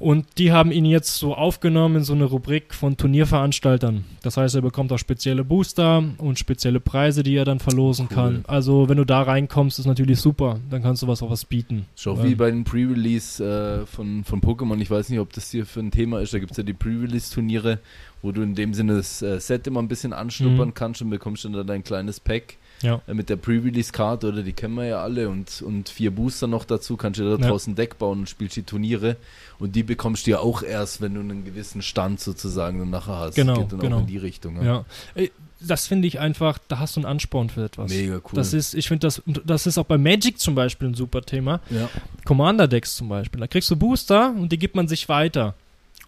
Und 0.01 0.27
die 0.39 0.51
haben 0.51 0.73
ihn 0.73 0.87
jetzt 0.87 1.17
so 1.19 1.35
aufgenommen 1.35 1.97
in 1.97 2.05
so 2.05 2.15
eine 2.15 2.25
Rubrik 2.25 2.75
von 2.75 2.97
Turnierveranstaltern. 2.97 4.05
Das 4.23 4.37
heißt, 4.37 4.55
er 4.55 4.63
bekommt 4.63 4.91
auch 4.93 4.99
spezielle 4.99 5.45
Booster 5.45 6.03
und 6.19 6.39
spezielle 6.39 6.81
Preise, 6.81 7.23
die 7.23 7.35
er 7.37 7.45
dann 7.45 7.61
verlosen 7.61 8.09
Cool. 8.11 8.15
kann. 8.17 8.45
Also, 8.49 8.89
wenn 8.89 8.97
du 8.97 9.05
da 9.05 9.23
reinkommst, 9.23 9.79
ist 9.79 9.87
natürlich 9.87 10.19
super. 10.19 10.59
Dann 10.71 10.83
kannst 10.83 11.03
du 11.03 11.07
was 11.07 11.23
auch 11.23 11.31
was 11.31 11.45
bieten. 11.45 11.85
Schau, 11.97 12.17
Ähm, 12.17 12.25
wie 12.25 12.35
bei 12.35 12.51
den 12.51 12.65
Pre-Release 12.65 13.45
äh, 13.45 13.87
von, 13.87 14.25
von 14.25 14.41
Pokémon, 14.41 14.81
ich 14.81 14.91
weiß 14.91 15.11
nicht, 15.11 15.21
ob 15.21 15.33
das 15.35 15.51
hier 15.51 15.67
für 15.67 15.81
ein 15.81 15.91
Thema 15.91 16.21
ist, 16.21 16.33
da 16.33 16.39
gibt 16.39 16.53
es 16.53 16.57
ja 16.57 16.65
die 16.65 16.73
Pre-Release-Turniere, 16.73 17.79
wo 18.23 18.33
du 18.33 18.43
in 18.43 18.55
dem 18.55 18.75
Sinne 18.75 18.97
das 18.97 19.23
äh, 19.23 19.39
Set 19.39 19.67
immer 19.67 19.81
ein 19.83 19.89
bisschen 19.89 20.13
anschnuppern 20.13 20.69
Mhm. 20.69 20.75
kannst 20.75 21.03
und 21.03 21.11
bekommst 21.11 21.45
dann 21.45 21.53
da 21.53 21.63
dein 21.63 21.85
kleines 21.85 22.21
Pack 22.21 22.57
Ja. 22.83 23.01
äh, 23.07 23.15
mit 23.15 23.29
der 23.29 23.37
Pre-Release-Karte, 23.37 24.29
oder 24.29 24.43
die 24.43 24.53
kennen 24.53 24.75
wir 24.75 24.85
ja 24.87 25.03
alle, 25.03 25.29
und, 25.29 25.63
und 25.63 25.89
vier 25.89 26.11
Booster 26.11 26.47
noch 26.47 26.65
dazu, 26.65 26.97
kannst 26.97 27.21
du 27.21 27.25
da 27.25 27.43
Ja. 27.43 27.49
draußen 27.51 27.75
Deck 27.75 27.99
bauen 27.99 28.21
und 28.21 28.29
spielst 28.29 28.57
die 28.57 28.63
Turniere 28.63 29.17
und 29.59 29.77
die 29.77 29.83
bekommst 29.83 30.27
du 30.27 30.31
ja 30.33 30.39
auch 30.41 30.63
erst, 30.63 31.01
wenn 31.01 31.15
du 31.15 31.21
einen 31.21 31.45
gewissen 31.45 31.83
Stand 31.83 32.21
sozusagen 32.21 32.79
dann 32.79 32.91
nachher 32.91 33.17
hast. 33.19 33.35
Genau, 33.35 33.55
Geht 33.61 33.73
dann 33.73 33.81
genau. 33.81 33.97
auch 33.97 34.01
in 34.01 34.07
die 34.07 34.19
Richtung. 34.19 34.57
Ja. 34.57 34.63
Ja. 34.63 34.85
Ey, 35.15 35.31
Das 35.63 35.87
finde 35.87 36.09
ich 36.09 36.19
einfach, 36.21 36.59
da 36.69 36.79
hast 36.79 36.97
du 36.97 37.01
einen 37.01 37.07
Ansporn 37.07 37.51
für 37.51 37.63
etwas. 37.65 37.91
Mega 37.91 38.15
cool. 38.17 38.31
Das 38.33 38.55
ist, 38.55 38.73
ich 38.75 38.89
finde, 38.89 39.07
das, 39.07 39.21
das 39.45 39.67
ist 39.67 39.77
auch 39.77 39.85
bei 39.85 39.99
Magic 39.99 40.39
zum 40.39 40.55
Beispiel 40.55 40.89
ein 40.89 40.95
super 40.95 41.21
Thema. 41.21 41.61
ja. 41.69 41.89
Commander-Decks 42.25 42.97
zum 42.97 43.09
Beispiel. 43.11 43.41
Da 43.41 43.47
kriegst 43.47 43.71
du 43.71 43.77
Booster 43.77 44.31
und 44.31 44.53
die 44.53 44.59
gibt 44.59 44.75
man 44.75 44.89
sich 44.89 45.09
weiter. 45.11 45.55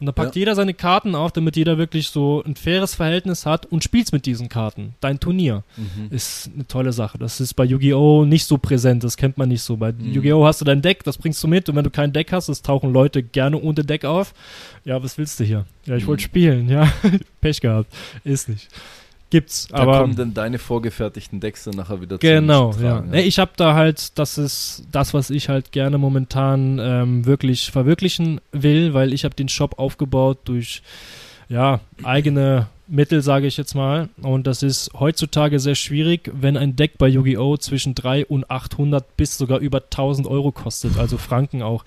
Und 0.02 0.06
da 0.06 0.10
packt 0.12 0.34
Ja. 0.34 0.40
jeder 0.40 0.56
seine 0.56 0.74
Karten 0.74 1.14
auf, 1.14 1.30
damit 1.30 1.54
jeder 1.56 1.78
wirklich 1.78 2.08
so 2.08 2.42
ein 2.44 2.56
faires 2.56 2.96
Verhältnis 2.96 3.46
hat 3.46 3.66
und 3.66 3.84
spielst 3.84 4.12
mit 4.12 4.26
diesen 4.26 4.48
Karten. 4.48 4.94
Dein 4.98 5.20
Turnier 5.20 5.62
Mhm. 5.76 6.08
ist 6.10 6.50
eine 6.52 6.66
tolle 6.66 6.92
Sache. 6.92 7.18
Das 7.18 7.38
ist 7.40 7.54
bei 7.54 7.64
Yu-Gi-Oh! 7.64 8.24
nicht 8.24 8.46
so 8.46 8.58
präsent, 8.58 9.04
das 9.04 9.16
kennt 9.16 9.38
man 9.38 9.48
nicht 9.48 9.62
so. 9.62 9.76
Bei 9.76 9.92
Mhm. 9.92 10.12
Yu-Gi-Oh! 10.12 10.44
hast 10.44 10.60
du 10.60 10.64
dein 10.64 10.82
Deck, 10.82 11.04
das 11.04 11.18
bringst 11.18 11.40
du 11.44 11.46
mit 11.46 11.68
und 11.68 11.76
wenn 11.76 11.84
du 11.84 11.90
kein 11.90 12.12
Deck 12.12 12.32
hast, 12.32 12.48
das 12.48 12.62
tauchen 12.62 12.92
Leute 12.92 13.22
gerne 13.22 13.60
ohne 13.60 13.84
Deck 13.84 14.04
auf. 14.04 14.34
Ja, 14.84 15.00
was 15.00 15.18
willst 15.18 15.38
du 15.38 15.44
hier? 15.44 15.66
Ja, 15.86 15.94
ich 15.94 16.02
Mhm. 16.02 16.08
wollte 16.08 16.24
spielen, 16.24 16.68
ja. 16.68 16.92
Pech 17.40 17.60
gehabt. 17.60 17.92
Ist 18.24 18.48
nicht. 18.48 18.66
Gibt's, 19.32 19.66
Da 19.68 19.78
aber. 19.78 20.00
kommen 20.00 20.14
dann 20.14 20.34
deine 20.34 20.58
vorgefertigten 20.58 21.40
Decks 21.40 21.64
dann 21.64 21.72
nachher 21.72 22.02
wieder 22.02 22.18
Genau, 22.18 22.72
zum 22.72 22.84
ja. 22.84 23.00
Nee, 23.00 23.22
ich 23.22 23.38
habe 23.38 23.52
da 23.56 23.72
halt, 23.72 24.18
das 24.18 24.36
ist 24.36 24.84
das, 24.92 25.14
was 25.14 25.30
ich 25.30 25.48
halt 25.48 25.72
gerne 25.72 25.96
momentan 25.96 26.78
ähm, 26.78 27.24
wirklich 27.24 27.70
verwirklichen 27.70 28.42
will, 28.52 28.92
weil 28.92 29.14
ich 29.14 29.24
habe 29.24 29.34
den 29.34 29.48
Shop 29.48 29.78
aufgebaut 29.78 30.40
durch 30.44 30.82
ja, 31.48 31.80
eigene 32.02 32.66
Mittel, 32.86 33.22
sage 33.22 33.46
ich 33.46 33.56
jetzt 33.56 33.74
mal. 33.74 34.10
Und 34.20 34.46
das 34.46 34.62
ist 34.62 34.90
heutzutage 34.92 35.60
sehr 35.60 35.76
schwierig, 35.76 36.30
wenn 36.34 36.58
ein 36.58 36.76
Deck 36.76 36.98
bei 36.98 37.08
Yu-Gi-Oh! 37.08 37.56
zwischen 37.56 37.94
3 37.94 38.26
und 38.26 38.50
800 38.50 39.16
bis 39.16 39.38
sogar 39.38 39.60
über 39.60 39.78
1000 39.78 40.26
Euro 40.26 40.52
kostet, 40.52 40.98
also 40.98 41.16
Franken 41.16 41.62
auch. 41.62 41.86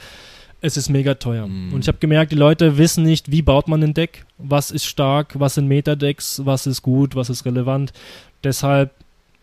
Es 0.62 0.78
ist 0.78 0.90
mega 0.90 1.16
teuer. 1.16 1.48
Mhm. 1.48 1.74
Und 1.74 1.82
ich 1.82 1.88
habe 1.88 1.98
gemerkt, 2.00 2.32
die 2.32 2.38
Leute 2.38 2.78
wissen 2.78 3.04
nicht, 3.04 3.32
wie 3.32 3.42
baut 3.42 3.68
man 3.68 3.84
ein 3.84 3.94
Deck, 3.94 4.26
was 4.38 4.72
ist 4.72 4.86
stark, 4.86 5.40
was 5.40 5.56
sind 5.56 5.68
Metadecks, 5.68 6.42
was 6.46 6.66
ist 6.68 6.82
gut, 6.82 7.16
was 7.16 7.30
ist 7.30 7.46
relevant. 7.46 7.94
Deshalb 8.44 8.92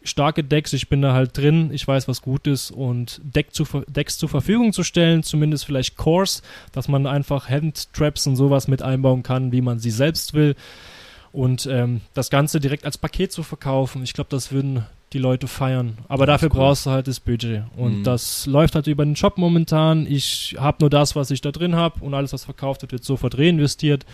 starke 0.05 0.43
Decks, 0.43 0.73
ich 0.73 0.89
bin 0.89 1.03
da 1.03 1.13
halt 1.13 1.37
drin, 1.37 1.71
ich 1.73 1.87
weiß, 1.87 2.09
was 2.09 2.23
gut 2.23 2.47
ist 2.47 2.71
und 2.71 3.21
Deck 3.23 3.55
zu, 3.55 3.65
Decks 3.87 4.19
zur 4.19 4.29
Verfügung 4.29 4.73
zu 4.73 4.83
stellen, 4.83 5.23
zumindest 5.23 5.65
vielleicht 5.65 5.97
Cores, 5.97 6.43
dass 6.73 6.89
man 6.89 7.07
einfach 7.07 7.49
Handtraps 7.49 8.27
und 8.27 8.37
sowas 8.37 8.69
mit 8.69 8.83
einbauen 8.83 9.23
kann, 9.23 9.53
wie 9.53 9.61
man 9.61 9.79
sie 9.79 9.91
selbst 9.91 10.35
will 10.35 10.57
und 11.33 11.67
ähm, 11.67 12.01
das 12.15 12.31
Ganze 12.31 12.61
direkt 12.61 12.85
als 12.85 12.99
Paket 12.99 13.33
zu 13.33 13.43
verkaufen. 13.43 14.03
Ich 14.03 14.13
glaube, 14.13 14.31
das 14.31 14.53
würden 14.53 14.85
die 15.13 15.19
Leute 15.19 15.47
feiern. 15.49 15.99
Aber 16.09 16.27
Das 16.27 16.35
dafür 16.35 16.51
cool. 16.53 16.57
brauchst 16.61 16.87
du 16.87 16.91
halt 16.91 17.07
das 17.09 17.21
Budget. 17.21 17.63
Und 17.77 17.99
Mhm. 18.01 18.05
das 18.05 18.47
läuft 18.47 18.75
halt 18.75 18.87
über 18.87 19.05
den 19.05 19.17
Shop 19.17 19.39
momentan. 19.39 20.07
Ich 20.09 20.57
habe 20.59 20.79
nur 20.81 20.91
das, 20.91 21.15
was 21.17 21.31
ich 21.31 21.41
da 21.41 21.51
drin 21.53 21.77
habe 21.77 22.03
und 22.05 22.15
alles, 22.15 22.33
was 22.33 22.45
verkauft 22.45 22.83
wird, 22.83 22.93
wird 22.93 23.05
sofort 23.05 23.37
reinvestiert. 23.39 24.05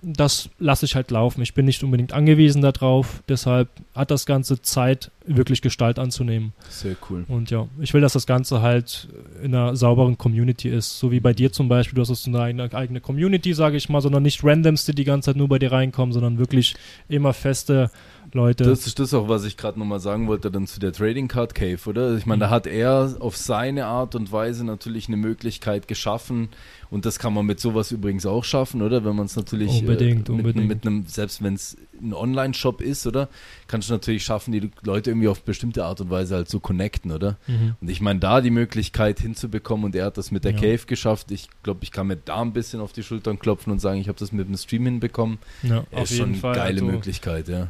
Das 0.00 0.48
lasse 0.60 0.84
ich 0.86 0.94
halt 0.94 1.10
laufen. 1.10 1.42
Ich 1.42 1.54
bin 1.54 1.64
nicht 1.64 1.82
unbedingt 1.82 2.12
angewiesen 2.12 2.62
darauf. 2.62 3.24
Deshalb 3.28 3.68
hat 3.96 4.12
das 4.12 4.26
Ganze 4.26 4.62
Zeit, 4.62 5.10
wirklich 5.26 5.60
Gestalt 5.60 5.98
anzunehmen. 5.98 6.52
Sehr 6.68 6.94
cool. 7.10 7.24
Und 7.26 7.50
ja, 7.50 7.66
ich 7.80 7.92
will, 7.94 8.00
dass 8.00 8.12
das 8.12 8.24
Ganze 8.24 8.62
halt 8.62 9.08
in 9.42 9.52
einer 9.56 9.74
sauberen 9.74 10.16
Community 10.16 10.68
ist. 10.68 11.00
So 11.00 11.10
wie 11.10 11.18
bei 11.18 11.32
dir 11.32 11.50
zum 11.52 11.68
Beispiel. 11.68 11.96
Du 11.96 12.02
hast 12.02 12.10
jetzt 12.10 12.28
eine 12.28 12.40
eigene, 12.40 12.72
eigene 12.72 13.00
Community, 13.00 13.52
sage 13.54 13.76
ich 13.76 13.88
mal, 13.88 14.00
sondern 14.00 14.22
nicht 14.22 14.44
Randoms, 14.44 14.84
die 14.86 14.94
die 14.94 15.02
ganze 15.04 15.30
Zeit 15.30 15.36
nur 15.36 15.48
bei 15.48 15.58
dir 15.58 15.72
reinkommen, 15.72 16.12
sondern 16.12 16.38
wirklich 16.38 16.76
immer 17.08 17.32
feste 17.32 17.90
Leute. 18.32 18.64
Das 18.64 18.86
ist 18.86 18.98
das 18.98 19.14
auch, 19.14 19.28
was 19.28 19.44
ich 19.44 19.56
gerade 19.56 19.78
nochmal 19.78 20.00
sagen 20.00 20.26
wollte, 20.28 20.50
dann 20.50 20.66
zu 20.66 20.80
der 20.80 20.92
Trading 20.92 21.28
Card 21.28 21.54
Cave, 21.54 21.78
oder? 21.86 22.16
Ich 22.16 22.26
meine, 22.26 22.40
da 22.40 22.46
Mhm. 22.48 22.50
hat 22.50 22.66
er 22.66 23.16
auf 23.20 23.36
seine 23.36 23.86
Art 23.86 24.14
und 24.14 24.30
Weise 24.32 24.64
natürlich 24.64 25.08
eine 25.08 25.16
Möglichkeit 25.16 25.88
geschaffen 25.88 26.48
und 26.90 27.06
das 27.06 27.18
kann 27.18 27.32
man 27.34 27.46
mit 27.46 27.60
sowas 27.60 27.90
übrigens 27.92 28.26
auch 28.26 28.44
schaffen, 28.44 28.82
oder? 28.82 29.04
Wenn 29.04 29.16
man 29.16 29.26
es 29.26 29.36
natürlich 29.36 29.80
Unbedingt, 29.80 30.28
äh, 30.28 30.32
mit, 30.32 30.46
unbedingt. 30.46 30.68
mit 30.68 30.86
einem, 30.86 31.06
selbst 31.06 31.42
wenn 31.42 31.54
es 31.54 31.76
ein 32.00 32.14
Online-Shop 32.14 32.80
ist, 32.80 33.06
oder? 33.06 33.28
Kannst 33.66 33.88
du 33.88 33.92
natürlich 33.94 34.24
schaffen, 34.24 34.52
die 34.52 34.70
Leute 34.84 35.10
irgendwie 35.10 35.28
auf 35.28 35.42
bestimmte 35.42 35.84
Art 35.84 36.00
und 36.00 36.10
Weise 36.10 36.36
halt 36.36 36.48
zu 36.48 36.60
connecten, 36.60 37.10
oder? 37.10 37.36
Mhm. 37.48 37.74
Und 37.80 37.90
ich 37.90 38.00
meine, 38.00 38.20
da 38.20 38.40
die 38.40 38.50
Möglichkeit 38.50 39.18
hinzubekommen 39.20 39.84
und 39.86 39.96
er 39.96 40.04
hat 40.06 40.16
das 40.18 40.30
mit 40.30 40.44
der 40.44 40.52
Ja. 40.52 40.58
Cave 40.58 40.86
geschafft. 40.86 41.30
Ich 41.32 41.48
glaube, 41.62 41.80
ich 41.82 41.90
kann 41.90 42.06
mir 42.06 42.16
da 42.16 42.40
ein 42.40 42.52
bisschen 42.52 42.80
auf 42.80 42.92
die 42.92 43.02
Schultern 43.02 43.38
klopfen 43.38 43.72
und 43.72 43.80
sagen, 43.80 44.00
ich 44.00 44.08
habe 44.08 44.18
das 44.18 44.30
mit 44.32 44.46
dem 44.48 44.56
Stream 44.56 44.84
hinbekommen. 44.84 45.38
Ja, 45.64 45.84
ist 46.00 46.16
schon 46.16 46.34
eine 46.34 46.54
geile 46.54 46.82
Möglichkeit, 46.82 47.48
ja. 47.48 47.68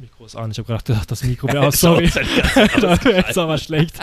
Mikro 0.00 0.26
ist 0.26 0.36
an. 0.36 0.50
Ich 0.50 0.58
habe 0.58 0.66
gerade 0.66 0.84
gedacht, 0.84 1.10
das 1.10 1.22
Mikro 1.24 1.48
wäre 1.48 1.60
aus. 1.68 1.80
Sorry. 1.80 2.08
das 2.80 3.04
wäre 3.04 3.16
jetzt 3.16 3.38
aber 3.38 3.58
schlecht. 3.58 3.94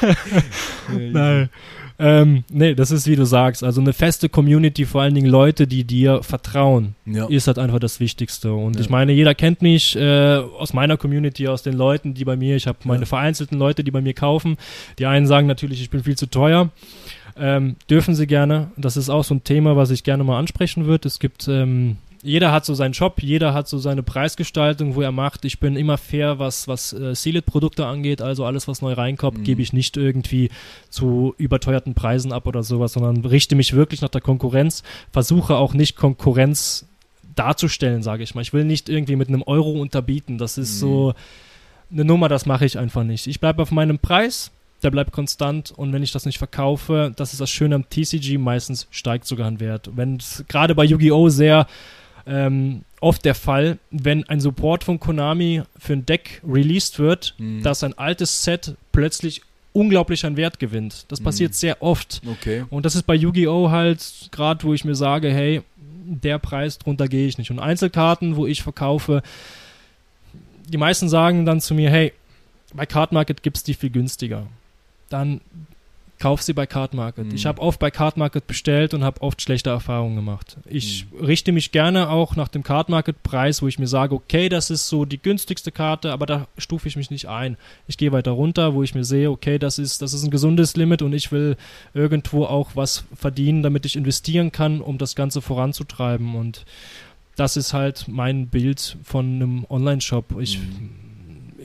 Nein. 0.88 1.48
Ähm, 1.96 2.42
nee, 2.50 2.74
das 2.74 2.90
ist 2.90 3.06
wie 3.06 3.14
du 3.14 3.24
sagst. 3.24 3.62
Also 3.62 3.80
eine 3.80 3.92
feste 3.92 4.28
Community, 4.28 4.84
vor 4.84 5.02
allen 5.02 5.14
Dingen 5.14 5.28
Leute, 5.28 5.68
die 5.68 5.84
dir 5.84 6.24
vertrauen, 6.24 6.96
Ja. 7.06 7.26
ist 7.26 7.46
halt 7.46 7.58
einfach 7.60 7.78
das 7.78 8.00
Wichtigste. 8.00 8.52
Und 8.52 8.74
Ja. 8.74 8.80
ich 8.80 8.90
meine, 8.90 9.12
jeder 9.12 9.34
kennt 9.36 9.62
mich 9.62 9.94
äh, 9.94 10.36
aus 10.58 10.72
meiner 10.72 10.96
Community, 10.96 11.46
aus 11.46 11.62
den 11.62 11.74
Leuten, 11.74 12.14
die 12.14 12.24
bei 12.24 12.34
mir, 12.36 12.56
ich 12.56 12.66
habe 12.66 12.78
meine 12.84 13.02
Ja. 13.02 13.06
vereinzelten 13.06 13.58
Leute, 13.58 13.84
die 13.84 13.92
bei 13.92 14.00
mir 14.00 14.12
kaufen. 14.14 14.56
Die 14.98 15.06
einen 15.06 15.26
sagen 15.28 15.46
natürlich, 15.46 15.80
ich 15.80 15.90
bin 15.90 16.02
viel 16.02 16.16
zu 16.16 16.26
teuer. 16.26 16.70
Ähm, 17.36 17.76
dürfen 17.88 18.16
sie 18.16 18.26
gerne. 18.26 18.72
Das 18.76 18.96
ist 18.96 19.08
auch 19.08 19.22
so 19.24 19.34
ein 19.34 19.44
Thema, 19.44 19.76
was 19.76 19.90
ich 19.90 20.02
gerne 20.02 20.24
mal 20.24 20.38
ansprechen 20.38 20.86
würde. 20.86 21.06
Es 21.06 21.20
gibt, 21.20 21.46
ähm, 21.46 21.96
jeder 22.24 22.50
hat 22.52 22.64
so 22.64 22.74
seinen 22.74 22.94
Shop, 22.94 23.22
jeder 23.22 23.54
hat 23.54 23.68
so 23.68 23.78
seine 23.78 24.02
Preisgestaltung, 24.02 24.94
wo 24.96 25.02
er 25.02 25.12
macht. 25.12 25.44
Ich 25.44 25.60
bin 25.60 25.76
immer 25.76 25.98
fair, 25.98 26.38
was, 26.38 26.66
was 26.66 26.92
äh, 26.92 27.14
Sealed-Produkte 27.14 27.86
angeht. 27.86 28.22
Also 28.22 28.44
alles, 28.44 28.66
was 28.66 28.82
neu 28.82 28.94
reinkommt, 28.94 29.38
Mhm. 29.38 29.44
gebe 29.44 29.62
ich 29.62 29.72
nicht 29.72 29.96
irgendwie 29.96 30.48
zu 30.88 31.34
überteuerten 31.38 31.94
Preisen 31.94 32.32
ab 32.32 32.46
oder 32.46 32.62
sowas, 32.62 32.94
sondern 32.94 33.24
richte 33.24 33.54
mich 33.54 33.74
wirklich 33.74 34.00
nach 34.00 34.08
der 34.08 34.20
Konkurrenz. 34.22 34.82
Versuche 35.12 35.56
auch 35.56 35.74
nicht 35.74 35.96
Konkurrenz 35.96 36.86
darzustellen, 37.36 38.02
sage 38.02 38.22
ich 38.22 38.34
mal. 38.34 38.40
Ich 38.42 38.52
will 38.52 38.64
nicht 38.64 38.88
irgendwie 38.88 39.16
mit 39.16 39.28
einem 39.28 39.42
Euro 39.42 39.72
unterbieten. 39.72 40.38
Das 40.38 40.56
ist 40.58 40.76
Mhm. 40.76 40.78
so 40.80 41.14
eine 41.92 42.04
Nummer, 42.04 42.28
das 42.28 42.46
mache 42.46 42.64
ich 42.64 42.78
einfach 42.78 43.04
nicht. 43.04 43.26
Ich 43.26 43.40
bleibe 43.40 43.60
auf 43.62 43.70
meinem 43.70 43.98
Preis, 43.98 44.50
der 44.82 44.90
bleibt 44.90 45.12
konstant 45.12 45.72
und 45.76 45.92
wenn 45.92 46.02
ich 46.02 46.12
das 46.12 46.26
nicht 46.26 46.38
verkaufe, 46.38 47.12
das 47.16 47.32
ist 47.32 47.40
das 47.40 47.50
Schöne 47.50 47.74
am 47.74 47.88
TCG, 47.88 48.38
meistens 48.38 48.86
steigt 48.90 49.26
sogar 49.26 49.46
ein 49.48 49.60
Wert. 49.60 49.90
Wenn 49.94 50.16
es 50.16 50.44
gerade 50.48 50.74
bei 50.74 50.84
Yu-Gi-Oh! 50.84 51.28
sehr 51.28 51.66
ähm, 52.26 52.82
oft 53.00 53.24
der 53.24 53.34
Fall, 53.34 53.78
wenn 53.90 54.24
ein 54.28 54.40
Support 54.40 54.84
von 54.84 54.98
Konami 54.98 55.62
für 55.78 55.92
ein 55.94 56.06
Deck 56.06 56.40
released 56.46 56.98
wird, 56.98 57.34
Mhm. 57.38 57.62
dass 57.62 57.84
ein 57.84 57.96
altes 57.98 58.42
Set 58.44 58.74
plötzlich 58.92 59.42
unglaublich 59.72 60.24
an 60.24 60.36
Wert 60.36 60.58
gewinnt. 60.60 61.04
Das 61.08 61.20
Mhm. 61.20 61.24
passiert 61.24 61.54
sehr 61.54 61.82
oft. 61.82 62.22
Okay. 62.26 62.64
Und 62.70 62.86
das 62.86 62.94
ist 62.94 63.02
bei 63.04 63.14
Yu-Gi-Oh! 63.14 63.70
halt 63.70 64.28
gerade, 64.30 64.62
wo 64.64 64.72
ich 64.72 64.84
mir 64.84 64.94
sage, 64.94 65.30
hey, 65.32 65.62
der 66.06 66.38
Preis 66.38 66.78
drunter 66.78 67.08
gehe 67.08 67.26
ich 67.26 67.38
nicht. 67.38 67.50
Und 67.50 67.58
Einzelkarten, 67.58 68.36
wo 68.36 68.46
ich 68.46 68.62
verkaufe, 68.62 69.22
die 70.68 70.76
meisten 70.78 71.08
sagen 71.08 71.44
dann 71.44 71.60
zu 71.60 71.74
mir, 71.74 71.90
hey, 71.90 72.12
bei 72.72 72.86
Card 72.86 73.12
Market 73.12 73.42
gibt 73.42 73.56
es 73.56 73.62
die 73.62 73.74
viel 73.74 73.90
günstiger. 73.90 74.46
Dann 75.08 75.40
kauf 76.18 76.42
sie 76.42 76.52
bei 76.52 76.66
Card 76.66 76.94
Market. 76.94 77.26
Mhm. 77.26 77.34
Ich 77.34 77.44
habe 77.46 77.60
oft 77.60 77.78
bei 77.78 77.90
Card 77.90 78.16
Market 78.16 78.46
bestellt 78.46 78.94
und 78.94 79.04
habe 79.04 79.20
oft 79.20 79.42
schlechte 79.42 79.70
Erfahrungen 79.70 80.16
gemacht. 80.16 80.56
Ich 80.64 81.06
richte 81.20 81.52
mich 81.52 81.72
gerne 81.72 82.08
auch 82.08 82.36
nach 82.36 82.48
dem 82.48 82.62
Card 82.62 82.88
Market 82.88 83.22
Preis, 83.22 83.62
wo 83.62 83.68
ich 83.68 83.78
mir 83.78 83.86
sage, 83.86 84.14
okay, 84.14 84.48
das 84.48 84.70
ist 84.70 84.88
so 84.88 85.04
die 85.04 85.20
günstigste 85.20 85.72
Karte, 85.72 86.12
aber 86.12 86.26
da 86.26 86.46
stufe 86.56 86.88
ich 86.88 86.96
mich 86.96 87.10
nicht 87.10 87.28
ein. 87.28 87.56
Ich 87.88 87.98
gehe 87.98 88.12
weiter 88.12 88.30
runter, 88.30 88.74
wo 88.74 88.82
ich 88.82 88.94
mir 88.94 89.04
sehe, 89.04 89.30
okay, 89.30 89.58
das 89.58 89.78
ist, 89.78 90.02
das 90.02 90.12
ist 90.12 90.24
ein 90.24 90.30
gesundes 90.30 90.76
Limit 90.76 91.02
und 91.02 91.12
ich 91.12 91.32
will 91.32 91.56
irgendwo 91.92 92.44
auch 92.44 92.70
was 92.74 93.04
verdienen, 93.14 93.62
damit 93.62 93.84
ich 93.84 93.96
investieren 93.96 94.52
kann, 94.52 94.80
um 94.80 94.98
das 94.98 95.14
Ganze 95.16 95.42
voranzutreiben. 95.42 96.36
Und 96.36 96.64
das 97.36 97.56
ist 97.56 97.72
halt 97.72 98.06
mein 98.06 98.46
Bild 98.46 98.96
von 99.02 99.26
einem 99.26 99.66
Online-Shop. 99.68 100.36
Ich, 100.40 100.58
Mhm. 100.58 101.03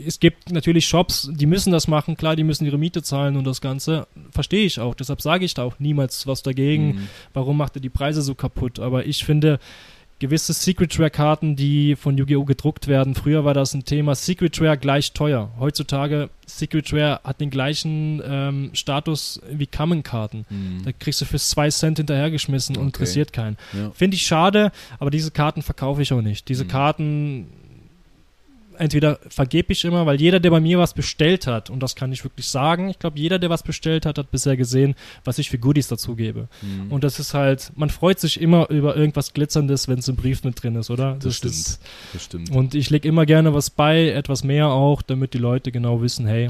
Es 0.05 0.19
gibt 0.19 0.51
natürlich 0.51 0.87
Shops, 0.87 1.29
die 1.31 1.45
müssen 1.45 1.71
das 1.71 1.87
machen, 1.87 2.15
klar, 2.17 2.35
die 2.35 2.43
müssen 2.43 2.65
ihre 2.65 2.77
Miete 2.77 3.03
zahlen 3.03 3.35
und 3.37 3.45
das 3.45 3.61
Ganze 3.61 4.07
verstehe 4.31 4.65
ich 4.65 4.79
auch. 4.79 4.95
Deshalb 4.95 5.21
sage 5.21 5.45
ich 5.45 5.53
da 5.53 5.63
auch 5.63 5.79
niemals 5.79 6.25
was 6.27 6.43
dagegen. 6.43 6.87
Mhm. 6.95 7.07
Warum 7.33 7.57
macht 7.57 7.75
er 7.75 7.81
die 7.81 7.89
Preise 7.89 8.21
so 8.21 8.35
kaputt? 8.35 8.79
Aber 8.79 9.05
ich 9.05 9.23
finde, 9.25 9.59
gewisse 10.19 10.51
Secret 10.51 10.99
Rare 10.99 11.09
Karten, 11.09 11.55
die 11.55 11.95
von 11.95 12.17
Yu-Gi-Oh! 12.17 12.43
gedruckt 12.43 12.87
werden, 12.87 13.15
früher 13.15 13.45
war 13.45 13.53
das 13.53 13.73
ein 13.73 13.85
Thema 13.85 14.15
Secret 14.15 14.59
Rare 14.61 14.77
gleich 14.77 15.13
teuer. 15.13 15.49
Heutzutage 15.59 16.29
Secret 16.45 16.91
Rare 16.91 17.21
hat 17.23 17.39
den 17.39 17.49
gleichen 17.49 18.21
ähm, 18.25 18.69
Status 18.73 19.39
wie 19.51 19.65
Common 19.67 20.03
Karten. 20.03 20.45
Mhm. 20.49 20.81
Da 20.83 20.91
kriegst 20.91 21.21
du 21.21 21.25
für 21.25 21.39
zwei 21.39 21.69
Cent 21.69 21.97
hinterhergeschmissen 21.99 22.75
und 22.75 22.81
Okay. 22.81 22.87
interessiert 22.87 23.31
keinen. 23.33 23.57
Ja. 23.71 23.91
Finde 23.91 24.15
ich 24.15 24.23
schade, 24.23 24.71
aber 24.99 25.09
diese 25.09 25.31
Karten 25.31 25.61
verkaufe 25.61 26.01
ich 26.01 26.11
auch 26.11 26.21
nicht. 26.21 26.49
Diese 26.49 26.65
Mhm. 26.65 26.69
Karten 26.69 27.47
entweder 28.79 29.19
vergebe 29.29 29.73
ich 29.73 29.83
immer, 29.85 30.05
weil 30.05 30.19
jeder, 30.19 30.39
der 30.39 30.49
bei 30.49 30.59
mir 30.59 30.79
was 30.79 30.93
bestellt 30.93 31.47
hat, 31.47 31.69
und 31.69 31.81
das 31.81 31.95
kann 31.95 32.11
ich 32.11 32.23
wirklich 32.23 32.47
sagen, 32.47 32.89
ich 32.89 32.97
glaube, 32.99 33.19
jeder, 33.19 33.37
der 33.37 33.49
was 33.49 33.63
bestellt 33.63 34.05
hat, 34.05 34.17
hat 34.17 34.31
bisher 34.31 34.57
gesehen, 34.57 34.95
was 35.23 35.37
ich 35.37 35.49
für 35.49 35.59
Goodies 35.59 35.87
dazu 35.87 36.15
gebe. 36.15 36.47
Mhm. 36.61 36.91
Und 36.91 37.03
das 37.03 37.19
ist 37.19 37.33
halt, 37.33 37.71
man 37.75 37.89
freut 37.89 38.19
sich 38.19 38.41
immer 38.41 38.69
über 38.69 38.95
irgendwas 38.95 39.33
Glitzerndes, 39.33 39.87
wenn 39.87 39.99
es 39.99 40.07
im 40.07 40.15
Brief 40.15 40.43
mit 40.43 40.61
drin 40.63 40.75
ist, 40.75 40.89
oder? 40.89 41.17
Das 41.21 41.35
stimmt. 41.35 41.53
Ist, 41.53 41.81
das 42.13 42.23
stimmt. 42.23 42.51
und 42.51 42.73
ich 42.73 42.89
lege 42.89 43.07
immer 43.07 43.25
gerne 43.25 43.53
was 43.53 43.69
bei, 43.69 44.09
etwas 44.09 44.43
mehr 44.43 44.67
auch, 44.67 45.01
damit 45.01 45.33
die 45.33 45.39
Leute 45.39 45.71
genau 45.71 46.01
wissen, 46.01 46.25
hey, 46.25 46.49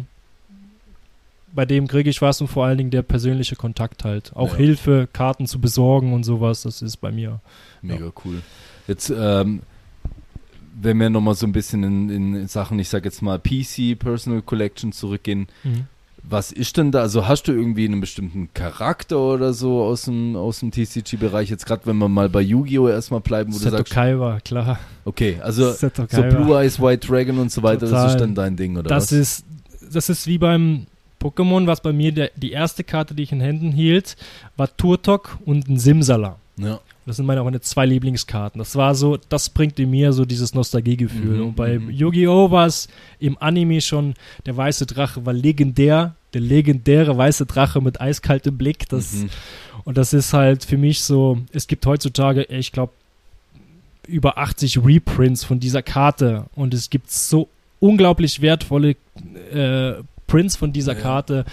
bei 1.53 1.65
dem 1.65 1.87
kriege 1.87 2.09
ich 2.09 2.21
was 2.21 2.41
und 2.41 2.47
vor 2.47 2.65
allen 2.65 2.77
Dingen 2.77 2.91
der 2.91 3.01
persönliche 3.01 3.55
Kontakt 3.55 4.03
halt. 4.03 4.31
Auch 4.35 4.51
Ja. 4.51 4.57
Hilfe, 4.57 5.07
Karten 5.11 5.47
zu 5.47 5.59
besorgen 5.59 6.13
und 6.13 6.23
sowas, 6.23 6.61
das 6.61 6.81
ist 6.81 6.97
bei 6.97 7.11
mir. 7.11 7.39
Mega 7.81 8.11
cool. 8.23 8.41
Jetzt, 8.87 9.09
ähm, 9.15 9.61
wenn 10.81 10.97
wir 10.97 11.09
nochmal 11.09 11.35
so 11.35 11.45
ein 11.45 11.51
bisschen 11.51 11.83
in, 11.83 12.35
in 12.35 12.47
Sachen, 12.47 12.79
ich 12.79 12.89
sag 12.89 13.05
jetzt 13.05 13.21
mal 13.21 13.39
PC, 13.39 13.97
Personal 13.97 14.41
Collection 14.41 14.91
zurückgehen, 14.91 15.47
was 16.23 16.51
ist 16.51 16.77
denn 16.77 16.91
da? 16.91 17.01
Also 17.01 17.27
hast 17.27 17.43
du 17.47 17.51
irgendwie 17.51 17.85
einen 17.85 18.01
bestimmten 18.01 18.49
Charakter 18.53 19.17
oder 19.19 19.53
so 19.53 19.81
aus 19.81 20.03
dem, 20.03 20.35
aus 20.35 20.59
dem 20.59 20.71
TCG-Bereich? 20.71 21.49
Jetzt 21.49 21.65
gerade, 21.65 21.85
wenn 21.85 21.97
wir 21.97 22.09
mal 22.09 22.29
bei 22.29 22.41
Yu-Gi-Oh! 22.41 22.87
erstmal 22.87 23.21
bleiben, 23.21 23.51
wo 23.51 23.57
du 23.57 23.63
Seto 23.63 23.77
sagst, 23.77 23.93
Kaiba, 23.93 24.39
klar. 24.41 24.79
okay, 25.05 25.37
also 25.41 25.71
so. 25.71 25.89
Blue 25.89 26.57
Eyes 26.57 26.79
White 26.79 27.07
Dragon 27.07 27.39
und 27.39 27.51
so 27.51 27.63
weiter, 27.63 27.81
das 27.81 27.91
Total. 27.91 28.09
ist 28.09 28.17
dann 28.17 28.35
dein 28.35 28.55
Ding, 28.55 28.77
oder 28.77 28.89
das 28.89 29.05
was? 29.05 29.11
ist 29.11 29.45
das 29.91 30.09
ist 30.09 30.27
wie 30.27 30.37
beim 30.37 30.85
Pokémon, 31.19 31.67
was 31.67 31.81
bei 31.81 31.91
mir 31.93 32.11
der, 32.11 32.31
die 32.35 32.51
erste 32.51 32.83
Karte, 32.83 33.13
die 33.13 33.23
ich 33.23 33.31
in 33.31 33.41
Händen 33.41 33.71
hielt, 33.71 34.15
war 34.55 34.75
Turtok 34.75 35.37
und 35.45 35.67
ein 35.67 35.79
Simsala. 35.79 36.37
ja. 36.57 36.79
Das 37.09 37.15
sind 37.15 37.25
meine, 37.25 37.41
auch 37.41 37.45
meine 37.45 37.59
zwei 37.59 37.87
Lieblingskarten. 37.87 38.59
Das 38.59 38.75
war 38.75 38.93
so, 38.93 39.17
das 39.17 39.49
bringt 39.49 39.79
in 39.79 39.89
mir 39.89 40.13
so 40.13 40.25
dieses 40.25 40.53
Nostalgiegefühl. 40.53 41.37
Mhm, 41.37 41.47
und 41.47 41.55
bei 41.55 41.79
mhm. 41.79 41.89
Yu-Gi-Oh! 41.89 42.51
war 42.51 42.67
es 42.67 42.87
im 43.19 43.35
Anime 43.39 43.81
schon, 43.81 44.13
der 44.45 44.55
weiße 44.55 44.85
Drache 44.85 45.25
war 45.25 45.33
legendär. 45.33 46.13
Der 46.35 46.41
legendäre 46.41 47.17
weiße 47.17 47.47
Drache 47.47 47.81
mit 47.81 47.99
eiskaltem 47.99 48.59
Blick. 48.59 48.87
Das, 48.89 49.13
Mhm. 49.13 49.29
Und 49.85 49.97
das 49.97 50.13
ist 50.13 50.33
halt 50.33 50.63
für 50.65 50.77
mich 50.77 51.01
so, 51.01 51.39
es 51.51 51.65
gibt 51.65 51.83
heutzutage, 51.87 52.43
ich 52.43 52.71
glaube, 52.71 52.93
über 54.05 54.37
80 54.37 54.85
Reprints 54.85 55.43
von 55.43 55.59
dieser 55.59 55.81
Karte 55.81 56.45
und 56.53 56.75
es 56.75 56.91
gibt 56.91 57.09
so 57.09 57.49
unglaublich 57.79 58.39
wertvolle 58.39 58.97
äh, 59.51 59.93
Prints 60.27 60.55
von 60.57 60.71
dieser 60.71 60.93
Ja. 60.93 60.99
Karte, 60.99 61.45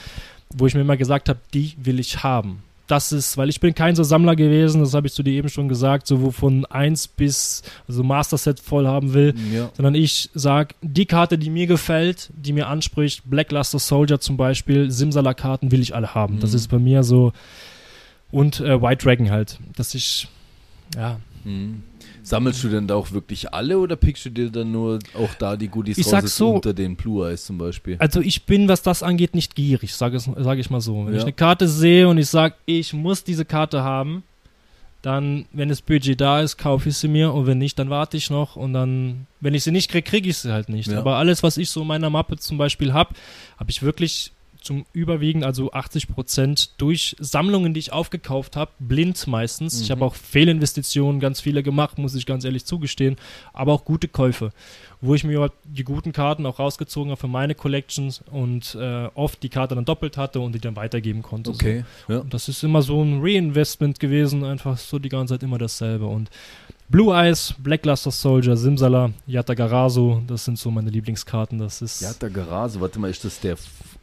wo 0.51 0.67
ich 0.67 0.75
mir 0.75 0.83
immer 0.83 0.99
gesagt 0.99 1.31
habe, 1.31 1.39
die 1.55 1.73
will 1.79 1.99
ich 1.99 2.23
haben. 2.23 2.63
Das 2.87 3.11
ist, 3.11 3.37
weil 3.37 3.49
ich 3.49 3.59
bin 3.59 3.75
kein 3.75 3.97
so 3.97 4.05
Sammler 4.05 4.37
gewesen, 4.37 4.81
das 4.81 4.95
habe 4.95 5.09
ich 5.09 5.13
zu 5.13 5.23
dir 5.25 5.33
eben 5.33 5.49
schon 5.49 5.69
gesagt, 5.69 6.07
so 6.07 6.31
von 6.31 6.65
1 6.67 7.09
bis 7.09 7.63
also 7.89 8.05
Master 8.05 8.39
Set 8.39 8.61
voll 8.61 8.87
haben 8.87 9.13
will, 9.13 9.35
Ja. 9.53 9.71
sondern 9.77 9.95
ich 9.97 10.31
sag 10.35 10.75
die 10.83 11.07
Karte, 11.07 11.37
die 11.37 11.51
mir 11.51 11.67
gefällt, 11.67 12.31
die 12.37 12.53
mir 12.53 12.69
anspricht, 12.69 13.23
Black 13.29 13.51
Luster 13.51 13.79
Soldier 13.81 14.21
zum 14.21 14.37
Beispiel, 14.37 14.91
Simsala-Karten 14.91 15.73
will 15.73 15.81
ich 15.81 15.95
alle 15.97 16.15
haben. 16.15 16.39
Das 16.39 16.51
Mhm. 16.53 16.57
ist 16.57 16.69
bei 16.69 16.79
mir 16.79 17.03
so 17.03 17.33
und 18.31 18.61
äh, 18.61 18.81
White 18.81 19.05
Dragon 19.05 19.31
halt, 19.31 19.59
dass 19.77 19.95
ich 19.95 20.29
ja, 20.95 21.19
Mhm. 21.45 21.83
Sammelst 22.27 22.65
du 22.65 22.69
denn 22.69 22.89
da 22.89 22.97
auch 22.97 23.13
wirklich 23.13 23.55
alle 23.55 23.79
oder 23.79 23.95
pickst 23.95 24.25
du 24.25 24.31
dir 24.31 24.51
dann 24.51 24.73
nur 24.73 24.99
auch 25.15 25.33
da 25.39 25.57
die 25.57 25.69
Goodies 25.69 25.97
Ich 25.99 26.13
raus 26.13 26.37
so- 26.37 26.55
unter 26.55 26.75
den 26.75 26.97
Blue 26.97 27.25
Eyes 27.29 27.45
zum 27.47 27.57
Beispiel? 27.57 27.97
Also 28.01 28.21
ich 28.21 28.43
bin, 28.45 28.67
was 28.69 28.83
das 28.83 29.03
angeht, 29.05 29.35
nicht 29.37 29.55
gierig, 29.55 29.95
sage 29.95 30.19
sag 30.19 30.59
ich 30.59 30.69
mal 30.69 30.81
so. 30.81 31.07
Wenn 31.07 31.13
Ja. 31.13 31.19
ich 31.19 31.23
eine 31.25 31.33
Karte 31.33 31.69
sehe 31.69 32.09
und 32.09 32.19
ich 32.19 32.29
sage, 32.29 32.55
ich 32.67 32.93
muss 32.93 33.23
diese 33.23 33.45
Karte 33.45 33.83
haben, 33.85 34.25
dann, 35.03 35.47
wenn 35.53 35.69
das 35.69 35.83
Budget 35.83 36.21
da 36.21 36.41
ist, 36.41 36.57
kaufe 36.57 36.89
ich 36.89 36.97
sie 36.97 37.07
mir 37.07 37.33
und 37.33 37.47
wenn 37.47 37.59
nicht, 37.59 37.79
dann 37.79 37.91
warte 37.91 38.17
ich 38.17 38.29
noch 38.29 38.57
und 38.57 38.73
dann, 38.73 39.27
wenn 39.41 39.55
ich 39.55 39.63
sie 39.63 39.71
nicht 39.71 39.89
kriege, 39.89 40.03
kriege 40.11 40.29
ich 40.31 40.39
sie 40.39 40.53
halt 40.53 40.69
nicht. 40.69 40.89
Ja. 40.91 40.99
Aber 40.99 41.15
alles, 41.17 41.45
was 41.45 41.59
ich 41.59 41.71
so 41.71 41.83
in 41.83 41.87
meiner 41.87 42.11
Mappe 42.11 42.39
zum 42.39 42.59
Beispiel 42.59 42.93
habe, 42.93 43.15
habe 43.57 43.71
ich 43.71 43.83
wirklich 43.83 44.33
zum 44.67 44.85
Überwiegen, 44.93 45.45
also 45.45 45.73
80 45.73 46.09
Prozent 46.09 46.71
durch 46.79 47.17
Sammlungen, 47.19 47.73
die 47.73 47.81
ich 47.81 47.93
aufgekauft 47.93 48.57
habe, 48.57 48.71
blind 48.79 49.27
meistens. 49.27 49.81
Ich 49.81 49.89
Mhm. 49.89 49.93
habe 49.93 50.05
auch 50.05 50.15
Fehlinvestitionen, 50.15 51.21
ganz 51.21 51.41
viele 51.41 51.63
gemacht, 51.63 51.99
muss 51.99 52.15
ich 52.15 52.27
ganz 52.27 52.45
ehrlich 52.45 52.65
zugestehen, 52.65 53.17
aber 53.53 53.73
auch 53.73 53.85
gute 53.85 54.09
Käufe, 54.09 54.53
wo 55.01 55.15
ich 55.15 55.25
mir 55.25 55.51
die 55.65 55.85
guten 55.85 56.13
Karten 56.13 56.45
auch 56.47 56.59
rausgezogen 56.59 57.11
habe 57.11 57.21
für 57.21 57.29
meine 57.29 57.55
Collections 57.55 58.23
und 58.31 58.75
äh, 58.75 59.07
oft 59.15 59.43
die 59.43 59.49
Karte 59.49 59.75
dann 59.75 59.85
doppelt 59.85 60.17
hatte 60.17 60.41
und 60.41 60.53
die 60.55 60.59
dann 60.61 60.77
weitergeben 60.77 61.23
konnte. 61.23 61.51
Okay, 61.51 61.85
ja. 62.09 62.17
So. 62.17 62.21
Und 62.23 62.35
das 62.35 62.49
ist 62.49 62.63
immer 62.65 62.83
so 62.83 63.03
ein 63.03 63.21
Reinvestment 63.23 64.01
gewesen, 64.01 64.45
einfach 64.45 64.77
so 64.79 64.99
die 64.99 65.09
ganze 65.09 65.35
Zeit 65.35 65.43
immer 65.43 65.59
dasselbe. 65.59 66.07
Und 66.07 66.29
Blue 66.89 67.13
Eyes, 67.15 67.53
Black 67.59 67.85
Luster 67.85 68.13
Soldier, 68.13 68.57
Simsala, 68.57 69.11
Yatagarasu, 69.27 70.23
das 70.27 70.45
sind 70.45 70.57
so 70.59 70.71
meine 70.71 70.91
Lieblingskarten. 70.91 71.59
Das 71.59 71.83
ist 71.83 72.01
Ja, 72.01 72.13
der 72.15 72.31
Garase, 72.31 72.81
warte 72.81 72.99
mal, 73.01 73.11
ist 73.11 73.25
das 73.25 73.41
der, 73.41 73.57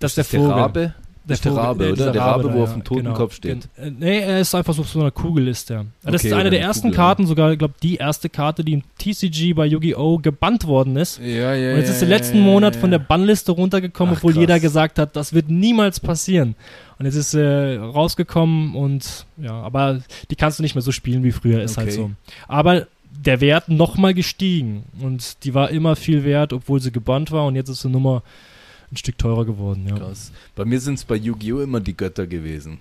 Das 0.04 0.18
ist 0.18 0.32
der 0.34 0.40
der 0.40 0.48
Vogel. 0.50 0.62
Rabe? 0.62 0.94
Der 1.26 1.38
Vogel- 1.38 1.58
Rabe, 1.58 1.92
oder? 1.94 2.12
Der 2.12 2.22
Rabe, 2.22 2.44
da, 2.50 2.54
wo 2.54 2.64
auf 2.64 2.70
ja, 2.72 2.76
dem 2.76 2.84
Totenkopf 2.84 3.40
genau. 3.40 3.62
steht. 3.62 3.70
Äh, 3.78 3.92
Nee, 3.98 4.20
er 4.20 4.42
ist 4.42 4.54
einfach 4.54 4.74
so 4.74 4.82
auf 4.82 4.90
so 4.90 5.00
einer 5.00 5.10
Kugel 5.12 5.48
ist 5.48 5.70
der. 5.70 5.86
Das 6.04 6.16
Okay, 6.16 6.28
ist 6.28 6.34
eine 6.34 6.50
der 6.50 6.60
eine 6.60 6.68
ersten 6.68 6.88
Kugel, 6.90 6.96
Karten, 6.98 7.26
sogar, 7.28 7.52
ich 7.54 7.60
glaube, 7.60 7.76
die 7.82 7.96
erste 7.96 8.28
Karte, 8.28 8.66
die 8.66 8.74
im 8.74 8.84
TCG 8.98 9.54
bei 9.54 9.66
Yu-Gi-Oh! 9.66 10.18
gebannt 10.18 10.68
worden 10.68 10.98
ist. 10.98 11.20
Ja, 11.20 11.54
ja, 11.56 11.72
Und 11.72 11.78
jetzt 11.80 11.92
ist 11.92 12.02
der 12.02 12.10
letzten 12.10 12.42
Monat 12.42 12.76
von 12.76 12.92
der 12.92 13.00
Bannliste 13.00 13.54
runtergekommen, 13.54 14.16
Ach, 14.16 14.18
obwohl 14.18 14.34
krass. 14.34 14.42
jeder 14.42 14.60
gesagt 14.60 15.00
hat, 15.00 15.16
das 15.16 15.32
wird 15.32 15.50
niemals 15.50 16.02
passieren. 16.02 16.56
Und 17.00 17.06
jetzt 17.06 17.16
ist 17.16 17.34
äh, 17.36 17.78
rausgekommen 17.78 18.76
und 18.76 19.26
ja, 19.38 19.54
aber 19.54 20.02
die 20.30 20.36
kannst 20.36 20.60
du 20.60 20.64
nicht 20.64 20.76
mehr 20.76 20.82
so 20.82 20.92
spielen 20.92 21.24
wie 21.24 21.32
früher, 21.32 21.62
ist 21.64 21.78
halt 21.78 21.88
Okay. 21.88 21.96
so. 21.96 22.12
Aber 22.50 22.86
der 23.26 23.40
Wert 23.40 23.70
nochmal 23.70 24.14
gestiegen 24.14 24.84
und 25.02 25.46
die 25.46 25.54
war 25.54 25.70
immer 25.70 25.96
viel 25.96 26.26
wert, 26.26 26.52
obwohl 26.52 26.82
sie 26.82 26.92
gebannt 26.92 27.32
war 27.32 27.46
und 27.46 27.56
jetzt 27.56 27.70
ist 27.70 27.84
die 27.86 27.88
Nummer 27.88 28.24
ein 28.94 28.98
Stück 28.98 29.18
teurer 29.18 29.46
geworden. 29.46 29.88
Ja, 29.88 29.98
Krass. 29.98 30.32
Bei 30.56 30.66
mir 30.66 30.80
sind 30.80 30.96
es 30.96 31.06
bei 31.06 31.16
Yu-Gi-Oh! 31.16 31.62
immer 31.62 31.80
die 31.80 31.98
Götter 31.98 32.28
gewesen. 32.28 32.80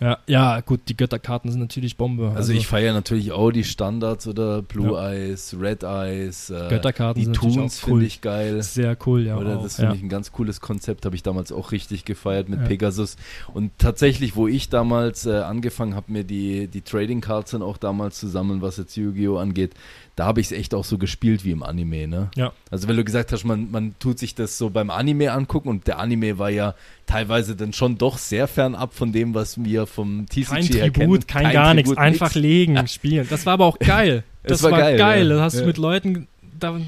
Ja, 0.00 0.18
ja 0.26 0.60
gut, 0.60 0.80
die 0.88 0.96
Götterkarten 0.96 1.50
sind 1.50 1.60
natürlich 1.60 1.96
Bombe. 1.96 2.32
Also, 2.34 2.52
ich 2.52 2.66
feiere 2.66 2.92
natürlich 2.92 3.30
auch 3.32 3.50
die 3.52 3.62
Standards 3.62 4.26
oder 4.26 4.60
Blue 4.60 4.98
Eyes, 4.98 5.56
Red 5.58 5.84
Eyes, 5.84 6.50
äh, 6.50 6.68
Götterkarten 6.68 7.20
die 7.20 7.26
sind 7.26 7.36
Toons 7.36 7.82
cool. 7.84 7.90
finde 7.90 8.06
ich 8.06 8.20
geil. 8.20 8.62
sehr 8.62 8.96
cool, 9.06 9.22
ja. 9.22 9.36
Oder 9.36 9.58
auch, 9.58 9.62
das 9.62 9.78
ja. 9.78 9.84
finde 9.84 9.96
ich 9.96 10.02
ein 10.02 10.08
ganz 10.08 10.32
cooles 10.32 10.60
Konzept, 10.60 11.06
habe 11.06 11.14
ich 11.14 11.22
damals 11.22 11.52
auch 11.52 11.70
richtig 11.70 12.04
gefeiert 12.04 12.48
mit 12.48 12.60
Ja. 12.60 12.66
Pegasus. 12.66 13.16
Und 13.52 13.70
tatsächlich, 13.78 14.34
wo 14.34 14.48
ich 14.48 14.68
damals 14.68 15.26
äh, 15.26 15.36
angefangen 15.36 15.94
habe, 15.94 16.10
mir 16.10 16.24
die, 16.24 16.66
die 16.66 16.82
Trading 16.82 17.20
Cards 17.20 17.52
dann 17.52 17.62
auch 17.62 17.76
damals 17.76 18.18
zu 18.18 18.26
sammeln, 18.26 18.62
was 18.62 18.76
jetzt 18.78 18.96
Yu-Gi-Oh! 18.96 19.38
angeht, 19.38 19.74
da 20.16 20.26
habe 20.26 20.40
ich 20.40 20.46
es 20.46 20.52
echt 20.52 20.74
auch 20.74 20.84
so 20.84 20.96
gespielt 20.98 21.44
wie 21.44 21.50
im 21.50 21.62
Anime, 21.62 22.06
ne? 22.06 22.30
Ja. 22.36 22.52
Also 22.70 22.86
wenn 22.86 22.96
du 22.96 23.04
gesagt 23.04 23.32
hast, 23.32 23.44
man, 23.44 23.70
man 23.70 23.94
tut 23.98 24.18
sich 24.18 24.34
das 24.34 24.58
so 24.58 24.70
beim 24.70 24.90
Anime 24.90 25.32
angucken 25.32 25.68
und 25.68 25.86
der 25.86 25.98
Anime 25.98 26.38
war 26.38 26.50
ja 26.50 26.74
teilweise 27.06 27.56
dann 27.56 27.72
schon 27.72 27.98
doch 27.98 28.18
sehr 28.18 28.46
fernab 28.46 28.94
von 28.94 29.12
dem, 29.12 29.34
was 29.34 29.62
wir 29.62 29.83
vom 29.86 30.26
TCG 30.26 30.44
Kein 30.46 30.62
her 30.64 30.90
kennen. 30.90 30.92
Tribut, 30.92 31.28
kein, 31.28 31.52
gar 31.52 31.74
nichts, 31.74 31.90
Tribut, 31.90 32.02
einfach 32.04 32.34
legen, 32.34 32.86
spielen. 32.88 33.26
Das 33.28 33.46
war 33.46 33.54
aber 33.54 33.66
auch 33.66 33.78
geil. 33.78 34.24
Das 34.42 34.62
war 34.62 34.72
war, 34.72 34.78
geil, 34.80 34.98
geil. 34.98 35.28
ja. 35.30 35.36
Da 35.36 35.42
hast 35.42 35.54
Ja. 35.54 35.60
du 35.62 35.66
mit 35.66 35.78
Leuten 35.78 36.28
da 36.58 36.78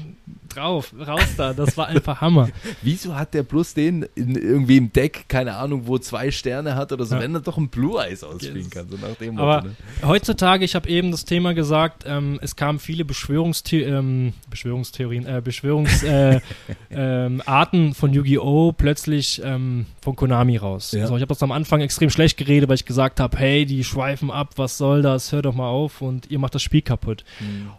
drauf, 0.49 0.93
raus 1.05 1.27
da. 1.37 1.53
Das 1.53 1.77
war 1.77 1.87
einfach 1.87 2.21
Hammer. 2.21 2.49
Wieso 2.81 3.15
hat 3.15 3.33
der 3.33 3.43
bloß 3.43 3.73
den 3.75 4.05
in, 4.15 4.35
irgendwie 4.35 4.77
im 4.77 4.91
Deck, 4.93 5.25
keine 5.27 5.55
Ahnung, 5.55 5.83
wo 5.85 5.97
zwei 5.99 6.31
Sterne 6.31 6.75
hat 6.75 6.91
oder 6.91 7.05
so, 7.05 7.15
Ja. 7.15 7.21
wenn 7.21 7.33
er 7.35 7.41
doch 7.41 7.57
ein 7.57 7.67
Blue 7.69 8.01
Eyes 8.01 8.23
ausspielen 8.23 8.57
Yes. 8.57 8.69
kann, 8.71 8.87
so 8.89 8.97
nach 8.97 9.15
dem 9.17 9.37
Aber 9.37 9.57
Motto, 9.57 9.67
ne? 9.69 9.75
heutzutage, 10.07 10.65
ich 10.65 10.73
habe 10.73 10.89
eben 10.89 11.11
das 11.11 11.25
Thema 11.25 11.53
gesagt, 11.53 12.05
ähm, 12.07 12.39
es 12.41 12.55
kamen 12.55 12.79
viele 12.79 13.05
Beschwörungsthi 13.05 13.81
ähm, 13.83 14.33
Beschwörungstheorien, 14.49 15.25
äh, 15.27 15.41
Beschwörungsarten 15.43 16.41
äh, 16.89 16.91
ähm, 16.91 17.93
von 17.93 18.13
Yu-Gi-Oh! 18.13 18.71
plötzlich 18.71 19.41
ähm, 19.43 19.85
von 20.07 20.15
Konami 20.15 20.55
raus. 20.55 20.93
Ja. 20.93 21.01
Also 21.01 21.17
ich 21.17 21.21
habe 21.21 21.27
das 21.27 21.43
am 21.43 21.51
Anfang 21.51 21.81
extrem 21.81 22.09
schlecht 22.09 22.37
geredet, 22.37 22.69
weil 22.69 22.75
ich 22.75 22.85
gesagt 22.85 23.19
habe, 23.19 23.37
hey, 23.37 23.65
die 23.65 23.83
schweifen 23.83 24.31
ab, 24.31 24.53
was 24.55 24.77
soll 24.77 25.01
das, 25.01 25.33
hört 25.33 25.43
doch 25.43 25.53
mal 25.53 25.67
auf 25.67 26.01
und 26.01 26.31
ihr 26.31 26.39
macht 26.39 26.55
das 26.55 26.61
Spiel 26.61 26.81
kaputt. 26.81 27.25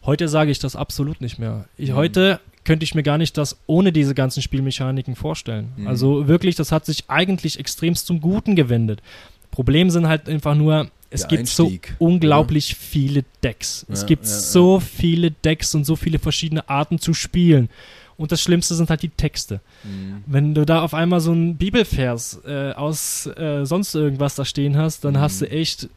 Heute 0.05 0.29
sage 0.29 0.51
ich 0.51 0.59
das 0.59 0.77
absolut 0.77 1.23
nicht 1.23 1.39
mehr. 1.39 1.65
Ich, 1.79 1.89
Mhm. 1.89 1.95
Heute 1.95 2.41
könnte 2.65 2.85
ich 2.85 2.95
mir 2.95 3.03
gar 3.03 3.17
nicht 3.17 3.39
das 3.39 3.57
ohne 3.67 3.93
diese 3.93 4.15
ganzen 4.15 4.43
Spielmechaniken 4.43 5.17
vorstellen. 5.17 5.73
Mhm. 5.79 5.87
Also 5.89 6.29
wirklich, 6.29 6.55
das 6.55 6.71
hat 6.71 6.85
sich 6.85 7.05
eigentlich 7.09 7.59
extremst 7.59 8.07
zum 8.07 8.21
Guten 8.21 8.57
gewendet. 8.57 9.01
Problem 9.51 9.89
sind 9.89 10.07
halt 10.07 10.29
einfach 10.29 10.55
nur, 10.55 10.91
es 11.09 11.23
Der 11.23 11.29
gibt 11.29 11.47
so 11.49 11.65
Einstieg, 11.65 11.97
unglaublich 11.99 12.75
viele 12.75 13.25
Decks. 13.43 13.87
Es 13.89 14.03
Ja, 14.03 14.07
gibt 14.07 14.25
ja, 14.27 14.31
so 14.31 14.81
viele 14.81 15.31
Decks 15.31 15.75
und 15.75 15.85
so 15.85 15.97
viele 15.97 16.19
verschiedene 16.19 16.69
Arten 16.69 16.99
zu 16.99 17.15
spielen. 17.15 17.71
Und 18.19 18.31
das 18.33 18.43
Schlimmste 18.43 18.75
sind 18.75 18.91
halt 18.91 19.03
die 19.03 19.09
Texte. 19.09 19.61
Mhm. 19.85 20.23
Wenn 20.27 20.55
du 20.55 20.67
da 20.67 20.83
auf 20.83 20.93
einmal 20.93 21.21
so 21.21 21.31
einen 21.33 21.57
Bibelvers 21.57 22.41
äh, 22.47 22.73
aus 22.73 23.27
äh, 23.27 23.65
sonst 23.65 23.95
irgendwas 23.95 24.35
da 24.35 24.45
stehen 24.45 24.77
hast, 24.77 25.05
dann 25.05 25.15
Mhm. 25.15 25.19
hast 25.21 25.41
du 25.41 25.51
echt 25.51 25.89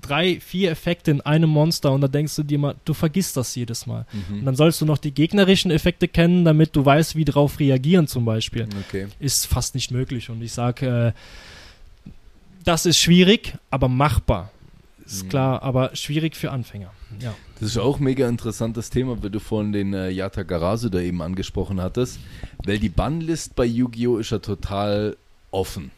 drei, 0.00 0.40
vier 0.40 0.70
Effekte 0.70 1.10
in 1.10 1.20
einem 1.20 1.50
Monster 1.50 1.92
und 1.92 2.00
da 2.00 2.08
denkst 2.08 2.34
du 2.36 2.42
dir 2.42 2.58
mal, 2.58 2.74
du 2.86 2.94
vergisst 2.94 3.36
das 3.36 3.54
jedes 3.54 3.86
Mal. 3.86 4.06
Und 4.30 4.40
Mhm. 4.40 4.44
dann 4.46 4.56
sollst 4.56 4.80
du 4.80 4.86
noch 4.86 4.96
die 4.96 5.10
gegnerischen 5.12 5.70
Effekte 5.70 6.08
kennen, 6.08 6.46
damit 6.46 6.74
du 6.74 6.82
weißt, 6.86 7.14
wie 7.16 7.26
drauf 7.26 7.60
reagieren 7.60 8.06
zum 8.06 8.24
Beispiel. 8.24 8.66
Okay. 8.88 9.08
Ist 9.20 9.46
fast 9.46 9.74
nicht 9.74 9.90
möglich. 9.90 10.30
Und 10.30 10.40
ich 10.42 10.52
sage, 10.54 11.12
äh, 11.14 12.10
das 12.64 12.86
ist 12.86 12.98
schwierig, 12.98 13.54
aber 13.70 13.88
machbar. 13.88 14.50
Ist 15.04 15.30
klar, 15.30 15.62
aber 15.62 15.94
schwierig 15.94 16.36
für 16.36 16.50
Anfänger. 16.50 16.92
Ja. 17.20 17.34
Das 17.60 17.70
ist 17.70 17.78
auch 17.78 17.98
ein 17.98 18.04
mega 18.04 18.28
interessantes 18.28 18.90
Thema, 18.90 19.22
weil 19.22 19.30
du 19.30 19.40
vorhin 19.40 19.72
den 19.72 19.94
äh, 19.94 20.10
Yata 20.10 20.42
Garasu 20.42 20.88
da 20.88 21.00
eben 21.00 21.22
angesprochen 21.22 21.80
hattest, 21.80 22.18
weil 22.64 22.78
die 22.78 22.88
Bannlist 22.88 23.54
bei 23.54 23.64
Yu-Gi-Oh! 23.64 24.18
ist 24.18 24.30
ja 24.30 24.38
total 24.38 25.16
offen. 25.50 25.90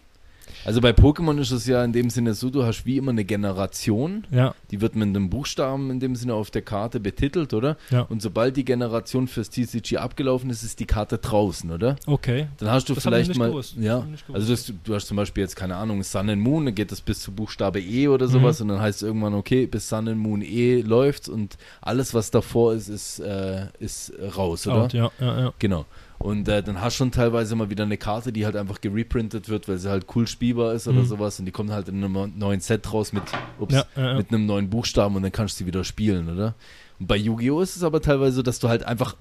Also 0.65 0.81
bei 0.81 0.91
Pokémon 0.91 1.39
ist 1.41 1.51
es 1.51 1.67
ja 1.67 1.85
in 1.85 1.93
dem 1.93 2.11
Sinne 2.11 2.35
so, 2.35 2.51
du 2.51 2.65
hast 2.65 2.87
wie 2.87 2.97
immer 2.97 3.11
eine 3.11 3.25
Generation, 3.25 4.27
Ja, 4.31 4.55
die 4.71 4.81
wird 4.81 4.95
mit 4.97 5.09
einem 5.09 5.31
Buchstaben 5.31 5.91
in 5.91 6.01
dem 6.01 6.17
Sinne 6.17 6.35
auf 6.35 6.51
der 6.51 6.63
Karte 6.63 7.01
betitelt, 7.01 7.55
oder? 7.55 7.77
ja. 7.91 8.03
Und 8.03 8.23
sobald 8.23 8.57
die 8.57 8.65
Generation 8.65 9.29
fürs 9.29 9.51
TCG 9.51 9.99
abgelaufen 9.99 10.51
ist, 10.51 10.63
ist 10.63 10.81
die 10.81 10.87
Karte 10.87 11.19
draußen, 11.19 11.71
oder? 11.71 11.97
Okay. 12.07 12.49
Dann 12.59 12.71
hast 12.71 12.89
du 12.89 12.95
Das 12.95 13.03
vielleicht 13.05 13.37
mal. 13.37 13.49
gewusst. 13.51 13.75
Das 13.77 13.85
Ja, 13.85 14.01
gewusst. 14.01 14.25
also 14.33 14.51
das, 14.53 14.73
du 14.85 14.95
hast 14.95 15.07
zum 15.07 15.17
Beispiel 15.17 15.43
jetzt 15.43 15.57
keine 15.57 15.77
Ahnung, 15.77 16.03
Sun 16.03 16.29
and 16.31 16.43
Moon, 16.43 16.65
dann 16.67 16.75
geht 16.75 16.91
das 16.93 17.01
bis 17.01 17.21
zu 17.21 17.33
Buchstabe 17.33 17.81
E 17.81 18.09
oder 18.09 18.29
sowas 18.29 18.61
und 18.61 18.69
dann 18.69 18.81
heißt 18.81 19.03
es 19.03 19.07
irgendwann, 19.07 19.35
okay, 19.35 19.67
bis 19.67 19.89
Sun 19.89 20.09
and 20.09 20.19
Moon 20.19 20.43
E 20.43 20.81
läuft 20.81 21.29
und 21.29 21.57
alles, 21.81 22.15
was 22.15 22.31
davor 22.31 22.75
ist, 22.75 22.89
ist, 22.89 23.21
äh, 23.21 23.67
ist 23.79 24.13
raus, 24.37 24.67
oder? 24.67 24.83
Out, 24.85 24.93
ja, 24.93 25.11
ja, 25.21 25.41
ja. 25.41 25.53
Genau. 25.59 25.85
Und 26.25 26.49
äh, 26.49 26.63
dann 26.63 26.81
hast 26.81 26.95
du 26.95 26.99
schon 27.05 27.13
teilweise 27.13 27.55
mal 27.55 27.69
wieder 27.69 27.85
eine 27.85 27.99
Karte, 27.99 28.33
die 28.33 28.47
halt 28.47 28.57
einfach 28.57 28.81
gereprintet 28.81 29.51
wird, 29.51 29.69
weil 29.69 29.77
sie 29.77 29.91
halt 29.91 30.07
cool 30.17 30.27
spielbar 30.27 30.73
ist 30.73 30.89
oder 30.89 31.01
Mhm. 31.03 31.07
sowas 31.07 31.39
und 31.39 31.45
die 31.45 31.53
kommt 31.53 31.71
halt 31.71 31.87
in 31.89 32.03
einem 32.03 32.33
neuen 32.39 32.61
Set 32.61 32.91
raus 32.95 33.13
mit, 33.13 33.25
ups, 33.59 33.75
Ja, 33.75 33.85
ja, 33.95 34.07
ja. 34.13 34.15
mit 34.15 34.31
einem 34.31 34.47
neuen 34.47 34.71
Buchstaben 34.71 35.17
und 35.17 35.23
dann 35.23 35.33
kannst 35.33 35.57
du 35.57 35.59
sie 35.59 35.67
wieder 35.67 35.85
spielen, 35.85 36.31
oder? 36.31 36.55
Und 36.99 37.09
bei 37.09 37.17
Yu-Gi-Oh! 37.19 37.61
ist 37.61 37.77
es 37.77 37.83
aber 37.83 38.01
teilweise 38.01 38.37
so, 38.37 38.43
dass 38.43 38.59
du 38.59 38.71
halt 38.71 38.85
einfach 38.85 39.17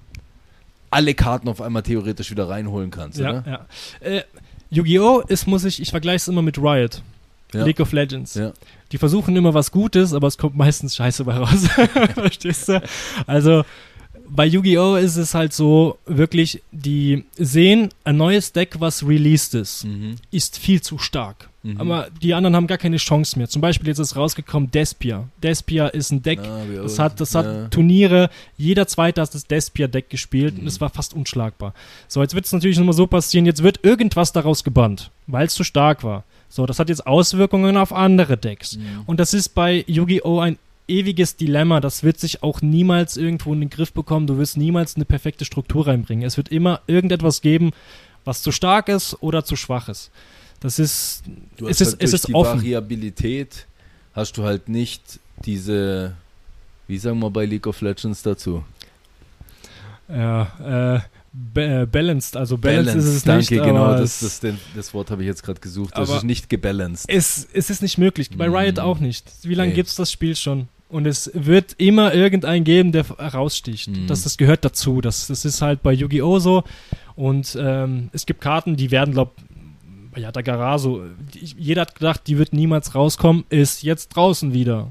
alle 0.90 1.12
Karten 1.12 1.48
auf 1.48 1.60
einmal 1.60 1.82
theoretisch 1.82 2.30
wieder 2.30 2.48
reinholen 2.48 2.90
kannst, 2.90 3.18
ja, 3.18 3.30
oder? 3.40 3.44
ja. 3.46 3.66
Äh, 4.08 4.22
Yu-Gi-Oh! 4.70 5.24
ist, 5.28 5.46
muss 5.46 5.66
ich, 5.66 5.82
ich 5.82 5.90
vergleiche 5.90 6.16
es 6.16 6.28
immer 6.28 6.40
mit 6.40 6.56
Riot. 6.56 7.02
Ja. 7.52 7.64
League 7.66 7.80
of 7.80 7.92
Legends. 7.92 8.34
Ja. 8.34 8.52
Die 8.92 8.98
versuchen 8.98 9.36
immer 9.36 9.52
was 9.52 9.70
Gutes, 9.70 10.14
aber 10.14 10.26
es 10.26 10.38
kommt 10.38 10.56
meistens 10.56 10.96
Scheiße 10.96 11.24
bei 11.24 11.36
raus. 11.36 11.68
Verstehst 12.14 12.68
du? 12.70 12.82
Also 13.26 13.62
bei 14.28 14.46
Yu-Gi-Oh! 14.46 14.96
ist 14.96 15.16
es 15.16 15.34
halt 15.34 15.52
so, 15.52 15.98
wirklich, 16.06 16.62
die 16.72 17.24
sehen, 17.36 17.90
ein 18.04 18.16
neues 18.16 18.52
Deck, 18.52 18.76
was 18.80 19.06
released 19.06 19.54
ist, 19.54 19.84
Mhm. 19.84 20.16
ist 20.30 20.58
viel 20.58 20.80
zu 20.80 20.98
stark. 20.98 21.50
Mhm. 21.62 21.80
Aber 21.80 22.08
die 22.22 22.34
anderen 22.34 22.54
haben 22.54 22.66
gar 22.66 22.78
keine 22.78 22.98
Chance 22.98 23.38
mehr. 23.38 23.48
Zum 23.48 23.62
Beispiel 23.62 23.88
jetzt 23.88 23.98
ist 23.98 24.16
rausgekommen 24.16 24.70
Despia. 24.70 25.28
Despia 25.42 25.88
ist 25.88 26.10
ein 26.10 26.22
Deck, 26.22 26.40
ah, 26.40 26.62
das 26.82 26.98
hat, 26.98 27.20
das 27.20 27.34
hat 27.34 27.46
ja. 27.46 27.68
Turniere, 27.68 28.28
jeder 28.58 28.86
Zweite 28.86 29.22
hat 29.22 29.34
das 29.34 29.46
Despia-Deck 29.46 30.10
gespielt 30.10 30.54
mhm. 30.54 30.60
und 30.60 30.66
es 30.66 30.80
war 30.80 30.90
fast 30.90 31.14
unschlagbar. 31.14 31.72
So, 32.08 32.20
jetzt 32.22 32.34
wird 32.34 32.44
es 32.44 32.52
natürlich 32.52 32.78
nochmal 32.78 32.94
so 32.94 33.06
passieren, 33.06 33.46
jetzt 33.46 33.62
wird 33.62 33.80
irgendwas 33.82 34.32
daraus 34.32 34.62
gebannt, 34.64 35.10
weil 35.26 35.46
es 35.46 35.54
zu 35.54 35.64
stark 35.64 36.04
war. 36.04 36.24
So, 36.50 36.66
das 36.66 36.78
hat 36.78 36.88
jetzt 36.88 37.06
Auswirkungen 37.06 37.76
auf 37.76 37.92
andere 37.92 38.36
Decks. 38.36 38.76
Mhm. 38.76 39.02
Und 39.06 39.18
das 39.18 39.34
ist 39.34 39.50
bei 39.50 39.84
Yu-Gi-Oh! 39.86 40.40
ein 40.40 40.58
ewiges 40.88 41.36
Dilemma. 41.36 41.80
Das 41.80 42.02
wird 42.02 42.18
sich 42.18 42.42
auch 42.42 42.62
niemals 42.62 43.16
irgendwo 43.16 43.52
in 43.52 43.60
den 43.60 43.70
Griff 43.70 43.92
bekommen. 43.92 44.26
Du 44.26 44.38
wirst 44.38 44.56
niemals 44.56 44.96
eine 44.96 45.04
perfekte 45.04 45.44
Struktur 45.44 45.86
reinbringen. 45.86 46.26
Es 46.26 46.36
wird 46.36 46.50
immer 46.50 46.80
irgendetwas 46.86 47.40
geben, 47.40 47.72
was 48.24 48.42
zu 48.42 48.52
stark 48.52 48.88
ist 48.88 49.16
oder 49.22 49.44
zu 49.44 49.56
schwach 49.56 49.88
ist. 49.88 50.10
Das 50.60 50.78
ist, 50.78 51.24
du 51.56 51.68
es 51.68 51.80
ist, 51.80 51.92
halt 51.92 52.02
es 52.02 52.12
ist 52.12 52.28
die 52.28 52.34
offen. 52.34 52.60
Variabilität 52.60 53.66
hast 54.14 54.36
du 54.38 54.44
halt 54.44 54.68
nicht 54.68 55.20
diese, 55.44 56.14
wie 56.86 56.98
sagen 56.98 57.18
wir 57.18 57.30
bei 57.30 57.44
League 57.44 57.66
of 57.66 57.80
Legends 57.80 58.22
dazu? 58.22 58.64
Ja, 60.08 61.02
äh, 61.54 61.60
äh 61.60 61.86
balanced, 61.86 62.36
also 62.36 62.56
balanced, 62.56 62.86
balanced 62.86 62.96
ist 62.96 63.16
es 63.16 63.24
danke, 63.24 63.38
nicht. 63.40 63.50
Danke, 63.50 63.66
genau, 63.66 63.92
das, 63.96 64.20
das, 64.20 64.40
das, 64.74 64.94
Wort 64.94 65.10
habe 65.10 65.22
ich 65.22 65.26
jetzt 65.26 65.42
gerade 65.42 65.60
gesucht. 65.60 65.96
Das 65.96 66.08
ist 66.08 66.24
nicht 66.24 66.48
gebalanced. 66.48 67.06
Es, 67.08 67.48
es 67.52 67.70
ist 67.70 67.82
nicht 67.82 67.98
möglich, 67.98 68.30
bei 68.30 68.48
Riot 68.48 68.76
mm. 68.76 68.80
auch 68.80 69.00
nicht. 69.00 69.30
Wie 69.42 69.54
lange 69.54 69.70
okay. 69.70 69.76
gibt 69.76 69.88
es 69.88 69.96
das 69.96 70.12
Spiel 70.12 70.36
schon? 70.36 70.68
Und 70.94 71.06
es 71.08 71.28
wird 71.34 71.74
immer 71.78 72.14
irgendeinen 72.14 72.62
geben, 72.62 72.92
der 72.92 73.10
raussticht. 73.10 73.88
Mm. 73.88 74.06
Das, 74.06 74.22
das 74.22 74.36
gehört 74.36 74.64
dazu. 74.64 75.00
Das, 75.00 75.26
das 75.26 75.44
ist 75.44 75.60
halt 75.60 75.82
bei 75.82 75.92
Yu-Gi-Oh! 75.92 76.38
so. 76.38 76.62
Und 77.16 77.58
ähm, 77.60 78.10
es 78.12 78.26
gibt 78.26 78.40
Karten, 78.40 78.76
die 78.76 78.92
werden, 78.92 79.12
glaube 79.12 79.32
ja, 80.14 80.30
der 80.30 80.44
Garaso, 80.44 81.02
jeder 81.32 81.80
hat 81.80 81.96
gedacht, 81.96 82.20
die 82.28 82.38
wird 82.38 82.52
niemals 82.52 82.94
rauskommen, 82.94 83.42
ist 83.48 83.82
jetzt 83.82 84.10
draußen 84.10 84.54
wieder. 84.54 84.86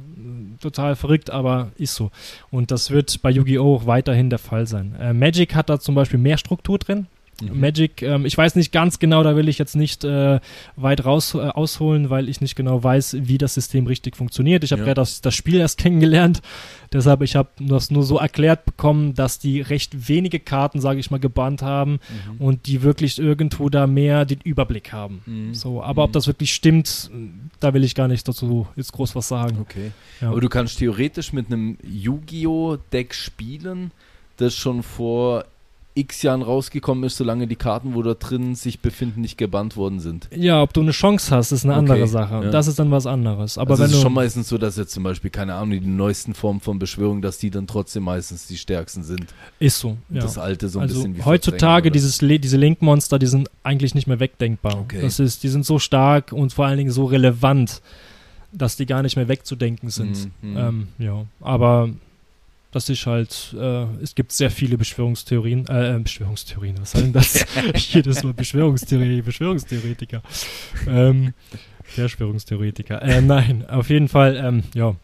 Total 0.60 0.98
verrückt, 0.98 1.30
aber 1.30 1.72
ist 1.78 1.96
so. 1.96 2.12
Und 2.52 2.72
das 2.72 2.92
wird 2.92 3.22
bei 3.22 3.32
Yu-Gi-Oh! 3.32 3.78
auch 3.78 3.86
weiterhin 3.86 4.30
der 4.30 4.40
Fall 4.40 4.68
sein. 4.68 4.96
Äh, 5.00 5.14
Magic 5.14 5.56
hat 5.56 5.70
da 5.70 5.80
zum 5.80 5.96
Beispiel 5.96 6.20
mehr 6.20 6.38
Struktur 6.38 6.80
drin. 6.80 7.08
Mhm. 7.42 7.60
Magic, 7.60 8.02
ähm, 8.02 8.26
ich 8.26 8.38
weiß 8.38 8.56
nicht 8.56 8.72
ganz 8.72 9.00
genau, 9.00 9.24
da 9.24 9.36
will 9.36 9.50
ich 9.50 9.58
jetzt 9.58 9.76
nicht 9.76 10.04
äh, 10.04 10.40
weit 10.76 11.06
raus 11.06 11.34
äh, 11.34 11.40
ausholen, 11.40 12.10
weil 12.10 12.30
ich 12.30 12.42
nicht 12.42 12.56
genau 12.56 12.84
weiß, 12.84 13.18
wie 13.22 13.38
das 13.38 13.54
System 13.54 13.88
richtig 13.88 14.16
funktioniert. 14.16 14.64
Ich 14.64 14.72
habe 14.72 14.82
ja. 14.82 14.86
gerade 14.86 15.02
das, 15.02 15.22
das 15.22 15.34
Spiel 15.36 15.56
erst 15.56 15.78
kennengelernt, 15.78 16.42
deshalb 16.92 17.22
ich 17.22 17.36
habe 17.36 17.50
das 17.60 17.92
nur 17.92 18.04
so 18.04 18.18
erklärt 18.18 18.66
bekommen, 18.66 19.14
dass 19.14 19.40
die 19.40 19.62
recht 19.62 20.08
wenige 20.08 20.40
Karten, 20.40 20.80
sage 20.80 21.00
ich 21.00 21.12
mal, 21.12 21.20
gebannt 21.20 21.62
haben 21.62 22.00
mhm. 22.38 22.46
und 22.46 22.68
die 22.68 22.84
wirklich 22.84 23.20
irgendwo 23.20 23.70
da 23.70 23.88
mehr 23.88 24.26
den 24.26 24.40
Überblick 24.44 24.94
haben. 24.94 25.22
Mhm. 25.26 25.54
So, 25.54 25.82
aber 25.82 26.04
ob 26.04 26.12
mhm. 26.12 26.14
das 26.14 26.28
wirklich 26.28 26.54
stimmt, 26.54 27.10
da 27.60 27.74
will 27.74 27.84
ich 27.84 27.96
gar 27.96 28.08
nicht 28.08 28.28
dazu 28.28 28.68
jetzt 28.76 28.92
groß 28.92 29.16
was 29.16 29.28
sagen. 29.28 29.58
Okay. 29.62 29.92
Ja. 30.22 30.30
Aber 30.30 30.42
du 30.42 30.50
kannst 30.50 30.80
theoretisch 30.80 31.34
mit 31.34 31.48
einem 31.48 31.78
Yu-Gi-Oh! 31.84 32.78
Deck 32.92 33.14
spielen, 33.14 33.92
das 34.38 34.56
schon 34.56 34.84
vor 34.84 35.46
x 35.96 36.24
Jahren 36.24 36.42
rausgekommen 36.42 37.04
ist, 37.04 37.18
solange 37.18 37.48
die 37.48 37.56
Karten, 37.56 37.94
wo 37.94 38.02
da 38.02 38.16
drin 38.16 38.56
sich 38.56 38.80
befinden, 38.80 39.22
nicht 39.22 39.38
gebannt 39.38 39.78
worden 39.78 40.00
sind. 40.00 40.28
Ja, 40.36 40.62
ob 40.62 40.74
du 40.74 40.82
eine 40.82 40.92
Chance 40.92 41.36
hast, 41.36 41.52
ist 41.52 41.66
eine 41.66 41.74
okay, 41.74 41.80
andere 41.80 42.08
Sache. 42.08 42.46
Ja. 42.46 42.52
Das 42.52 42.68
ist 42.68 42.80
dann 42.80 42.90
was 42.90 43.06
anderes. 43.06 43.58
Aber 43.58 43.72
also 43.72 43.84
wenn 43.84 43.90
es 43.90 43.98
ist 43.98 44.02
schon 44.02 44.14
meistens 44.14 44.50
so, 44.50 44.58
dass 44.58 44.78
jetzt 44.78 44.94
zum 44.94 45.04
Beispiel, 45.04 45.30
keine 45.30 45.54
Ahnung, 45.54 45.80
die 45.80 45.88
neuesten 45.88 46.34
Formen 46.34 46.62
von 46.62 46.80
Beschwörung, 46.80 47.22
dass 47.22 47.38
die 47.38 47.52
dann 47.52 47.68
trotzdem 47.68 48.04
meistens 48.04 48.48
die 48.48 48.58
stärksten 48.58 49.04
sind. 49.04 49.34
Ist 49.60 49.80
so. 49.80 49.98
Ja. 50.10 50.22
Das 50.22 50.38
alte 50.38 50.70
so 50.70 50.80
ein 50.80 50.84
also 50.84 50.96
bisschen 50.96 51.18
wie 51.18 51.24
Heutzutage 51.24 51.92
dieses, 51.92 52.18
diese 52.18 52.58
Link-Monster, 52.58 53.20
die 53.20 53.28
sind 53.28 53.50
eigentlich 53.62 53.94
nicht 53.94 54.08
mehr 54.08 54.20
wegdenkbar. 54.20 54.80
Okay. 54.80 55.02
Das 55.02 55.20
ist, 55.20 55.44
die 55.44 55.50
sind 55.50 55.66
so 55.66 55.78
stark 55.78 56.32
und 56.32 56.54
vor 56.54 56.66
allen 56.66 56.78
Dingen 56.78 56.92
so 56.92 57.06
relevant, 57.06 57.82
dass 58.52 58.76
die 58.78 58.86
gar 58.86 59.04
nicht 59.04 59.16
mehr 59.16 59.28
wegzudenken 59.28 59.90
sind. 59.90 60.30
Mhm. 60.42 60.58
Ähm, 60.58 60.88
ja, 60.98 61.26
aber 61.42 61.90
dass 62.74 62.90
ich 62.90 63.06
halt, 63.06 63.56
äh, 63.58 63.86
es 64.02 64.16
gibt 64.16 64.32
sehr 64.32 64.52
viele 64.52 64.78
Beschwörungstheorien, 64.78 65.68
äh, 65.68 65.96
äh 65.96 66.00
Beschwörungstheorien, 66.00 66.80
was 66.82 66.92
soll 66.92 67.04
denn 67.04 67.14
das? 67.14 67.46
Jedes 67.76 68.24
Mal 68.24 68.34
Beschwörungstheorie, 68.34 69.22
Beschwörungstheoretiker. 69.22 70.22
Ähm, 70.88 71.34
Verschwörungstheoretiker. 71.84 73.02
Äh, 73.02 73.22
nein, 73.22 73.70
auf 73.70 73.90
jeden 73.90 74.08
Fall, 74.08 74.36
ähm, 74.36 74.64
ja, 74.74 74.96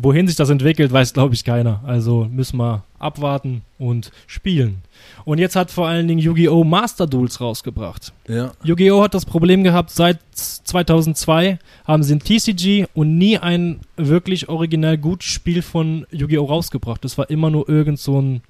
wohin 0.00 0.26
sich 0.26 0.36
das 0.36 0.50
entwickelt, 0.50 0.92
weiß 0.92 1.12
glaube 1.12 1.34
ich 1.34 1.44
keiner. 1.44 1.82
Also 1.84 2.24
müssen 2.30 2.56
wir 2.58 2.84
abwarten 2.98 3.62
und 3.78 4.10
spielen. 4.26 4.82
Und 5.24 5.38
jetzt 5.38 5.56
hat 5.56 5.70
vor 5.70 5.86
allen 5.88 6.08
Dingen 6.08 6.20
Yu-Gi-Oh! 6.20 6.64
Master 6.64 7.06
Duels 7.06 7.40
rausgebracht. 7.40 8.12
Ja. 8.28 8.52
Yu-Gi-Oh! 8.62 9.02
hat 9.02 9.14
das 9.14 9.24
Problem 9.24 9.64
gehabt, 9.64 9.90
seit 9.90 10.18
2002 10.32 11.58
haben 11.86 12.02
sie 12.02 12.14
ein 12.14 12.20
TCG 12.20 12.86
und 12.94 13.18
nie 13.18 13.38
ein 13.38 13.80
wirklich 13.96 14.48
original 14.48 14.98
gutes 14.98 15.28
Spiel 15.28 15.62
von 15.62 16.06
Yu-Gi-Oh! 16.10 16.44
rausgebracht. 16.44 17.04
Das 17.04 17.18
war 17.18 17.28
immer 17.30 17.50
nur 17.50 17.68
irgend 17.68 17.98
so 17.98 18.20
ein 18.20 18.42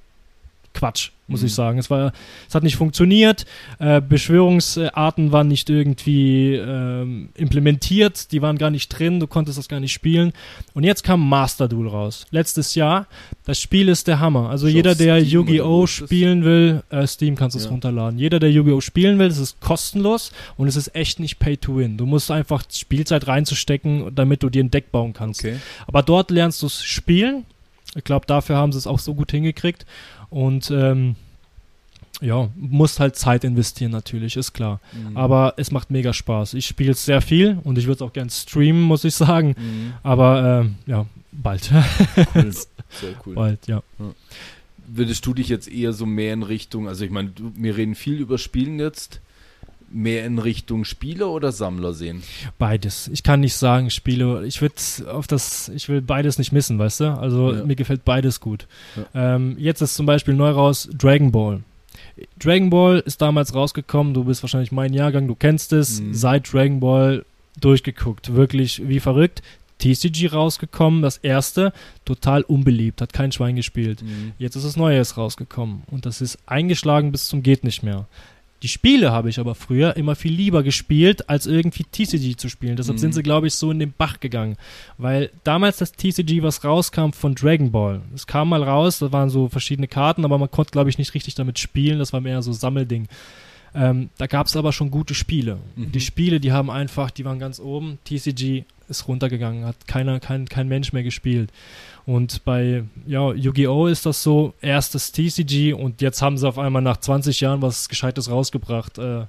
Quatsch, 0.77 1.11
muss 1.27 1.41
mhm. 1.41 1.47
ich 1.47 1.55
sagen. 1.55 1.79
Es, 1.79 1.89
war, 1.89 2.13
es 2.47 2.55
hat 2.55 2.63
nicht 2.63 2.77
funktioniert. 2.77 3.47
Äh, 3.79 4.03
Beschwörungsarten 4.03 5.33
waren 5.33 5.49
nicht 5.49 5.71
irgendwie 5.71 6.55
ähm, 6.55 7.31
implementiert, 7.35 8.31
die 8.31 8.43
waren 8.43 8.59
gar 8.59 8.71
nicht 8.71 8.89
drin, 8.91 9.19
du 9.19 9.27
konntest 9.27 9.59
das 9.59 9.69
gar 9.69 9.81
nicht 9.81 9.95
spielen. 9.95 10.33
Und 10.75 10.85
jetzt 10.85 11.03
kam 11.03 11.27
Master 11.27 11.67
Duel 11.67 11.89
raus. 11.89 12.27
Letztes 12.31 12.75
Jahr. 12.75 13.07
Das 13.47 13.59
Spiel 13.59 13.89
ist 13.89 14.07
der 14.07 14.21
Hammer. 14.21 14.51
Also 14.51 14.69
jeder, 14.69 14.95
der 14.95 15.23
Yu-Gi-Oh! 15.23 15.87
spielen 15.87 16.45
will, 16.45 16.83
äh, 16.91 17.07
Steam 17.07 17.37
kannst 17.37 17.55
du 17.55 17.59
es 17.59 17.65
ja. 17.65 17.71
runterladen. 17.71 18.19
Jeder, 18.19 18.39
der 18.39 18.51
Yu-Gi-Oh! 18.51 18.83
spielen 18.83 19.19
will, 19.19 19.29
es 19.29 19.39
ist 19.39 19.61
kostenlos 19.61 20.33
und 20.59 20.69
es 20.69 20.77
ist 20.77 20.95
echt 20.95 21.21
nicht 21.21 21.39
Pay 21.39 21.57
to 21.57 21.79
Win. 21.79 21.97
Du 21.97 22.05
musst 22.05 22.31
einfach 22.31 22.65
Spielzeit 22.71 23.27
reinzustecken, 23.27 24.15
damit 24.15 24.43
du 24.43 24.51
dir 24.51 24.63
ein 24.63 24.71
Deck 24.71 24.93
bauen 24.93 25.15
kannst. 25.15 25.41
Okay. 25.41 25.57
Aber 25.87 26.03
dort 26.03 26.31
lernst 26.31 26.61
du 26.63 26.67
es 26.67 26.85
spielen. 26.85 27.47
Ich 27.97 28.05
glaube, 28.05 28.27
dafür 28.27 28.57
haben 28.57 28.73
sie 28.73 28.79
es 28.79 28.87
auch 28.87 28.99
so 28.99 29.15
gut 29.15 29.31
hingekriegt. 29.31 29.87
Und 30.31 30.71
ähm, 30.71 31.17
ja, 32.21 32.49
musst 32.57 32.99
halt 33.01 33.17
Zeit 33.17 33.45
investieren 33.45 33.93
natürlich, 33.93 34.37
ist 34.37 34.53
klar. 34.53 34.81
Mhm. 34.93 35.17
Aber 35.17 35.55
es 35.57 35.71
macht 35.71 35.91
mega 35.91 36.13
Spaß. 36.13 36.55
Ich 36.55 36.67
spiele 36.67 36.93
es 36.93 37.05
sehr 37.05 37.21
viel 37.21 37.59
und 37.65 37.79
ich 37.79 37.87
würde 37.87 37.97
es 37.97 38.03
auch 38.03 38.13
gern 38.13 38.31
streamen, 38.31 38.83
muss 38.83 39.05
ich 39.05 39.15
sagen. 39.15 39.55
Mhm. 39.59 39.93
Aber 40.03 40.61
ähm, 40.63 40.77
ja, 40.87 41.07
bald. 41.33 41.71
Cool. 42.35 42.53
Sehr 43.01 43.15
cool. 43.27 43.35
Bald, 43.35 43.67
ja. 43.67 43.83
ja. 43.99 44.15
Würdest 44.87 45.27
du 45.27 45.35
dich 45.35 45.49
jetzt 45.49 45.69
eher 45.69 45.93
so 45.93 46.07
mehr 46.07 46.33
in 46.33 46.45
Richtung, 46.45 46.87
also 46.89 47.05
ich 47.05 47.11
meine, 47.11 47.33
wir 47.55 47.77
reden 47.77 47.95
viel 47.95 48.15
über 48.15 48.39
Spielen 48.39 48.79
jetzt, 48.79 49.21
mehr 49.97 50.25
in 50.25 50.39
Richtung 50.39 50.85
Spieler 50.85 51.31
oder 51.31 51.53
Sammler 51.53 51.93
sehen? 51.93 52.23
Beides. 52.59 53.09
Ich 53.13 53.23
kann 53.23 53.41
nicht 53.41 53.55
sagen 53.55 53.91
Spiele. 53.91 54.47
Ich 54.47 54.61
würde 54.61 54.75
auf 55.11 55.27
das, 55.27 55.69
ich 55.71 55.89
will 55.89 56.01
beides 56.01 56.39
nicht 56.39 56.53
missen, 56.53 56.79
weißt 56.79 57.01
du? 57.01 57.19
Also 57.19 57.53
ja. 57.53 57.65
mir 57.65 57.77
gefällt 57.77 58.05
beides 58.05 58.41
gut. 58.41 58.67
Ja. 58.97 59.37
Ähm, 59.37 59.57
jetzt 59.59 59.81
ist 59.81 59.95
zum 59.95 60.07
Beispiel 60.07 60.35
neu 60.35 60.51
raus 60.51 60.89
Dragon 60.93 61.33
Ball. 61.33 61.63
Dragon 62.39 62.71
Ball 62.71 63.01
ist 63.01 63.21
damals 63.21 63.55
rausgekommen. 63.55 64.15
Du 64.15 64.25
bist 64.25 64.43
wahrscheinlich 64.43 64.73
mein 64.73 64.93
Jahrgang, 64.93 65.27
du 65.27 65.35
kennst 65.35 65.73
es. 65.73 66.01
Mhm. 66.01 66.15
Seit 66.15 66.53
Dragon 66.53 66.81
Ball 66.81 67.25
durchgeguckt, 67.61 68.35
wirklich 68.35 68.87
wie 68.87 69.01
verrückt. 69.01 69.43
TCG 69.79 70.33
rausgekommen, 70.33 71.03
das 71.03 71.19
erste, 71.19 71.73
total 72.07 72.43
unbeliebt, 72.43 73.03
hat 73.03 73.13
kein 73.13 73.31
Schwein 73.31 73.57
gespielt. 73.57 74.03
Mhm. 74.03 74.33
Jetzt 74.39 74.57
ist 74.57 74.65
das 74.65 74.77
Neues 74.77 75.19
rausgekommen 75.19 75.83
und 75.91 76.07
das 76.07 76.23
ist 76.23 76.39
eingeschlagen 76.47 77.13
bis 77.13 77.29
zum 77.29 77.43
geht 77.43 77.63
nicht 77.63 77.83
mehr. 77.83 78.07
Die 78.67 78.73
Spiele 78.73 79.13
habe 79.13 79.31
ich 79.31 79.39
aber 79.39 79.55
früher 79.55 79.97
immer 79.97 80.17
viel 80.17 80.33
lieber 80.33 80.65
gespielt, 80.65 81.31
als 81.31 81.47
irgendwie 81.47 81.85
TCG 81.85 82.37
zu 82.37 82.49
spielen. 82.49 82.75
Deshalb 82.75 82.97
mhm. 82.97 83.01
sind 83.01 83.15
sie, 83.15 83.23
glaube 83.23 83.47
ich, 83.47 83.55
so 83.55 83.71
in 83.71 83.79
den 83.79 83.93
Bach 83.97 84.19
gegangen. 84.19 84.57
Weil 84.99 85.31
damals 85.45 85.77
das 85.77 85.93
TCG, 85.93 86.43
was 86.43 86.65
rauskam 86.65 87.13
von 87.13 87.37
Dragon 87.37 87.71
Ball, 87.71 88.03
es 88.13 88.27
kam 88.27 88.49
mal 88.49 88.65
raus, 88.65 88.99
da 88.99 89.13
waren 89.13 89.31
so 89.31 89.49
verschiedene 89.49 89.87
Karten, 89.87 90.25
aber 90.25 90.37
man 90.37 90.51
konnte, 90.51 90.73
glaube 90.73 90.91
ich, 90.91 90.99
nicht 90.99 91.15
richtig 91.15 91.37
damit 91.37 91.61
spielen. 91.61 92.01
Das 92.01 92.13
war 92.13 92.21
mehr 92.21 92.43
so 92.43 92.53
Sammelding. 92.53 93.07
Ähm, 93.73 94.11
da 94.19 94.27
gab 94.27 94.49
es 94.49 94.57
aber 94.57 94.73
schon 94.73 94.91
gute 94.91 95.15
Spiele. 95.15 95.59
Mhm. 95.77 95.93
Die 95.93 96.01
Spiele, 96.01 96.41
die 96.41 96.51
haben 96.51 96.69
einfach, 96.69 97.13
die 97.13 97.25
waren 97.25 97.39
ganz 97.39 97.61
oben. 97.61 98.01
TCG 98.03 98.65
ist 98.89 99.07
runtergegangen, 99.07 99.65
hat 99.65 99.87
keiner, 99.87 100.19
kein, 100.19 100.49
kein 100.49 100.67
Mensch 100.67 100.93
mehr 100.93 101.05
gespielt. 101.05 101.53
Und 102.07 102.45
bei 102.45 102.85
ja, 103.07 103.33
Yu-Gi-Oh! 103.33 103.89
ist 103.89 104.07
das 104.07 104.23
so, 104.23 104.55
erstes 104.61 105.11
TCG 105.11 105.73
und 105.73 106.01
jetzt 106.01 106.23
haben 106.23 106.39
sie 106.39 106.47
auf 106.47 106.57
einmal 106.59 106.81
nach 106.81 106.99
20 106.99 107.41
Jahren 107.41 107.63
was 107.63 107.89
Gescheites 107.89 108.31
rausgebracht. 108.31 108.99
Äh, 108.99 109.25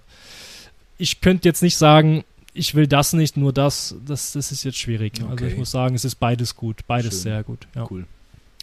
ich 1.00 1.20
könnte 1.22 1.48
jetzt 1.50 1.64
nicht 1.64 1.76
sagen, 1.76 2.24
ich 2.54 2.76
will 2.76 2.86
das 2.86 3.14
nicht, 3.14 3.36
nur 3.36 3.52
das, 3.52 3.96
das, 4.06 4.34
das 4.34 4.52
ist 4.52 4.64
jetzt 4.64 4.78
schwierig. 4.78 5.14
Okay. 5.22 5.32
Also 5.32 5.46
ich 5.46 5.58
muss 5.58 5.72
sagen, 5.72 5.96
es 5.96 6.06
ist 6.06 6.16
beides 6.16 6.56
gut, 6.56 6.82
beides 6.88 7.16
Schön. 7.16 7.22
sehr 7.22 7.44
gut. 7.44 7.68
Ja. 7.76 7.88
Cool. 7.90 8.06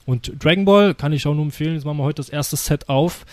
Und 0.07 0.33
Dragon 0.43 0.65
Ball 0.65 0.95
kann 0.95 1.12
ich 1.12 1.27
auch 1.27 1.35
nur 1.35 1.45
empfehlen, 1.45 1.75
jetzt 1.75 1.85
machen 1.85 1.99
wir 1.99 2.05
heute 2.05 2.17
das 2.17 2.29
erste 2.29 2.57
Set 2.57 2.89
auf 2.89 3.25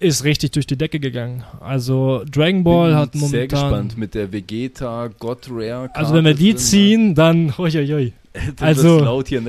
ist 0.00 0.24
richtig 0.24 0.52
durch 0.52 0.66
die 0.66 0.76
Decke 0.76 1.00
gegangen. 1.00 1.44
Also 1.60 2.22
Dragon 2.30 2.62
Ball 2.62 2.90
Bin 2.90 2.98
hat 2.98 3.14
momentan. 3.14 3.30
Sehr 3.30 3.48
gespannt 3.48 3.98
mit 3.98 4.14
der 4.14 4.32
Vegeta 4.32 5.08
God 5.18 5.48
Rare. 5.50 5.88
Karte 5.88 5.96
also 5.96 6.14
wenn 6.14 6.24
wir 6.24 6.34
die 6.34 6.54
ziehen, 6.54 7.14
dann 7.14 7.56
hoi, 7.58 7.70
hoi, 7.70 7.86
hoi. 7.86 8.12
also 8.60 9.00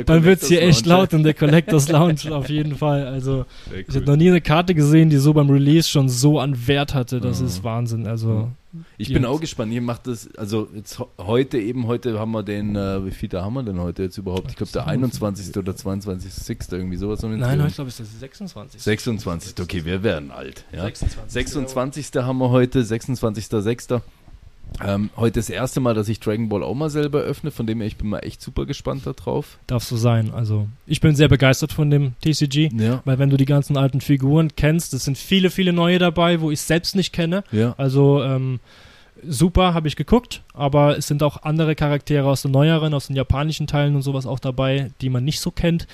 dann 0.05 0.23
wird 0.23 0.41
es 0.41 0.47
hier 0.47 0.61
echt 0.61 0.85
laut 0.85 1.13
in 1.13 1.23
der 1.23 1.33
Collectors 1.35 1.89
Lounge 1.89 2.31
auf 2.31 2.49
jeden 2.49 2.75
Fall. 2.75 3.05
Also 3.07 3.45
cool. 3.71 3.85
ich 3.87 3.95
habe 3.95 4.05
noch 4.05 4.15
nie 4.15 4.29
eine 4.29 4.41
Karte 4.41 4.73
gesehen, 4.73 5.09
die 5.09 5.17
so 5.17 5.33
beim 5.33 5.49
Release 5.49 5.87
schon 5.87 6.09
so 6.09 6.39
an 6.39 6.67
Wert 6.67 6.93
hatte. 6.93 7.19
Das 7.19 7.39
mhm. 7.39 7.47
ist 7.47 7.63
Wahnsinn. 7.63 8.07
Also 8.07 8.49
Ich 8.97 9.07
Die 9.07 9.13
bin 9.13 9.25
auch 9.25 9.39
gespannt. 9.41 9.73
Ihr 9.73 9.81
macht 9.81 10.07
das, 10.07 10.29
also 10.35 10.67
jetzt 10.73 11.01
heute 11.17 11.59
eben, 11.59 11.87
heute 11.87 12.19
haben 12.19 12.31
wir 12.31 12.43
den, 12.43 12.75
äh, 12.75 13.05
wie 13.05 13.11
viel 13.11 13.29
da 13.29 13.43
haben 13.43 13.53
wir 13.53 13.63
denn 13.63 13.79
heute 13.79 14.03
jetzt 14.03 14.17
überhaupt? 14.17 14.49
Ich 14.51 14.55
glaube 14.55 14.71
der 14.71 14.87
21. 14.87 15.55
oder 15.57 15.75
22. 15.75 16.71
irgendwie 16.71 16.97
sowas. 16.97 17.23
um 17.23 17.37
Nein, 17.37 17.65
ich 17.67 17.75
glaube, 17.75 17.89
es 17.89 17.99
ist 17.99 18.13
der 18.13 18.19
26. 18.19 18.81
26. 18.81 19.59
Okay, 19.59 19.85
wir 19.85 20.03
werden 20.03 20.31
alt. 20.31 20.65
Ja. 20.71 20.83
26. 20.83 21.31
26. 21.31 22.11
haben 22.23 22.37
wir 22.37 22.49
heute, 22.49 22.81
26.06. 22.81 24.01
Ähm, 24.85 25.09
heute 25.17 25.39
das 25.39 25.49
erste 25.49 25.79
Mal, 25.79 25.93
dass 25.93 26.09
ich 26.09 26.19
Dragon 26.19 26.49
Ball 26.49 26.63
auch 26.63 26.73
mal 26.73 26.89
selber 26.89 27.19
öffne, 27.19 27.51
von 27.51 27.67
dem 27.67 27.79
her, 27.79 27.87
ich 27.87 27.97
bin 27.97 28.09
mal 28.09 28.19
echt 28.19 28.41
super 28.41 28.65
gespannt 28.65 29.05
darauf. 29.05 29.57
Darf 29.67 29.83
so 29.83 29.97
sein. 29.97 30.31
Also, 30.33 30.67
ich 30.87 31.01
bin 31.01 31.15
sehr 31.15 31.27
begeistert 31.27 31.73
von 31.73 31.89
dem 31.89 32.13
TCG. 32.21 32.69
Ja, 32.73 33.01
Weil 33.05 33.19
wenn 33.19 33.29
du 33.29 33.37
die 33.37 33.45
ganzen 33.45 33.77
alten 33.77 34.01
Figuren 34.01 34.49
kennst, 34.55 34.93
es 34.93 35.05
sind 35.05 35.17
viele, 35.17 35.49
viele 35.49 35.73
neue 35.73 35.99
dabei, 35.99 36.41
wo 36.41 36.51
ich 36.51 36.61
selbst 36.61 36.95
nicht 36.95 37.13
kenne. 37.13 37.43
ja. 37.51 37.73
Also 37.77 38.23
ähm, 38.23 38.59
super, 39.27 39.73
habe 39.73 39.87
ich 39.87 39.95
geguckt, 39.95 40.43
aber 40.53 40.97
es 40.97 41.07
sind 41.07 41.23
auch 41.23 41.43
andere 41.43 41.75
Charaktere 41.75 42.27
aus 42.27 42.41
den 42.41 42.51
neueren, 42.51 42.93
aus 42.93 43.07
den 43.07 43.15
japanischen 43.15 43.67
Teilen 43.67 43.95
und 43.95 44.01
sowas 44.01 44.25
auch 44.25 44.39
dabei, 44.39 44.91
die 45.01 45.09
man 45.09 45.23
nicht 45.23 45.39
so 45.39 45.51
kennt. 45.51 45.87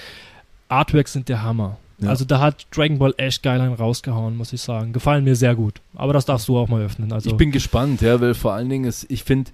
Artworks 0.70 1.14
sind 1.14 1.30
der 1.30 1.44
Hammer. 1.44 1.78
Ja. 2.00 2.10
Also 2.10 2.26
da 2.26 2.40
hat 2.40 2.68
Dragon 2.72 3.00
Ball 3.00 3.14
echt 3.18 3.42
geil 3.42 3.62
einen 3.62 3.74
rausgehauen, 3.74 4.36
muss 4.36 4.52
ich 4.54 4.62
sagen. 4.62 4.92
Gefallen 4.92 5.24
mir 5.24 5.36
sehr 5.36 5.56
gut. 5.56 5.82
Aber 5.96 6.14
das 6.14 6.26
darfst 6.26 6.48
du 6.48 6.58
auch 6.58 6.68
mal 6.68 6.82
öffnen. 6.82 7.14
Also 7.14 7.30
Ich 7.30 7.38
bin 7.38 7.52
gespannt, 7.52 8.02
ja, 8.02 8.20
weil 8.20 8.34
vor 8.34 8.54
allen 8.54 8.70
Dingen 8.70 8.86
ist, 8.86 9.06
ich 9.10 9.24
finde, 9.24 9.52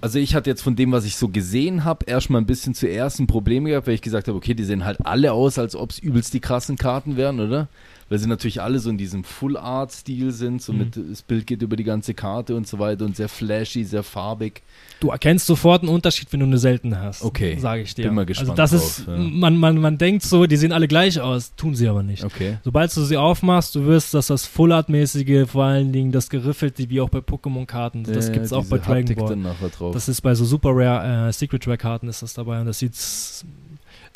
also 0.00 0.18
ich 0.18 0.34
hatte 0.34 0.48
jetzt 0.48 0.62
von 0.62 0.76
dem, 0.76 0.92
was 0.92 1.04
ich 1.04 1.16
so 1.16 1.28
gesehen 1.28 1.84
habe, 1.84 2.06
erstmal 2.06 2.40
ein 2.40 2.46
bisschen 2.46 2.74
zuerst 2.74 3.18
ein 3.18 3.26
Problem 3.26 3.64
gehabt, 3.64 3.86
weil 3.86 3.94
ich 3.94 4.02
gesagt 4.02 4.28
habe, 4.28 4.38
okay, 4.38 4.54
die 4.54 4.64
sehen 4.64 4.84
halt 4.84 5.04
alle 5.04 5.32
aus, 5.32 5.58
als 5.58 5.74
ob 5.76 5.90
es 5.90 5.98
übelst 5.98 6.32
die 6.34 6.40
krassen 6.40 6.76
Karten 6.76 7.16
wären, 7.16 7.40
oder? 7.40 7.68
Weil 8.10 8.18
sie 8.18 8.26
natürlich 8.26 8.62
alle 8.62 8.78
so 8.78 8.88
in 8.88 8.96
diesem 8.96 9.22
Full-Art-Stil 9.22 10.32
sind, 10.32 10.62
so 10.62 10.72
Mhm. 10.72 10.78
mit, 10.78 10.96
das 11.10 11.20
Bild 11.22 11.46
geht 11.46 11.60
über 11.60 11.76
die 11.76 11.84
ganze 11.84 12.14
Karte 12.14 12.56
und 12.56 12.66
so 12.66 12.78
weiter 12.78 13.04
und 13.04 13.14
sehr 13.16 13.28
flashy, 13.28 13.84
sehr 13.84 14.02
farbig. 14.02 14.62
du 15.00 15.10
erkennst 15.10 15.46
sofort 15.46 15.82
einen 15.82 15.90
Unterschied, 15.92 16.32
wenn 16.32 16.40
du 16.40 16.46
eine 16.46 16.56
seltene 16.58 16.98
hast. 17.00 17.22
Okay. 17.22 17.58
Sage 17.60 17.82
ich 17.82 17.94
dir. 17.94 18.04
Bin 18.06 18.14
mal 18.14 18.24
gespannt 18.24 18.58
Also 18.58 18.76
das 18.76 18.80
drauf, 18.80 18.98
ist, 19.00 19.06
ja. 19.08 19.16
man, 19.18 19.56
man, 19.58 19.78
man 19.80 19.98
denkt 19.98 20.22
so, 20.22 20.46
die 20.46 20.56
sehen 20.56 20.72
alle 20.72 20.88
gleich 20.88 21.20
aus, 21.20 21.54
tun 21.54 21.74
sie 21.74 21.86
aber 21.86 22.02
nicht. 22.02 22.24
Okay. 22.24 22.56
Sobald 22.64 22.96
du 22.96 23.02
sie 23.04 23.16
aufmachst, 23.18 23.74
du 23.74 23.84
wirst, 23.84 24.14
dass 24.14 24.28
das 24.28 24.46
Full-Art-mäßige, 24.46 25.46
vor 25.48 25.64
allen 25.64 25.92
Dingen 25.92 26.10
das 26.10 26.30
geriffelte, 26.30 26.88
wie 26.88 27.00
auch 27.02 27.10
bei 27.10 27.18
Pokémon-Karten, 27.18 28.04
das 28.04 28.28
Äh, 28.30 28.32
gibt's 28.32 28.52
auch 28.54 28.60
diese 28.62 28.70
bei 28.70 28.78
Dragon 28.78 28.96
Haptik 29.02 29.18
Ball. 29.18 29.28
dann 29.28 29.42
nachher 29.42 29.68
drauf. 29.68 29.92
Das 29.92 30.08
ist 30.08 30.20
bei 30.22 30.34
so 30.34 30.44
Super 30.46 30.70
Rare 30.72 31.28
äh, 31.28 31.32
Secret 31.32 31.66
Rare 31.66 31.76
Karten 31.78 32.08
ist 32.08 32.22
das 32.22 32.32
dabei 32.34 32.60
und 32.60 32.66
das 32.66 32.78
sieht 32.78 32.94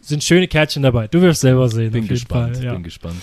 sind 0.05 0.24
schöne 0.24 0.49
Kärtchen 0.49 0.82
dabei. 0.82 1.07
Du 1.09 1.20
wirst 1.20 1.43
selber 1.43 1.68
sehen. 1.68 1.93
bin 1.93 2.09
gespannt, 2.09 2.61
ja. 2.62 2.72
bin 2.72 2.82
gespannt. 2.82 3.16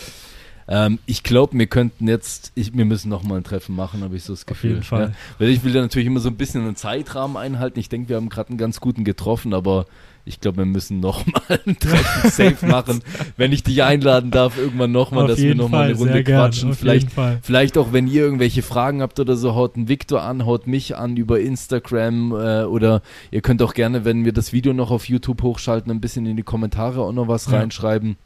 Ähm, 0.72 1.00
ich 1.08 1.24
glaube, 1.24 1.58
wir 1.58 1.66
könnten 1.66 2.08
jetzt, 2.08 2.52
ich, 2.54 2.78
wir 2.78 2.86
müssen 2.86 3.10
noch 3.10 3.24
mal 3.24 3.38
ein 3.38 3.44
Treffen 3.44 3.76
machen, 3.76 4.04
habe 4.04 4.16
ich 4.16 4.24
so 4.24 4.34
das 4.34 4.42
Auf 4.44 4.46
Gefühl. 4.48 4.70
jeden 4.72 4.84
Fall. 4.84 5.02
Ja, 5.10 5.12
weil 5.40 5.50
ich 5.50 5.64
will 5.64 5.74
ja 5.74 5.82
natürlich 5.82 6.06
immer 6.08 6.20
so 6.20 6.30
ein 6.30 6.36
bisschen 6.36 6.62
einen 6.62 6.76
Zeitrahmen 6.76 7.38
einhalten. 7.38 7.80
Ich 7.80 7.90
denke, 7.90 8.10
wir 8.10 8.18
haben 8.18 8.30
gerade 8.30 8.50
einen 8.50 8.60
ganz 8.60 8.80
guten 8.80 9.04
getroffen, 9.04 9.56
aber 9.56 9.88
ich 10.26 10.40
glaube, 10.42 10.58
wir 10.58 10.66
müssen 10.66 11.00
noch 11.00 11.26
mal 11.26 11.60
ein 11.66 11.80
Treffen 11.80 12.30
safe 12.30 12.68
machen, 12.68 13.02
wenn 13.36 13.52
ich 13.52 13.64
dich 13.64 13.82
einladen 13.82 14.30
darf, 14.30 14.60
irgendwann 14.60 14.92
noch 14.92 15.10
mal, 15.10 15.24
Auf 15.24 15.30
dass 15.30 15.38
wir 15.40 15.46
jeden 15.48 15.58
noch 15.58 15.70
mal 15.70 15.86
eine 15.86 15.96
Runde 15.98 16.24
quatschen. 16.24 16.70
auf 16.70 16.78
Vielleicht 16.78 17.04
jeden 17.06 17.16
Fall. 17.16 17.40
Vielleicht 17.42 17.76
auch, 17.76 17.92
wenn 17.92 18.06
ihr 18.06 18.22
irgendwelche 18.22 18.62
Fragen 18.62 19.02
habt 19.02 19.20
oder 19.20 19.36
so, 19.36 19.56
haut 19.56 19.76
einen 19.76 19.88
Victor 19.90 20.22
an, 20.22 20.46
haut 20.46 20.68
mich 20.68 20.96
an 20.96 21.18
über 21.18 21.40
Instagram 21.40 22.32
äh, 22.34 22.64
oder 22.66 23.02
ihr 23.32 23.42
könnt 23.42 23.64
auch 23.64 23.74
gerne, 23.74 24.06
wenn 24.06 24.24
wir 24.24 24.34
das 24.34 24.54
Video 24.54 24.74
noch 24.74 24.92
auf 24.92 25.10
YouTube 25.10 25.42
hochschalten, 25.42 25.92
ein 25.92 26.00
bisschen 26.02 26.28
in 26.28 26.38
die 26.38 26.44
Kommentare 26.44 27.02
auch 27.02 27.12
noch 27.14 27.28
was 27.28 27.48
Ja. 27.50 27.58
reinschreiben. 27.58 28.18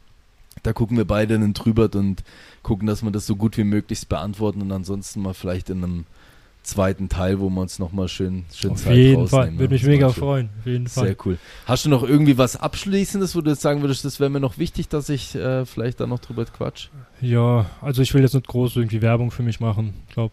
Da 0.62 0.72
gucken 0.72 0.96
wir 0.96 1.04
beide 1.04 1.38
dann 1.38 1.52
drüber 1.54 1.88
und 1.94 2.22
gucken, 2.62 2.86
dass 2.86 3.02
wir 3.02 3.10
das 3.10 3.26
so 3.26 3.36
gut 3.36 3.56
wie 3.58 3.64
möglich 3.64 4.06
beantworten 4.08 4.62
und 4.62 4.72
ansonsten 4.72 5.20
mal 5.20 5.34
vielleicht 5.34 5.70
in 5.70 5.84
einem 5.84 6.06
zweiten 6.62 7.10
Teil, 7.10 7.40
wo 7.40 7.50
wir 7.50 7.60
uns 7.60 7.78
nochmal 7.78 8.08
schön, 8.08 8.46
schön 8.54 8.70
Auf 8.70 8.82
Zeit 8.84 8.96
jeden. 8.96 9.28
Fall. 9.28 9.52
ja. 9.52 9.58
Würde 9.58 9.74
mich 9.74 9.82
Das 9.82 9.88
mega 9.90 10.08
freuen. 10.08 10.48
Auf 10.60 10.66
jeden 10.66 10.88
Fall. 10.88 11.06
Sehr 11.08 11.16
cool. 11.26 11.38
Hast 11.66 11.84
du 11.84 11.90
noch 11.90 12.02
irgendwie 12.02 12.38
was 12.38 12.56
Abschließendes, 12.56 13.36
wo 13.36 13.42
du 13.42 13.50
jetzt 13.50 13.60
sagen 13.60 13.82
würdest, 13.82 14.04
das 14.06 14.18
wäre 14.18 14.30
mir 14.30 14.40
noch 14.40 14.56
wichtig, 14.56 14.88
dass 14.88 15.10
ich 15.10 15.34
äh, 15.34 15.66
vielleicht 15.66 16.00
da 16.00 16.06
noch 16.06 16.20
drüber 16.20 16.46
quatsch? 16.46 16.88
Ja, 17.20 17.66
also 17.82 18.00
ich 18.00 18.14
will 18.14 18.22
jetzt 18.22 18.32
nicht 18.34 18.48
groß 18.48 18.76
irgendwie 18.76 19.02
Werbung 19.02 19.30
für 19.30 19.42
mich 19.42 19.60
machen. 19.60 19.92
Ich 20.08 20.14
glaube, 20.14 20.32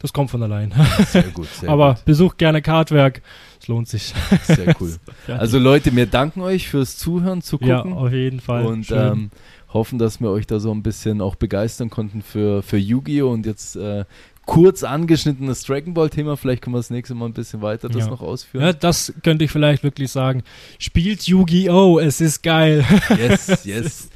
das 0.00 0.12
kommt 0.12 0.32
von 0.32 0.42
allein. 0.42 0.74
Sehr 1.06 1.22
gut, 1.24 1.46
sehr 1.60 1.68
Aber 1.70 1.94
gut. 1.94 2.04
besucht 2.06 2.38
gerne 2.38 2.60
Kartwerk. 2.60 3.22
Es 3.62 3.68
lohnt 3.68 3.88
sich. 3.88 4.12
Sehr 4.44 4.74
cool. 4.80 4.96
Also 5.28 5.58
Leute, 5.60 5.94
wir 5.94 6.06
danken 6.06 6.40
euch 6.40 6.68
fürs 6.68 6.96
Zuhören, 6.98 7.42
zu 7.42 7.58
ja, 7.60 7.76
gucken 7.76 7.92
auf 7.92 8.12
jeden 8.12 8.40
Fall. 8.40 8.66
und 8.66 8.90
ähm, 8.90 9.30
hoffen, 9.72 9.98
dass 10.00 10.20
wir 10.20 10.30
euch 10.30 10.46
da 10.48 10.58
so 10.58 10.72
ein 10.74 10.82
bisschen 10.82 11.20
auch 11.20 11.36
begeistern 11.36 11.88
konnten 11.88 12.22
für, 12.22 12.62
für 12.64 12.76
Yu-Gi-Oh! 12.76 13.30
und 13.30 13.46
jetzt 13.46 13.76
äh, 13.76 14.04
kurz 14.46 14.82
angeschnittenes 14.82 15.62
Dragon 15.62 15.94
Ball 15.94 16.10
Thema. 16.10 16.36
Vielleicht 16.36 16.62
können 16.62 16.74
wir 16.74 16.80
das 16.80 16.90
nächste 16.90 17.14
Mal 17.14 17.26
ein 17.26 17.32
bisschen 17.34 17.62
weiter 17.62 17.88
das 17.88 18.04
Ja. 18.04 18.10
noch 18.10 18.20
ausführen. 18.20 18.64
ja, 18.64 18.72
das 18.72 19.12
könnte 19.22 19.44
ich 19.44 19.52
vielleicht 19.52 19.84
wirklich 19.84 20.10
sagen. 20.10 20.42
Spielt 20.80 21.22
Yu-Gi-Oh! 21.28 22.00
Es 22.00 22.20
ist 22.20 22.42
geil. 22.42 22.84
Yes, 23.16 23.46
yes. 23.64 24.08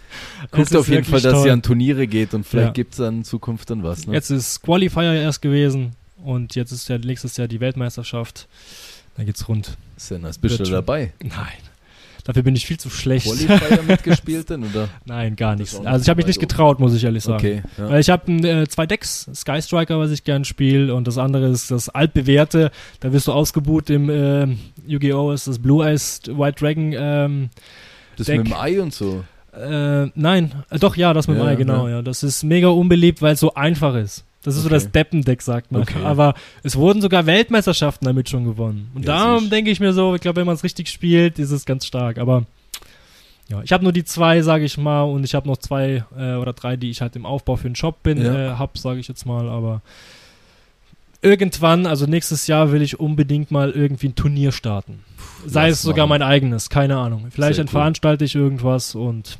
Es 0.42 0.50
Guckt 0.50 0.74
auf 0.74 0.88
jeden 0.88 1.04
Fall, 1.04 1.20
dass 1.20 1.34
toll. 1.34 1.46
ihr 1.46 1.52
an 1.52 1.62
Turniere 1.62 2.06
geht 2.08 2.34
und 2.34 2.44
vielleicht 2.44 2.66
Ja. 2.68 2.72
gibt 2.72 2.92
es 2.94 2.98
dann 2.98 3.18
in 3.18 3.24
Zukunft 3.24 3.70
dann 3.70 3.84
was. 3.84 4.06
Ne? 4.08 4.14
Jetzt 4.14 4.30
ist 4.30 4.60
Qualifier 4.62 5.12
erst 5.14 5.40
gewesen 5.40 5.92
und 6.24 6.56
jetzt 6.56 6.72
ist 6.72 6.88
ja 6.88 6.98
nächstes 6.98 7.36
Jahr 7.36 7.46
die 7.46 7.60
Weltmeisterschaft. 7.60 8.48
Da 9.16 9.24
geht's 9.24 9.48
rund. 9.48 9.76
Sehr 9.96 10.18
nice. 10.18 10.38
Bist 10.38 10.54
du 10.56 10.58
Wird 10.60 10.68
schon. 10.68 10.74
dabei? 10.74 11.12
Nein. 11.22 11.32
Dafür 12.24 12.42
bin 12.42 12.56
ich 12.56 12.66
viel 12.66 12.76
zu 12.78 12.90
schlecht. 12.90 13.24
Qualifier 13.26 13.82
mitgespielt 13.86 14.50
denn, 14.50 14.64
oder? 14.64 14.88
Nein, 15.04 15.36
gar 15.36 15.54
Das 15.54 15.74
nicht. 15.74 15.86
Also 15.86 16.02
ich 16.02 16.08
habe 16.08 16.16
mich 16.18 16.26
nicht 16.26 16.40
getraut, 16.40 16.80
muss 16.80 16.92
ich 16.92 17.04
ehrlich 17.04 17.22
sagen. 17.22 17.36
Okay. 17.38 17.62
Ja. 17.78 17.88
Weil 17.88 18.00
ich 18.00 18.10
habe 18.10 18.32
äh, 18.32 18.66
zwei 18.66 18.84
Decks, 18.84 19.30
Sky 19.32 19.62
Striker, 19.62 20.00
was 20.00 20.10
ich 20.10 20.24
gern 20.24 20.44
spiele, 20.44 20.92
und 20.92 21.06
das 21.06 21.18
andere 21.18 21.46
ist 21.46 21.70
das 21.70 21.88
altbewährte. 21.88 22.72
Da 22.98 23.12
wirst 23.12 23.28
du 23.28 23.32
ausgebucht 23.32 23.90
im 23.90 24.10
äh, 24.10 24.48
Yu-Gi-Oh! 24.88 25.30
ist 25.30 25.46
das 25.46 25.60
Blue 25.60 25.86
Eyes 25.86 26.20
White 26.26 26.58
Dragon. 26.58 26.92
Ähm, 26.98 27.50
Das 28.16 28.26
Deck. 28.26 28.38
mit 28.38 28.48
dem 28.48 28.54
Ei 28.54 28.80
und 28.82 28.92
so. 28.92 29.22
äh, 29.56 30.06
nein, 30.16 30.52
äh, 30.70 30.80
doch, 30.80 30.96
ja, 30.96 31.14
das 31.14 31.28
mit 31.28 31.38
dem 31.38 31.44
Ja, 31.44 31.50
Ei, 31.50 31.54
genau, 31.54 31.86
ja. 31.86 32.02
Das 32.02 32.24
ist 32.24 32.42
mega 32.42 32.68
unbeliebt, 32.68 33.22
weil 33.22 33.34
es 33.34 33.40
so 33.40 33.54
einfach 33.54 33.94
ist. 33.94 34.24
Das 34.46 34.54
ist 34.56 34.62
so 34.62 34.68
Okay. 34.68 34.74
das 34.76 34.90
Deppendeck, 34.92 35.42
sagt 35.42 35.72
man. 35.72 35.82
Okay. 35.82 36.02
Aber 36.04 36.34
es 36.62 36.76
wurden 36.76 37.02
sogar 37.02 37.26
Weltmeisterschaften 37.26 38.06
damit 38.06 38.30
schon 38.30 38.44
gewonnen. 38.44 38.90
Und 38.94 39.04
Ja, 39.04 39.26
darum 39.26 39.50
denke 39.50 39.70
ich 39.70 39.80
mir 39.80 39.92
so, 39.92 40.14
ich 40.14 40.20
glaube, 40.22 40.36
wenn 40.40 40.46
man 40.46 40.54
es 40.54 40.64
richtig 40.64 40.88
spielt, 40.88 41.38
ist 41.38 41.50
es 41.50 41.66
ganz 41.66 41.84
stark. 41.84 42.16
Aber 42.18 42.44
ja, 43.48 43.60
ich 43.62 43.72
habe 43.72 43.84
nur 43.84 43.92
die 43.92 44.04
zwei, 44.04 44.42
sage 44.42 44.64
ich 44.64 44.78
mal, 44.78 45.02
und 45.02 45.24
ich 45.24 45.34
habe 45.34 45.46
noch 45.46 45.56
zwei 45.58 46.04
äh, 46.18 46.34
oder 46.34 46.52
drei, 46.52 46.76
die 46.76 46.90
ich 46.90 47.00
halt 47.00 47.14
im 47.16 47.26
Aufbau 47.26 47.56
für 47.56 47.68
den 47.68 47.76
Shop 47.76 48.02
bin, 48.02 48.22
Ja. 48.22 48.54
äh, 48.54 48.58
hab, 48.58 48.78
sage 48.78 48.98
ich 49.00 49.08
jetzt 49.08 49.26
mal. 49.26 49.48
Aber 49.48 49.82
irgendwann, 51.22 51.86
also 51.86 52.06
nächstes 52.06 52.46
Jahr, 52.46 52.72
will 52.72 52.82
ich 52.82 53.00
unbedingt 53.00 53.50
mal 53.50 53.70
irgendwie 53.70 54.08
ein 54.08 54.14
Turnier 54.14 54.52
starten. 54.52 55.00
Sei 55.44 55.68
lass 55.68 55.78
es 55.78 55.82
sogar 55.82 56.06
machen. 56.06 56.20
mein 56.20 56.28
eigenes, 56.28 56.70
keine 56.70 56.96
Ahnung. 56.98 57.26
Vielleicht 57.30 57.58
cool. 57.58 57.66
veranstalte 57.68 58.24
ich 58.24 58.34
irgendwas 58.34 58.94
und 58.94 59.38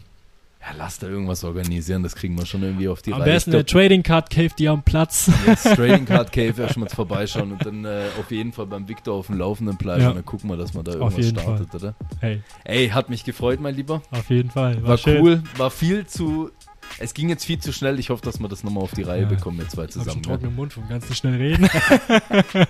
Ja, 0.69 0.75
lass 0.79 0.99
da 0.99 1.07
irgendwas 1.07 1.45
organisieren, 1.45 2.03
das 2.03 2.17
kriegen 2.17 2.37
wir 2.37 2.45
schon 2.45 2.63
irgendwie 2.63 2.89
auf 2.89 3.01
die 3.01 3.13
am 3.13 3.21
Reihe. 3.21 3.35
besten 3.35 3.51
Ich 3.51 3.57
der 3.57 3.67
Trading 3.67 4.03
Card 4.03 4.31
Cave, 4.31 4.51
die 4.59 4.69
am 4.69 4.83
Platz. 4.83 5.31
Jetzt 5.47 5.63
Trading 5.77 6.05
Card 6.07 6.33
Cave 6.33 6.61
erstmal 6.61 6.89
vorbeischauen 6.89 7.53
und 7.53 7.65
dann 7.65 7.85
äh, 7.85 8.07
auf 8.19 8.31
jeden 8.33 8.53
Fall 8.53 8.67
beim 8.67 8.89
Victor 8.89 9.15
auf 9.15 9.29
dem 9.29 9.39
Laufenden 9.39 9.77
bleiben 9.77 10.03
Ja. 10.03 10.09
und 10.09 10.17
dann 10.17 10.25
gucken 10.25 10.51
wir, 10.51 10.57
dass 10.57 10.75
man 10.75 10.85
da 10.85 10.93
irgendwas 10.95 11.29
startet, 11.29 11.73
oder? 11.75 11.95
hey, 12.21 12.43
Ey, 12.65 12.89
hat 12.89 13.09
mich 13.11 13.23
gefreut, 13.25 13.61
mein 13.61 13.77
Lieber. 13.77 14.03
auf 14.11 14.29
jeden 14.29 14.51
Fall. 14.51 14.83
War, 14.83 14.99
War, 14.99 15.15
cool, 15.21 15.43
war 15.57 15.71
viel 15.71 16.05
zu. 16.07 16.51
Es 16.99 17.15
ging 17.15 17.29
jetzt 17.29 17.45
viel 17.45 17.59
zu 17.59 17.73
schnell. 17.73 17.99
Ich 17.99 18.11
hoffe, 18.11 18.23
dass 18.23 18.39
wir 18.41 18.49
das 18.49 18.63
nochmal 18.65 18.83
auf 18.85 18.93
die 18.93 19.03
Reihe 19.03 19.23
Ja. 19.23 19.29
bekommen, 19.29 19.59
wir 19.59 19.69
zwei 19.69 19.87
zusammen. 19.87 20.23
Ja. 20.25 20.31
trockenen 20.31 20.55
Mund 20.55 20.73
vom 20.73 20.89
ganzen 20.89 21.15
schnell 21.15 21.35
reden. 21.37 21.69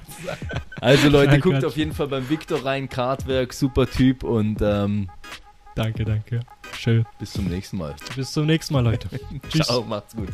Also 0.80 1.08
Leute, 1.08 1.30
Nein, 1.32 1.40
guckt 1.40 1.54
Quatsch. 1.56 1.64
auf 1.64 1.76
jeden 1.76 1.92
Fall 1.92 2.08
beim 2.08 2.28
Victor 2.28 2.64
rein. 2.64 2.88
Kartwerk, 2.88 3.52
super 3.54 3.86
Typ 3.88 4.22
und 4.24 4.58
ähm, 4.60 5.08
danke, 5.76 6.04
danke. 6.04 6.40
Schön. 6.76 7.04
bis 7.18 7.32
zum 7.32 7.46
nächsten 7.46 7.76
Mal. 7.76 7.94
Bis 8.16 8.32
zum 8.32 8.46
nächsten 8.46 8.74
Mal, 8.74 8.80
Leute. 8.80 9.08
Tschüss. 9.48 9.66
Ciao, 9.66 9.82
macht's 9.82 10.16
gut. 10.16 10.30